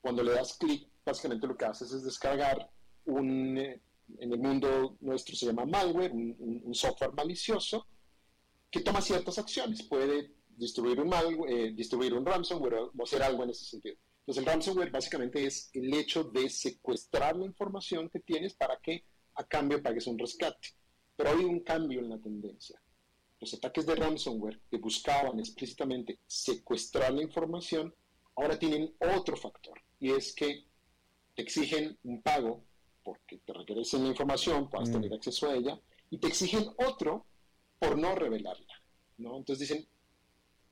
cuando 0.00 0.22
le 0.22 0.32
das 0.32 0.56
clic, 0.58 0.86
básicamente 1.04 1.46
lo 1.46 1.56
que 1.56 1.64
haces 1.64 1.92
es 1.92 2.04
descargar 2.04 2.70
un, 3.06 3.58
eh, 3.58 3.80
en 4.18 4.32
el 4.32 4.38
mundo 4.38 4.96
nuestro 5.00 5.34
se 5.34 5.46
llama 5.46 5.64
malware, 5.64 6.12
un, 6.12 6.74
software 6.74 7.12
malicioso, 7.12 7.86
que 8.70 8.80
toma 8.80 9.00
ciertas 9.00 9.38
acciones. 9.38 9.82
Puede 9.82 10.30
distribuir 10.56 11.00
un, 11.00 11.08
malware, 11.08 11.52
eh, 11.52 11.72
distribuir 11.72 12.14
un 12.14 12.24
ransomware 12.24 12.74
o 12.74 13.02
hacer 13.02 13.22
algo 13.22 13.44
en 13.44 13.50
ese 13.50 13.64
sentido. 13.64 13.96
Entonces 14.20 14.42
el 14.42 14.46
ransomware 14.46 14.90
básicamente 14.90 15.44
es 15.46 15.70
el 15.74 15.92
hecho 15.94 16.24
de 16.24 16.48
secuestrar 16.48 17.36
la 17.36 17.46
información 17.46 18.08
que 18.08 18.20
tienes 18.20 18.54
para 18.54 18.78
que 18.78 19.04
a 19.34 19.44
cambio 19.44 19.82
pagues 19.82 20.06
un 20.06 20.18
rescate. 20.18 20.68
Pero 21.16 21.30
hay 21.30 21.44
un 21.44 21.60
cambio 21.60 22.00
en 22.00 22.08
la 22.08 22.18
tendencia. 22.18 22.80
Los 23.44 23.52
ataques 23.52 23.84
de 23.84 23.94
ransomware 23.94 24.58
que 24.70 24.78
buscaban 24.78 25.38
explícitamente 25.38 26.18
secuestrar 26.26 27.12
la 27.12 27.22
información 27.22 27.94
ahora 28.36 28.58
tienen 28.58 28.94
otro 29.18 29.36
factor 29.36 29.78
y 30.00 30.12
es 30.12 30.34
que 30.34 30.64
te 31.34 31.42
exigen 31.42 31.98
un 32.04 32.22
pago 32.22 32.64
porque 33.02 33.36
te 33.44 33.52
regresen 33.52 34.04
la 34.04 34.08
información, 34.08 34.70
puedas 34.70 34.88
mm. 34.88 34.92
tener 34.92 35.12
acceso 35.12 35.50
a 35.50 35.56
ella, 35.56 35.78
y 36.08 36.16
te 36.16 36.28
exigen 36.28 36.70
otro 36.88 37.26
por 37.78 37.98
no 37.98 38.14
revelarla. 38.14 38.82
¿no? 39.18 39.36
Entonces 39.36 39.68
dicen, 39.68 39.86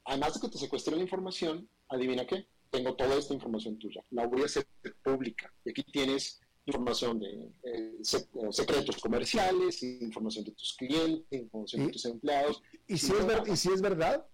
además 0.06 0.32
de 0.32 0.40
que 0.40 0.48
te 0.48 0.56
secuestren 0.56 0.96
la 0.96 1.02
información, 1.02 1.68
adivina 1.90 2.26
qué, 2.26 2.46
tengo 2.70 2.94
toda 2.94 3.16
esta 3.16 3.34
información 3.34 3.78
tuya, 3.78 4.02
la 4.12 4.26
voy 4.26 4.40
a 4.40 4.46
hacer 4.46 4.66
pública. 5.02 5.52
Y 5.66 5.72
aquí 5.72 5.82
tienes 5.82 6.40
información 6.66 7.18
de 7.18 7.28
eh, 7.64 7.98
eh, 8.00 8.48
secretos 8.50 8.96
comerciales, 8.98 9.82
información 9.82 10.44
de 10.44 10.52
tus 10.52 10.74
clientes, 10.76 11.40
información 11.40 11.86
de 11.86 11.92
tus 11.92 12.04
empleados. 12.04 12.62
¿Y, 12.86 12.96
si, 12.98 13.12
es 13.12 13.48
¿Y 13.48 13.56
si 13.56 13.72
es 13.72 13.80
verdad? 13.80 14.26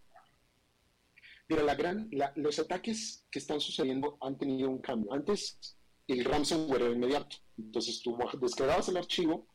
Mira, 1.48 1.62
la 1.62 1.74
gran, 1.74 2.10
los 2.36 2.58
ataques 2.58 3.26
que 3.30 3.38
están 3.38 3.60
sucediendo 3.60 4.18
han 4.20 4.36
tenido 4.36 4.68
un 4.68 4.78
cambio. 4.78 5.12
Antes 5.12 5.58
el 6.06 6.24
ransomware 6.24 6.82
era 6.82 6.94
inmediato. 6.94 7.36
Entonces 7.56 8.02
tú 8.02 8.16
descargabas 8.40 8.88
el 8.88 8.98
archivo 8.98 9.46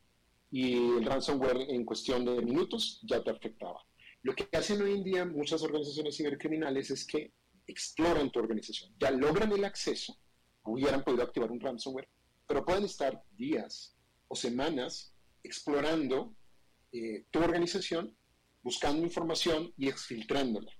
y 0.50 0.74
el 0.74 1.06
ransomware 1.06 1.70
en 1.70 1.86
cuestión 1.86 2.26
de 2.26 2.42
minutos 2.42 3.00
ya 3.04 3.24
te 3.24 3.32
afectaba. 3.32 3.86
Lo 4.24 4.34
que 4.34 4.48
hacen 4.56 4.82
hoy 4.82 4.94
en 4.94 5.04
día 5.04 5.26
muchas 5.26 5.62
organizaciones 5.64 6.16
cibercriminales 6.16 6.90
es 6.92 7.06
que 7.06 7.34
exploran 7.68 8.32
tu 8.32 8.40
organización. 8.40 8.94
Ya 9.00 9.12
logran 9.12 9.52
el 9.52 9.66
acceso, 9.66 10.18
hubieran 10.64 11.04
podido 11.04 11.24
activar 11.24 11.52
un 11.52 11.60
ransomware, 11.60 12.08
pero 12.48 12.66
pueden 12.66 12.86
estar 12.86 13.24
días 13.32 13.96
o 14.28 14.36
semanas 14.36 15.14
explorando 15.44 16.34
eh, 16.92 17.26
tu 17.32 17.40
organización, 17.40 18.16
buscando 18.62 19.04
información 19.04 19.74
y 19.78 19.90
exfiltrándola. 19.90 20.72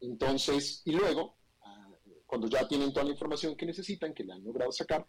Entonces, 0.00 0.82
y 0.84 0.92
luego, 0.92 1.36
ah, 1.62 1.88
cuando 2.26 2.48
ya 2.48 2.66
tienen 2.66 2.92
toda 2.92 3.04
la 3.04 3.12
información 3.12 3.56
que 3.56 3.66
necesitan, 3.66 4.12
que 4.12 4.24
le 4.24 4.32
han 4.32 4.42
logrado 4.42 4.72
sacar, 4.72 5.06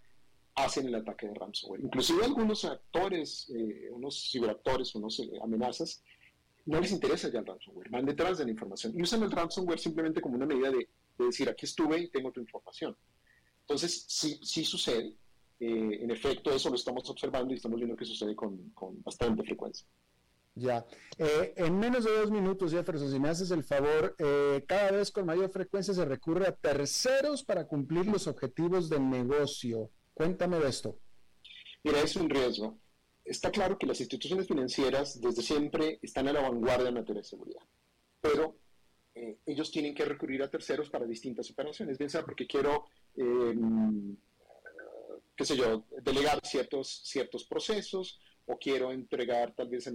hacen 0.55 0.87
el 0.87 0.95
ataque 0.95 1.27
de 1.27 1.33
ransomware. 1.33 1.81
Inclusive 1.81 2.23
algunos 2.23 2.63
actores, 2.65 3.49
eh, 3.49 3.89
unos 3.91 4.29
ciberactores, 4.31 4.93
unos 4.95 5.19
eh, 5.19 5.31
amenazas, 5.41 6.03
no 6.65 6.79
les 6.79 6.91
interesa 6.91 7.29
ya 7.29 7.39
el 7.39 7.45
ransomware, 7.45 7.89
van 7.89 8.05
detrás 8.05 8.37
de 8.37 8.45
la 8.45 8.51
información 8.51 8.93
y 8.95 9.01
usan 9.01 9.23
el 9.23 9.31
ransomware 9.31 9.79
simplemente 9.79 10.21
como 10.21 10.35
una 10.35 10.45
medida 10.45 10.71
de, 10.71 10.87
decir, 11.17 11.49
aquí 11.49 11.65
estuve 11.65 11.99
y 11.99 12.09
tengo 12.09 12.31
tu 12.31 12.39
información. 12.39 12.95
Entonces, 13.61 14.05
sí, 14.07 14.39
sí 14.43 14.63
sucede. 14.63 15.15
Eh, 15.65 16.03
en 16.03 16.11
efecto, 16.11 16.51
eso 16.51 16.69
lo 16.69 16.75
estamos 16.75 17.09
observando 17.09 17.53
y 17.53 17.55
estamos 17.55 17.77
viendo 17.77 17.95
que 17.95 18.03
sucede 18.03 18.35
con, 18.35 18.71
con 18.71 19.01
bastante 19.01 19.43
frecuencia. 19.43 19.87
Ya. 20.55 20.85
Eh, 21.17 21.53
en 21.55 21.79
menos 21.79 22.03
de 22.03 22.11
dos 22.11 22.29
minutos, 22.29 22.73
Jefferson, 22.73 23.09
si 23.09 23.17
me 23.17 23.29
haces 23.29 23.49
el 23.49 23.63
favor, 23.63 24.13
eh, 24.19 24.65
cada 24.67 24.91
vez 24.91 25.09
con 25.09 25.25
mayor 25.25 25.49
frecuencia 25.51 25.93
se 25.93 26.03
recurre 26.03 26.47
a 26.47 26.51
terceros 26.53 27.45
para 27.45 27.65
cumplir 27.65 28.07
los 28.07 28.27
objetivos 28.27 28.89
del 28.89 29.09
negocio. 29.09 29.89
Cuéntame 30.13 30.59
de 30.59 30.67
esto. 30.67 30.99
Mira, 31.81 32.01
es 32.01 32.17
un 32.17 32.29
riesgo. 32.29 32.77
Está 33.23 33.49
claro 33.49 33.77
que 33.77 33.87
las 33.87 34.01
instituciones 34.01 34.45
financieras 34.45 35.21
desde 35.21 35.41
siempre 35.41 35.97
están 36.01 36.27
a 36.27 36.33
la 36.33 36.41
vanguardia 36.41 36.89
en 36.89 36.95
materia 36.95 37.21
de 37.21 37.27
seguridad, 37.27 37.63
pero 38.19 38.57
ellos 39.45 39.71
tienen 39.71 39.95
que 39.95 40.03
recurrir 40.03 40.43
a 40.43 40.49
terceros 40.49 40.89
para 40.89 41.05
distintas 41.05 41.49
operaciones, 41.51 41.97
bien 41.97 42.09
sea 42.09 42.25
porque 42.25 42.47
quiero, 42.47 42.85
qué 45.35 45.45
sé 45.45 45.57
yo, 45.57 45.85
delegar 46.01 46.39
ciertos, 46.43 47.01
ciertos 47.03 47.45
procesos 47.45 48.19
o 48.45 48.57
quiero 48.57 48.91
entregar 48.91 49.53
tal 49.55 49.69
vez 49.69 49.89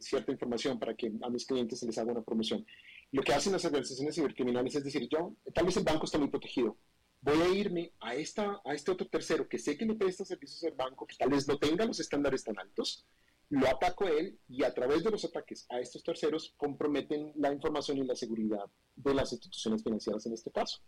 cierta 0.00 0.32
información 0.32 0.78
para 0.78 0.94
que 0.94 1.12
a 1.22 1.28
mis 1.28 1.46
clientes 1.46 1.80
se 1.80 1.86
les 1.86 1.98
haga 1.98 2.12
una 2.12 2.22
promoción. 2.22 2.66
Lo 3.12 3.22
que 3.22 3.32
hacen 3.32 3.52
las 3.52 3.64
organizaciones 3.64 4.14
cibercriminales 4.14 4.74
es 4.74 4.84
decir, 4.84 5.08
yo, 5.08 5.34
tal 5.52 5.66
vez 5.66 5.76
el 5.76 5.84
banco 5.84 6.04
está 6.04 6.18
muy 6.18 6.28
protegido, 6.28 6.76
voy 7.20 7.40
a 7.40 7.48
irme 7.48 7.92
a, 8.00 8.14
esta, 8.14 8.60
a 8.64 8.74
este 8.74 8.90
otro 8.90 9.06
tercero 9.08 9.48
que 9.48 9.58
sé 9.58 9.76
que 9.76 9.84
me 9.84 9.94
presta 9.94 10.24
servicios 10.24 10.62
al 10.64 10.76
banco, 10.76 11.06
que 11.06 11.16
tal 11.16 11.28
vez 11.30 11.46
no 11.46 11.58
tenga 11.58 11.84
los 11.84 12.00
estándares 12.00 12.44
tan 12.44 12.58
altos, 12.58 13.04
lo 13.50 13.68
ataco 13.68 14.06
él 14.06 14.38
y 14.48 14.62
a 14.62 14.72
través 14.72 15.02
de 15.02 15.10
los 15.10 15.24
ataques 15.24 15.66
a 15.68 15.80
estos 15.80 16.04
terceros 16.04 16.54
comprometen 16.56 17.32
la 17.34 17.52
información 17.52 17.98
y 17.98 18.04
la 18.04 18.14
seguridad 18.14 18.64
de 18.94 19.12
las 19.12 19.32
instituciones 19.32 19.82
financieras 19.82 20.24
en 20.26 20.34
este 20.34 20.52
caso. 20.52 20.80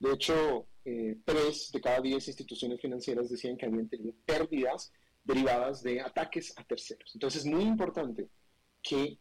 De 0.00 0.12
hecho, 0.12 0.66
eh, 0.84 1.18
tres 1.24 1.70
de 1.72 1.80
cada 1.80 2.00
diez 2.00 2.26
instituciones 2.26 2.80
financieras 2.80 3.28
decían 3.28 3.56
que 3.56 3.66
habían 3.66 3.88
tenido 3.88 4.14
pérdidas 4.24 4.90
derivadas 5.22 5.82
de 5.82 6.00
ataques 6.00 6.54
a 6.56 6.64
terceros. 6.64 7.10
Entonces 7.14 7.44
es 7.44 7.46
muy 7.46 7.64
importante 7.64 8.28
que 8.82 9.18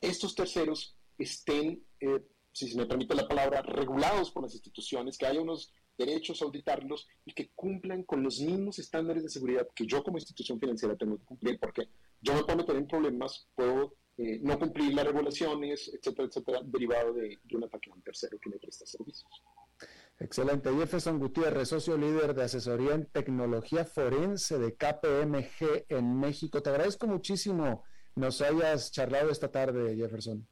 estos 0.00 0.34
terceros 0.34 0.96
estén, 1.18 1.84
eh, 2.00 2.22
si 2.50 2.68
se 2.68 2.78
me 2.78 2.86
permite 2.86 3.14
la 3.14 3.28
palabra, 3.28 3.60
regulados 3.62 4.30
por 4.30 4.42
las 4.42 4.54
instituciones, 4.54 5.18
que 5.18 5.26
haya 5.26 5.40
unos 5.40 5.70
derechos 5.98 6.40
a 6.40 6.46
auditarlos 6.46 7.06
y 7.26 7.34
que 7.34 7.50
cumplan 7.54 8.02
con 8.04 8.22
los 8.22 8.40
mismos 8.40 8.78
estándares 8.78 9.22
de 9.22 9.28
seguridad 9.28 9.68
que 9.74 9.86
yo 9.86 10.02
como 10.02 10.16
institución 10.16 10.58
financiera 10.58 10.96
tengo 10.96 11.18
que 11.18 11.26
cumplir, 11.26 11.58
porque 11.60 11.88
yo 12.22 12.34
me 12.34 12.42
puedo 12.42 12.56
meter 12.56 12.76
en 12.76 12.88
problemas, 12.88 13.46
puedo 13.54 13.94
eh, 14.16 14.40
no 14.42 14.58
cumplir 14.58 14.94
las 14.94 15.06
regulaciones, 15.06 15.88
etcétera, 15.92 16.28
etcétera, 16.28 16.60
derivado 16.64 17.12
de, 17.12 17.38
de 17.44 17.56
un 17.56 17.64
ataque 17.64 17.90
a 17.90 17.94
un 17.94 18.02
tercero 18.02 18.38
que 18.40 18.48
me 18.48 18.56
presta 18.56 18.86
servicios. 18.86 19.30
Excelente. 20.22 20.72
Jefferson 20.72 21.18
Gutiérrez, 21.18 21.68
socio 21.68 21.96
líder 21.96 22.34
de 22.34 22.44
asesoría 22.44 22.94
en 22.94 23.06
tecnología 23.06 23.84
forense 23.84 24.58
de 24.58 24.74
KPMG 24.74 25.86
en 25.88 26.18
México. 26.18 26.62
Te 26.62 26.70
agradezco 26.70 27.06
muchísimo 27.06 27.82
nos 28.14 28.40
hayas 28.42 28.92
charlado 28.92 29.30
esta 29.30 29.50
tarde, 29.50 29.96
Jefferson. 29.96 30.46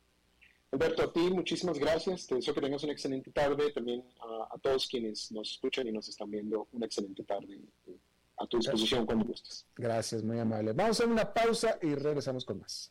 Alberto, 0.73 1.03
a 1.03 1.13
ti 1.13 1.21
muchísimas 1.31 1.79
gracias. 1.79 2.27
Te 2.27 2.37
deseo 2.37 2.55
que 2.55 2.61
tengas 2.61 2.83
una 2.85 2.93
excelente 2.93 3.31
tarde. 3.33 3.73
También 3.73 4.05
a, 4.51 4.57
todos 4.59 4.87
quienes 4.87 5.31
nos 5.33 5.51
escuchan 5.53 5.87
y 5.89 5.93
nos 5.93 6.09
están 6.09 6.31
viendo, 6.31 6.69
una 6.73 6.87
excelente 6.87 7.25
tarde. 7.25 7.59
A 8.39 8.47
tu 8.47 8.57
disposición 8.57 9.05
cuando 9.05 9.27
gustes. 9.27 9.67
Gracias, 9.77 10.23
muy 10.23 10.39
amable. 10.39 10.73
Vamos 10.73 11.01
a 11.01 11.03
hacer 11.03 11.13
una 11.13 11.35
pausa 11.35 11.79
y 11.83 11.95
regresamos 11.95 12.45
con 12.45 12.61
más. 12.61 12.91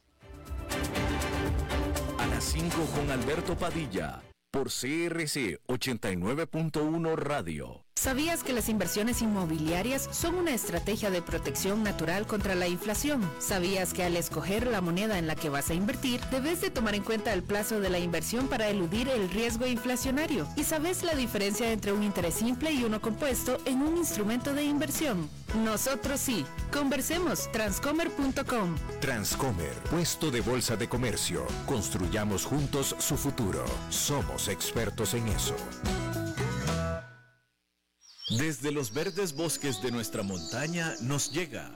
A 2.19 2.27
las 2.27 2.43
5 2.43 2.75
con 2.95 3.09
Alberto 3.09 3.57
Padilla, 3.57 4.21
por 4.51 4.69
CRC 4.69 5.59
89.1 5.67 7.15
Radio. 7.15 7.85
¿Sabías 7.99 8.45
que 8.45 8.53
las 8.53 8.69
inversiones 8.69 9.21
inmobiliarias 9.21 10.07
son 10.13 10.35
una 10.35 10.51
estrategia 10.51 11.11
de 11.11 11.21
protección 11.21 11.83
natural 11.83 12.25
contra 12.25 12.55
la 12.55 12.69
inflación? 12.69 13.29
¿Sabías 13.39 13.91
que 13.91 14.05
al 14.05 14.15
escoger 14.15 14.67
la 14.67 14.79
moneda 14.79 15.17
en 15.17 15.27
la 15.27 15.35
que 15.35 15.49
vas 15.49 15.69
a 15.69 15.73
invertir, 15.73 16.21
debes 16.31 16.61
de 16.61 16.69
tomar 16.69 16.95
en 16.95 17.03
cuenta 17.03 17.33
el 17.33 17.43
plazo 17.43 17.81
de 17.81 17.89
la 17.89 17.99
inversión 17.99 18.47
para 18.47 18.69
eludir 18.69 19.09
el 19.09 19.29
riesgo 19.29 19.67
inflacionario? 19.67 20.47
¿Y 20.55 20.63
sabes 20.63 21.03
la 21.03 21.13
diferencia 21.13 21.73
entre 21.73 21.91
un 21.91 22.01
interés 22.01 22.35
simple 22.35 22.71
y 22.71 22.85
uno 22.85 23.01
compuesto 23.01 23.57
en 23.65 23.81
un 23.81 23.97
instrumento 23.97 24.53
de 24.53 24.63
inversión? 24.63 25.29
Nosotros 25.65 26.21
sí. 26.21 26.45
Conversemos. 26.71 27.51
Transcomer.com. 27.51 28.77
Transcomer, 29.01 29.73
puesto 29.91 30.31
de 30.31 30.39
bolsa 30.39 30.77
de 30.77 30.87
comercio. 30.87 31.45
Construyamos 31.65 32.45
juntos 32.45 32.95
su 32.97 33.17
futuro. 33.17 33.65
Somos 33.89 34.47
expertos 34.47 35.15
en 35.15 35.27
eso. 35.27 35.55
Desde 38.37 38.71
los 38.71 38.93
verdes 38.93 39.33
bosques 39.33 39.81
de 39.81 39.89
nuestra 39.89 40.21
montaña 40.21 40.93
nos 41.01 41.31
llega 41.31 41.75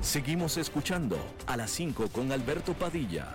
Seguimos 0.00 0.56
escuchando 0.56 1.18
a 1.46 1.56
las 1.56 1.70
5 1.72 2.08
con 2.08 2.32
Alberto 2.32 2.72
Padilla. 2.72 3.34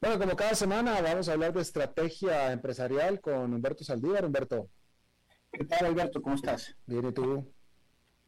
Bueno, 0.00 0.18
como 0.18 0.36
cada 0.36 0.54
semana 0.54 1.00
vamos 1.00 1.28
a 1.28 1.32
hablar 1.32 1.52
de 1.52 1.62
estrategia 1.62 2.52
empresarial 2.52 3.20
con 3.20 3.54
Humberto 3.54 3.84
Saldívar. 3.84 4.24
Humberto. 4.24 4.68
¿Qué 5.52 5.64
tal, 5.64 5.86
Alberto? 5.86 6.20
¿Cómo 6.20 6.36
estás? 6.36 6.76
Bien, 6.86 7.08
¿y 7.08 7.12
tú? 7.12 7.50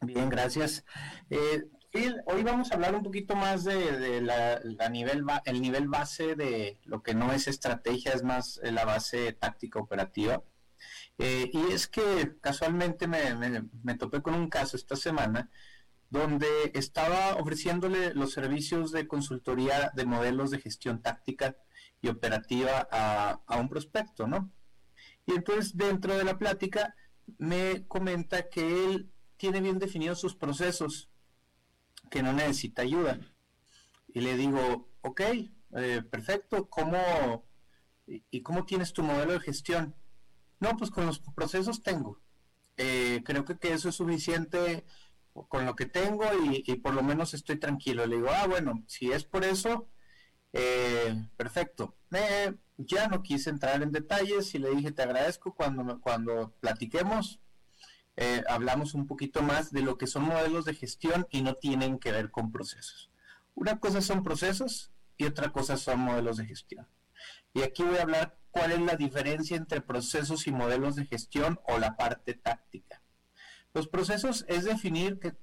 Bien, 0.01 0.29
gracias. 0.29 0.83
Eh, 1.29 1.63
hoy 2.25 2.43
vamos 2.43 2.71
a 2.71 2.75
hablar 2.75 2.95
un 2.95 3.03
poquito 3.03 3.35
más 3.35 3.63
de, 3.63 4.21
la, 4.21 4.59
nivel 4.89 5.23
el 5.45 5.61
nivel 5.61 5.87
base 5.87 6.35
de 6.35 6.79
lo 6.85 7.03
que 7.03 7.13
no 7.13 7.31
es 7.31 7.47
estrategia, 7.47 8.13
es 8.13 8.23
más 8.23 8.59
eh, 8.63 8.71
la 8.71 8.85
base 8.85 9.33
táctica 9.33 9.79
operativa. 9.79 10.43
Eh, 11.19 11.49
y 11.53 11.71
es 11.71 11.87
que 11.87 12.37
casualmente 12.41 13.07
me, 13.07 13.35
me, 13.83 13.95
topé 13.95 14.21
con 14.21 14.33
un 14.33 14.49
caso 14.49 14.75
esta 14.75 14.95
semana 14.95 15.51
donde 16.09 16.47
estaba 16.73 17.35
ofreciéndole 17.35 18.13
los 18.15 18.33
servicios 18.33 18.91
de 18.91 19.07
consultoría 19.07 19.91
de 19.95 20.05
modelos 20.05 20.51
de 20.51 20.59
gestión 20.59 21.01
táctica 21.01 21.55
y 22.01 22.09
operativa 22.09 22.87
a, 22.91 23.41
a 23.45 23.57
un 23.57 23.69
prospecto, 23.69 24.27
¿no? 24.27 24.51
Y 25.25 25.33
entonces 25.33 25.77
dentro 25.77 26.17
de 26.17 26.23
la 26.23 26.37
plática 26.37 26.95
me 27.37 27.87
comenta 27.87 28.49
que 28.49 28.85
él 28.85 29.11
tiene 29.37 29.61
bien 29.61 29.79
definidos 29.79 30.19
sus 30.19 30.35
procesos, 30.35 31.12
que 32.13 32.21
no 32.21 32.31
necesita 32.31 32.83
ayuda. 32.83 33.19
Y 34.07 34.21
le 34.21 34.37
digo, 34.37 34.87
ok, 35.01 35.21
eh, 35.75 36.03
perfecto, 36.11 36.69
¿cómo, 36.69 37.43
y, 38.05 38.43
cómo 38.43 38.67
tienes 38.67 38.93
tu 38.93 39.01
modelo 39.01 39.33
de 39.33 39.39
gestión? 39.39 39.95
No, 40.59 40.77
pues 40.77 40.91
con 40.91 41.07
los 41.07 41.19
procesos 41.35 41.81
tengo. 41.81 42.21
Eh, 42.77 43.23
creo 43.25 43.45
que, 43.45 43.57
eso 43.73 43.89
es 43.89 43.95
suficiente 43.95 44.85
con 45.33 45.65
lo 45.65 45.75
que 45.75 45.87
tengo 45.87 46.25
y, 46.43 46.75
por 46.75 46.93
lo 46.93 47.01
menos 47.01 47.33
estoy 47.33 47.57
tranquilo. 47.57 48.05
Le 48.05 48.17
digo, 48.17 48.29
ah, 48.29 48.45
bueno, 48.45 48.83
si 48.85 49.11
es 49.11 49.23
por 49.23 49.43
eso, 49.43 49.89
eh, 50.53 51.15
perfecto. 51.35 51.97
ya 52.77 53.07
no 53.07 53.23
quise 53.23 53.49
entrar 53.49 53.81
en 53.81 53.91
detalles 53.91 54.53
y 54.53 54.59
le 54.59 54.69
dije, 54.69 54.91
te 54.91 55.01
agradezco 55.01 55.55
cuando, 55.55 55.99
cuando 55.99 56.53
platiquemos. 56.59 57.39
Eh, 58.15 58.43
hablamos 58.47 58.93
un 58.93 59.07
poquito 59.07 59.41
más 59.41 59.71
de 59.71 59.81
lo 59.81 59.97
que 59.97 60.07
son 60.07 60.23
modelos 60.23 60.65
de 60.65 60.75
gestión 60.75 61.27
y 61.31 61.41
no 61.41 61.55
tienen 61.55 61.97
que 61.97 62.11
ver 62.11 62.29
con 62.29 62.51
procesos. 62.51 63.09
Una 63.55 63.79
cosa 63.79 64.01
son 64.01 64.23
procesos 64.23 64.91
y 65.17 65.25
otra 65.25 65.51
cosa 65.51 65.77
son 65.77 65.99
modelos 65.99 66.37
de 66.37 66.45
gestión. 66.45 66.87
Y 67.53 67.61
aquí 67.61 67.83
voy 67.83 67.97
a 67.97 68.03
hablar 68.03 68.37
cuál 68.51 68.71
es 68.71 68.79
la 68.81 68.95
diferencia 68.95 69.57
entre 69.57 69.81
procesos 69.81 70.47
y 70.47 70.51
modelos 70.51 70.95
de 70.95 71.05
gestión 71.05 71.59
o 71.65 71.79
la 71.79 71.95
parte 71.95 72.33
táctica. 72.33 73.01
Los 73.73 73.87
procesos 73.87 74.45
es 74.47 74.65
definir 74.65 75.19
que, 75.19 75.35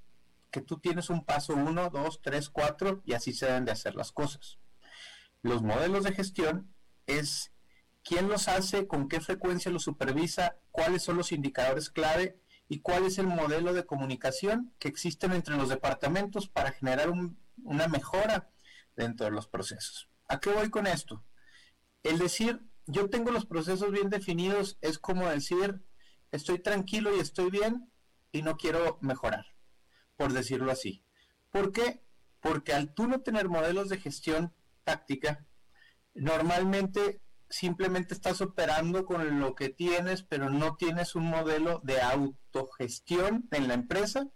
que 0.53 0.61
tú 0.61 0.79
tienes 0.79 1.11
un 1.11 1.25
paso 1.25 1.55
1, 1.55 1.91
2, 1.91 2.21
3, 2.23 2.51
4 2.51 3.03
y 3.05 3.15
así 3.15 3.33
se 3.33 3.47
deben 3.47 3.65
de 3.65 3.73
hacer 3.73 3.97
las 3.97 4.13
cosas. 4.13 4.59
Los 5.43 5.63
modelos 5.63 6.05
de 6.05 6.13
gestión 6.13 6.73
es 7.07 7.53
quién 8.05 8.29
los 8.29 8.47
hace, 8.47 8.87
con 8.87 9.09
qué 9.09 9.21
frecuencia 9.21 9.73
los 9.73 9.83
supervisa, 9.83 10.57
cuáles 10.71 11.03
son 11.03 11.17
los 11.17 11.33
indicadores 11.33 11.91
clave 11.91 12.41
y 12.71 12.83
cuál 12.83 13.05
es 13.05 13.19
el 13.19 13.27
modelo 13.27 13.75
de 13.75 13.85
comunicación 13.85 14.73
que 14.79 14.87
existen 14.87 15.33
entre 15.33 15.57
los 15.57 15.69
departamentos 15.69 16.49
para 16.49 16.71
generar 16.71 17.13
una 17.65 17.89
mejora 17.89 18.49
dentro 18.95 19.27
de 19.27 19.33
los 19.33 19.49
procesos. 19.49 20.09
¿A 20.29 20.39
qué 20.39 20.51
voy 20.51 20.71
con 20.71 20.87
esto? 20.87 21.25
El 22.05 22.19
decir, 22.21 22.61
yo 22.87 23.11
tengo 23.11 23.33
los 23.33 23.45
procesos 23.45 23.91
bien 23.91 24.09
definidos 24.09 24.79
es 24.83 25.01
como 25.01 25.29
decir, 25.29 25.83
estoy 26.31 26.61
tranquilo 26.61 27.15
y 27.15 27.19
estoy 27.19 27.51
bien 27.51 27.91
y 28.31 28.43
no 28.43 28.57
quiero 28.57 28.99
mejorar, 29.01 29.47
por 30.17 30.33
decirlo 30.33 30.71
así. 30.71 31.03
¿Por 31.51 31.73
qué? 31.73 32.05
Porque 32.39 32.73
al 32.73 32.95
tú 32.95 33.09
no 33.09 33.21
tener 33.21 33.49
modelos 33.49 33.89
de 33.89 33.99
gestión 33.99 34.55
táctica, 34.85 35.45
normalmente 36.15 37.21
simplemente 37.51 38.15
estás 38.15 38.41
operando 38.41 39.05
con 39.05 39.41
lo 39.41 39.55
que 39.55 39.69
tienes, 39.69 40.23
pero 40.23 40.49
no 40.49 40.77
tienes 40.77 41.15
un 41.15 41.25
modelo 41.25 41.81
de 41.85 42.01
autogestión 42.01 43.49
en 43.51 43.69
la 43.69 43.75
empresa 43.75 44.29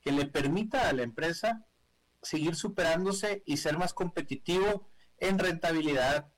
que 0.00 0.12
le 0.12 0.26
permita 0.26 0.88
a 0.88 0.92
la 0.92 1.02
empresa 1.02 1.66
seguir 2.22 2.56
superándose 2.56 3.42
y 3.46 3.58
ser 3.58 3.78
más 3.78 3.94
competitivo 3.94 4.90
en 5.18 5.38
rentabilidad, 5.38 6.32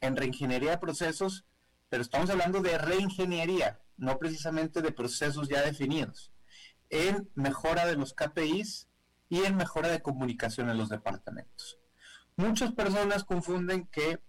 en 0.00 0.16
reingeniería 0.16 0.72
de 0.72 0.78
procesos, 0.78 1.46
pero 1.88 2.02
estamos 2.02 2.30
hablando 2.30 2.60
de 2.60 2.78
reingeniería, 2.78 3.80
no 3.96 4.18
precisamente 4.18 4.82
de 4.82 4.92
procesos 4.92 5.48
ya 5.48 5.62
definidos, 5.62 6.32
en 6.90 7.30
mejora 7.34 7.86
de 7.86 7.96
los 7.96 8.12
KPIs 8.12 8.88
y 9.28 9.44
en 9.44 9.56
mejora 9.56 9.88
de 9.88 10.02
comunicación 10.02 10.70
en 10.70 10.78
los 10.78 10.88
departamentos. 10.88 11.78
Muchas 12.36 12.72
personas 12.72 13.24
confunden 13.24 13.86
que, 13.86 14.20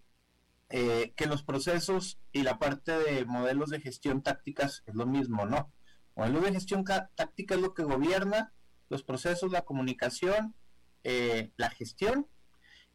eh, 0.69 1.13
que 1.15 1.27
los 1.27 1.43
procesos 1.43 2.19
y 2.31 2.43
la 2.43 2.59
parte 2.59 2.97
de 2.97 3.25
modelos 3.25 3.69
de 3.69 3.79
gestión 3.79 4.21
tácticas 4.21 4.83
es 4.85 4.95
lo 4.95 5.05
mismo, 5.05 5.45
¿no? 5.45 5.71
Modelos 6.15 6.43
de 6.43 6.53
gestión 6.53 6.83
táctica 6.83 7.55
es 7.55 7.61
lo 7.61 7.73
que 7.73 7.83
gobierna 7.83 8.53
los 8.89 9.03
procesos, 9.03 9.51
la 9.51 9.63
comunicación, 9.63 10.55
eh, 11.03 11.51
la 11.57 11.69
gestión 11.69 12.27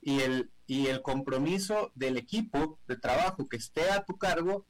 y 0.01 0.21
el, 0.21 0.51
y 0.67 0.89
el 0.89 1.03
compromiso 1.03 1.93
del 1.95 2.17
equipo 2.17 2.79
de 2.89 2.97
trabajo 2.97 3.49
que 3.49 3.57
esté 3.57 3.91
a 3.91 4.05
tu 4.05 4.19
cargo 4.19 4.67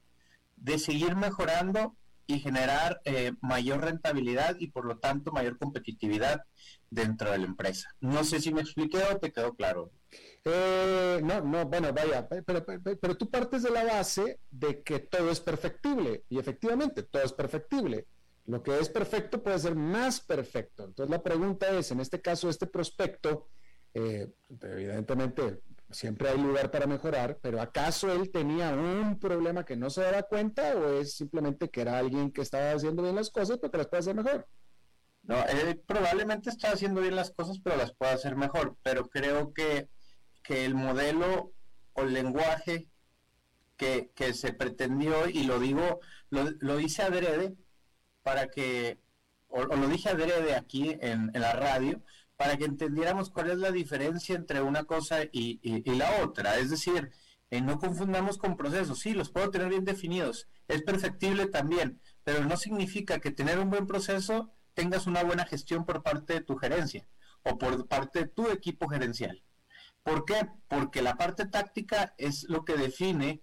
de 0.57 0.79
seguir 0.79 1.17
mejorando 1.17 1.97
y 2.27 2.41
generar 2.41 3.01
eh, 3.05 3.33
mayor 3.41 3.83
rentabilidad 3.83 4.57
y 4.59 4.69
por 4.69 4.85
lo 4.85 4.99
tanto 4.99 5.33
mayor 5.33 5.59
competitividad 5.59 6.45
dentro 6.91 7.31
de 7.31 7.39
la 7.39 7.47
empresa. 7.47 7.89
No 8.01 8.25
sé 8.25 8.41
si 8.41 8.53
me 8.53 8.61
expliqué 8.61 8.99
o 9.03 9.19
te 9.19 9.33
quedó 9.33 9.55
claro. 9.55 9.91
Eh, 10.45 11.21
no, 11.23 11.41
no, 11.41 11.67
bueno, 11.67 11.93
vaya, 11.93 12.29
pero, 12.29 13.17
tú 13.17 13.31
partes 13.31 13.63
de 13.63 13.71
la 13.71 13.85
base 13.85 14.41
de 14.51 14.83
que 14.83 15.01
todo 15.01 15.31
es 15.31 15.41
perfectible 15.41 16.25
y 16.29 16.39
efectivamente 16.39 17.03
todo 17.03 17.23
es 17.23 17.33
perfectible. 17.33 18.07
Lo 18.47 18.63
que 18.63 18.79
es 18.79 18.89
perfecto 18.89 19.43
puede 19.43 19.59
ser 19.59 19.77
más 19.77 20.21
perfecto. 20.21 20.85
Entonces 20.85 21.11
la 21.11 21.23
pregunta 21.23 21.71
es, 21.71 21.91
en 21.93 22.01
este 22.01 22.21
caso, 22.21 22.49
este 22.49 22.67
prospecto, 22.67 23.49
eh, 23.95 24.29
evidentemente 24.61 25.61
siempre 25.93 26.29
hay 26.29 26.39
lugar 26.39 26.71
para 26.71 26.87
mejorar, 26.87 27.39
pero 27.41 27.61
¿acaso 27.61 28.13
él 28.13 28.31
tenía 28.31 28.71
un 28.71 29.19
problema 29.19 29.65
que 29.65 29.77
no 29.77 29.91
se 29.91 30.03
daba 30.03 30.23
cuenta 30.23 30.75
o 30.77 31.01
es 31.01 31.15
simplemente 31.15 31.71
que 31.71 31.83
era 31.83 31.99
alguien 31.99 32.33
que 32.33 32.43
estaba 32.43 32.73
haciendo 32.73 33.03
bien 33.03 33.15
las 33.15 33.31
cosas 33.31 33.59
pero 33.61 33.79
las 33.79 33.89
puede 33.89 34.01
hacer 34.01 34.15
mejor? 34.15 34.47
No, 35.23 35.37
él 35.47 35.81
probablemente 35.87 36.51
está 36.51 36.73
haciendo 36.73 37.01
bien 37.01 37.15
las 37.15 37.31
cosas, 37.31 37.61
pero 37.63 37.77
las 37.77 37.95
puede 37.95 38.13
hacer 38.13 38.37
mejor. 38.37 38.77
Pero 38.83 39.09
creo 39.09 39.53
que, 39.53 39.89
que 40.43 40.65
el 40.65 40.75
modelo 40.75 41.53
o 41.93 42.03
el 42.03 42.13
lenguaje 42.13 42.89
que, 43.77 44.11
que 44.15 44.35
se 44.35 44.53
pretendió, 44.53 45.29
y 45.29 45.45
lo 45.45 45.59
digo, 45.59 46.01
lo, 46.31 46.51
lo 46.61 46.81
hice 46.81 47.03
adrede 47.03 47.55
para 48.23 48.49
que, 48.49 48.99
o, 49.49 49.65
lo 49.65 49.89
dije 49.89 50.09
adrede 50.09 50.55
aquí 50.57 50.97
en, 51.01 51.31
en, 51.35 51.41
la 51.41 51.53
radio, 51.53 52.03
para 52.37 52.57
que 52.57 52.65
entendiéramos 52.65 53.31
cuál 53.31 53.51
es 53.51 53.59
la 53.59 53.71
diferencia 53.71 54.35
entre 54.35 54.63
una 54.63 54.85
cosa 54.85 55.21
y, 55.31 55.61
la 55.85 56.23
otra. 56.23 56.59
Es 56.59 56.71
decir, 56.71 57.11
eh, 57.51 57.61
no 57.61 57.79
confundamos 57.79 58.39
con 58.39 58.57
procesos. 58.57 58.99
Sí, 58.99 59.13
los 59.13 59.31
puedo 59.31 59.51
tener 59.51 59.69
bien 59.69 59.85
definidos. 59.85 60.49
Es 60.69 60.83
perfectible 60.83 61.47
también, 61.47 62.01
pero 62.25 62.45
no 62.45 62.57
significa 62.57 63.21
que 63.21 63.31
tener 63.31 63.59
un 63.59 63.71
buen 63.71 63.87
proceso 63.87 64.53
tengas 64.75 65.07
una 65.07 65.23
buena 65.23 65.45
gestión 65.45 65.85
por 65.85 66.03
parte 66.03 66.35
de 66.35 66.41
tu 66.41 66.57
gerencia 66.57 67.07
o 67.43 67.59
por 67.59 67.87
parte 67.89 68.21
de 68.21 68.29
tu 68.29 68.49
equipo 68.49 68.89
gerencial. 68.89 69.43
¿Por 70.03 70.25
qué? 70.25 70.49
Porque 70.69 71.03
la 71.03 71.17
parte 71.17 71.47
táctica 71.47 72.15
es 72.19 72.45
lo 72.49 72.65
que 72.65 72.77
define 72.77 73.43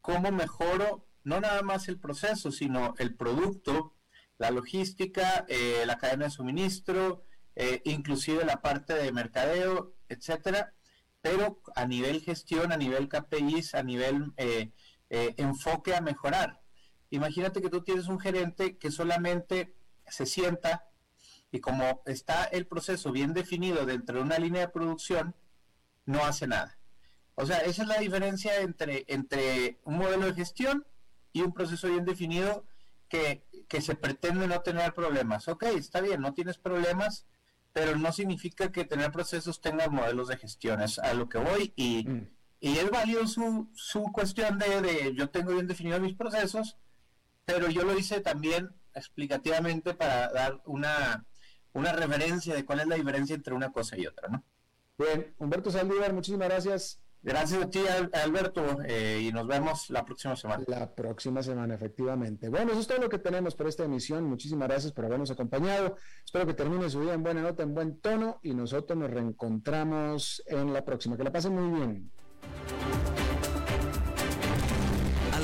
cómo 0.00 0.32
mejoro 0.32 1.06
no 1.22 1.40
nada 1.40 1.62
más 1.62 1.88
el 1.88 1.98
proceso, 1.98 2.50
sino 2.50 2.94
el 2.98 3.14
producto, 3.14 3.94
la 4.38 4.50
logística, 4.50 5.44
eh, 5.48 5.84
la 5.86 5.98
cadena 5.98 6.24
de 6.24 6.30
suministro, 6.30 7.22
eh, 7.56 7.82
inclusive 7.84 8.44
la 8.44 8.60
parte 8.60 8.94
de 8.94 9.12
mercadeo, 9.12 9.94
etcétera, 10.08 10.72
pero 11.20 11.60
a 11.74 11.86
nivel 11.86 12.20
gestión, 12.20 12.72
a 12.72 12.76
nivel 12.76 13.08
KPIs, 13.08 13.74
a 13.74 13.82
nivel 13.82 14.32
eh, 14.36 14.70
enfoque 15.08 15.94
a 15.94 16.00
mejorar. 16.00 16.60
Imagínate 17.10 17.60
que 17.60 17.70
tú 17.70 17.82
tienes 17.82 18.06
un 18.06 18.20
gerente 18.20 18.78
que 18.78 18.90
solamente 18.90 19.74
se 20.06 20.26
sienta 20.26 20.86
y 21.52 21.60
como 21.60 22.02
está 22.06 22.44
el 22.44 22.66
proceso 22.66 23.10
bien 23.12 23.34
definido 23.34 23.84
dentro 23.84 24.16
de 24.16 24.22
una 24.22 24.38
línea 24.38 24.62
de 24.62 24.68
producción, 24.68 25.34
no 26.06 26.24
hace 26.24 26.46
nada. 26.46 26.78
O 27.34 27.46
sea, 27.46 27.58
esa 27.58 27.82
es 27.82 27.88
la 27.88 27.98
diferencia 27.98 28.60
entre, 28.60 29.04
entre 29.08 29.80
un 29.84 29.96
modelo 29.96 30.26
de 30.26 30.34
gestión 30.34 30.86
y 31.32 31.42
un 31.42 31.52
proceso 31.52 31.88
bien 31.88 32.04
definido 32.04 32.64
que, 33.08 33.44
que 33.68 33.80
se 33.80 33.94
pretende 33.94 34.46
no 34.46 34.60
tener 34.60 34.94
problemas. 34.94 35.48
Ok, 35.48 35.64
está 35.64 36.00
bien, 36.00 36.20
no 36.20 36.34
tienes 36.34 36.58
problemas, 36.58 37.26
pero 37.72 37.96
no 37.96 38.12
significa 38.12 38.72
que 38.72 38.84
tener 38.84 39.12
procesos 39.12 39.60
tenga 39.60 39.88
modelos 39.88 40.28
de 40.28 40.36
gestión. 40.36 40.80
Es 40.80 40.98
a 40.98 41.14
lo 41.14 41.28
que 41.28 41.38
voy 41.38 41.72
y, 41.76 42.06
mm. 42.08 42.28
y 42.60 42.78
es 42.78 42.90
válido 42.90 43.26
su, 43.26 43.70
su 43.74 44.04
cuestión 44.12 44.58
de, 44.58 44.80
de 44.80 45.14
yo 45.14 45.30
tengo 45.30 45.52
bien 45.52 45.66
definidos 45.66 46.00
mis 46.00 46.16
procesos, 46.16 46.76
pero 47.44 47.68
yo 47.68 47.82
lo 47.84 47.98
hice 47.98 48.20
también 48.20 48.70
explicativamente 48.94 49.94
para 49.94 50.28
dar 50.30 50.60
una, 50.64 51.26
una 51.72 51.92
referencia 51.92 52.54
de 52.54 52.64
cuál 52.64 52.80
es 52.80 52.86
la 52.86 52.96
diferencia 52.96 53.34
entre 53.34 53.54
una 53.54 53.70
cosa 53.72 53.96
y 53.96 54.06
otra, 54.06 54.28
¿no? 54.28 54.44
Bien, 54.98 55.34
Humberto 55.38 55.70
Saldívar, 55.70 56.12
muchísimas 56.12 56.48
gracias. 56.48 57.00
Gracias 57.22 57.62
a 57.62 57.68
ti, 57.68 57.80
Alberto, 58.12 58.78
eh, 58.86 59.20
y 59.22 59.32
nos 59.32 59.46
vemos 59.46 59.90
la 59.90 60.04
próxima 60.04 60.36
semana. 60.36 60.64
La 60.66 60.94
próxima 60.94 61.42
semana, 61.42 61.74
efectivamente. 61.74 62.48
Bueno, 62.48 62.72
eso 62.72 62.80
es 62.80 62.86
todo 62.86 62.98
lo 62.98 63.08
que 63.08 63.18
tenemos 63.18 63.54
para 63.54 63.68
esta 63.68 63.84
emisión. 63.84 64.24
Muchísimas 64.24 64.68
gracias 64.68 64.92
por 64.92 65.04
habernos 65.04 65.30
acompañado. 65.30 65.96
Espero 66.24 66.46
que 66.46 66.54
termine 66.54 66.88
su 66.88 67.02
día 67.02 67.12
en 67.12 67.22
buena 67.22 67.42
nota, 67.42 67.62
en 67.62 67.74
buen 67.74 68.00
tono, 68.00 68.40
y 68.42 68.54
nosotros 68.54 68.98
nos 68.98 69.10
reencontramos 69.10 70.42
en 70.46 70.72
la 70.72 70.84
próxima. 70.84 71.16
Que 71.16 71.24
la 71.24 71.32
pasen 71.32 71.54
muy 71.54 71.78
bien. 71.78 72.10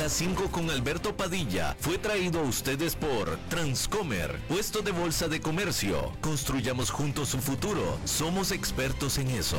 5 0.09 0.51
con 0.53 0.71
Alberto 0.71 1.17
Padilla 1.17 1.77
fue 1.81 1.99
traído 1.99 2.41
a 2.41 2.43
ustedes 2.45 2.95
por 2.95 3.37
Transcomer, 3.49 4.39
puesto 4.49 4.81
de 4.83 4.93
bolsa 4.93 5.27
de 5.27 5.41
comercio. 5.41 6.13
Construyamos 6.21 6.91
juntos 6.91 7.31
su 7.31 7.39
futuro. 7.39 7.99
Somos 8.05 8.53
expertos 8.53 9.19
en 9.19 9.29
eso. 9.31 9.59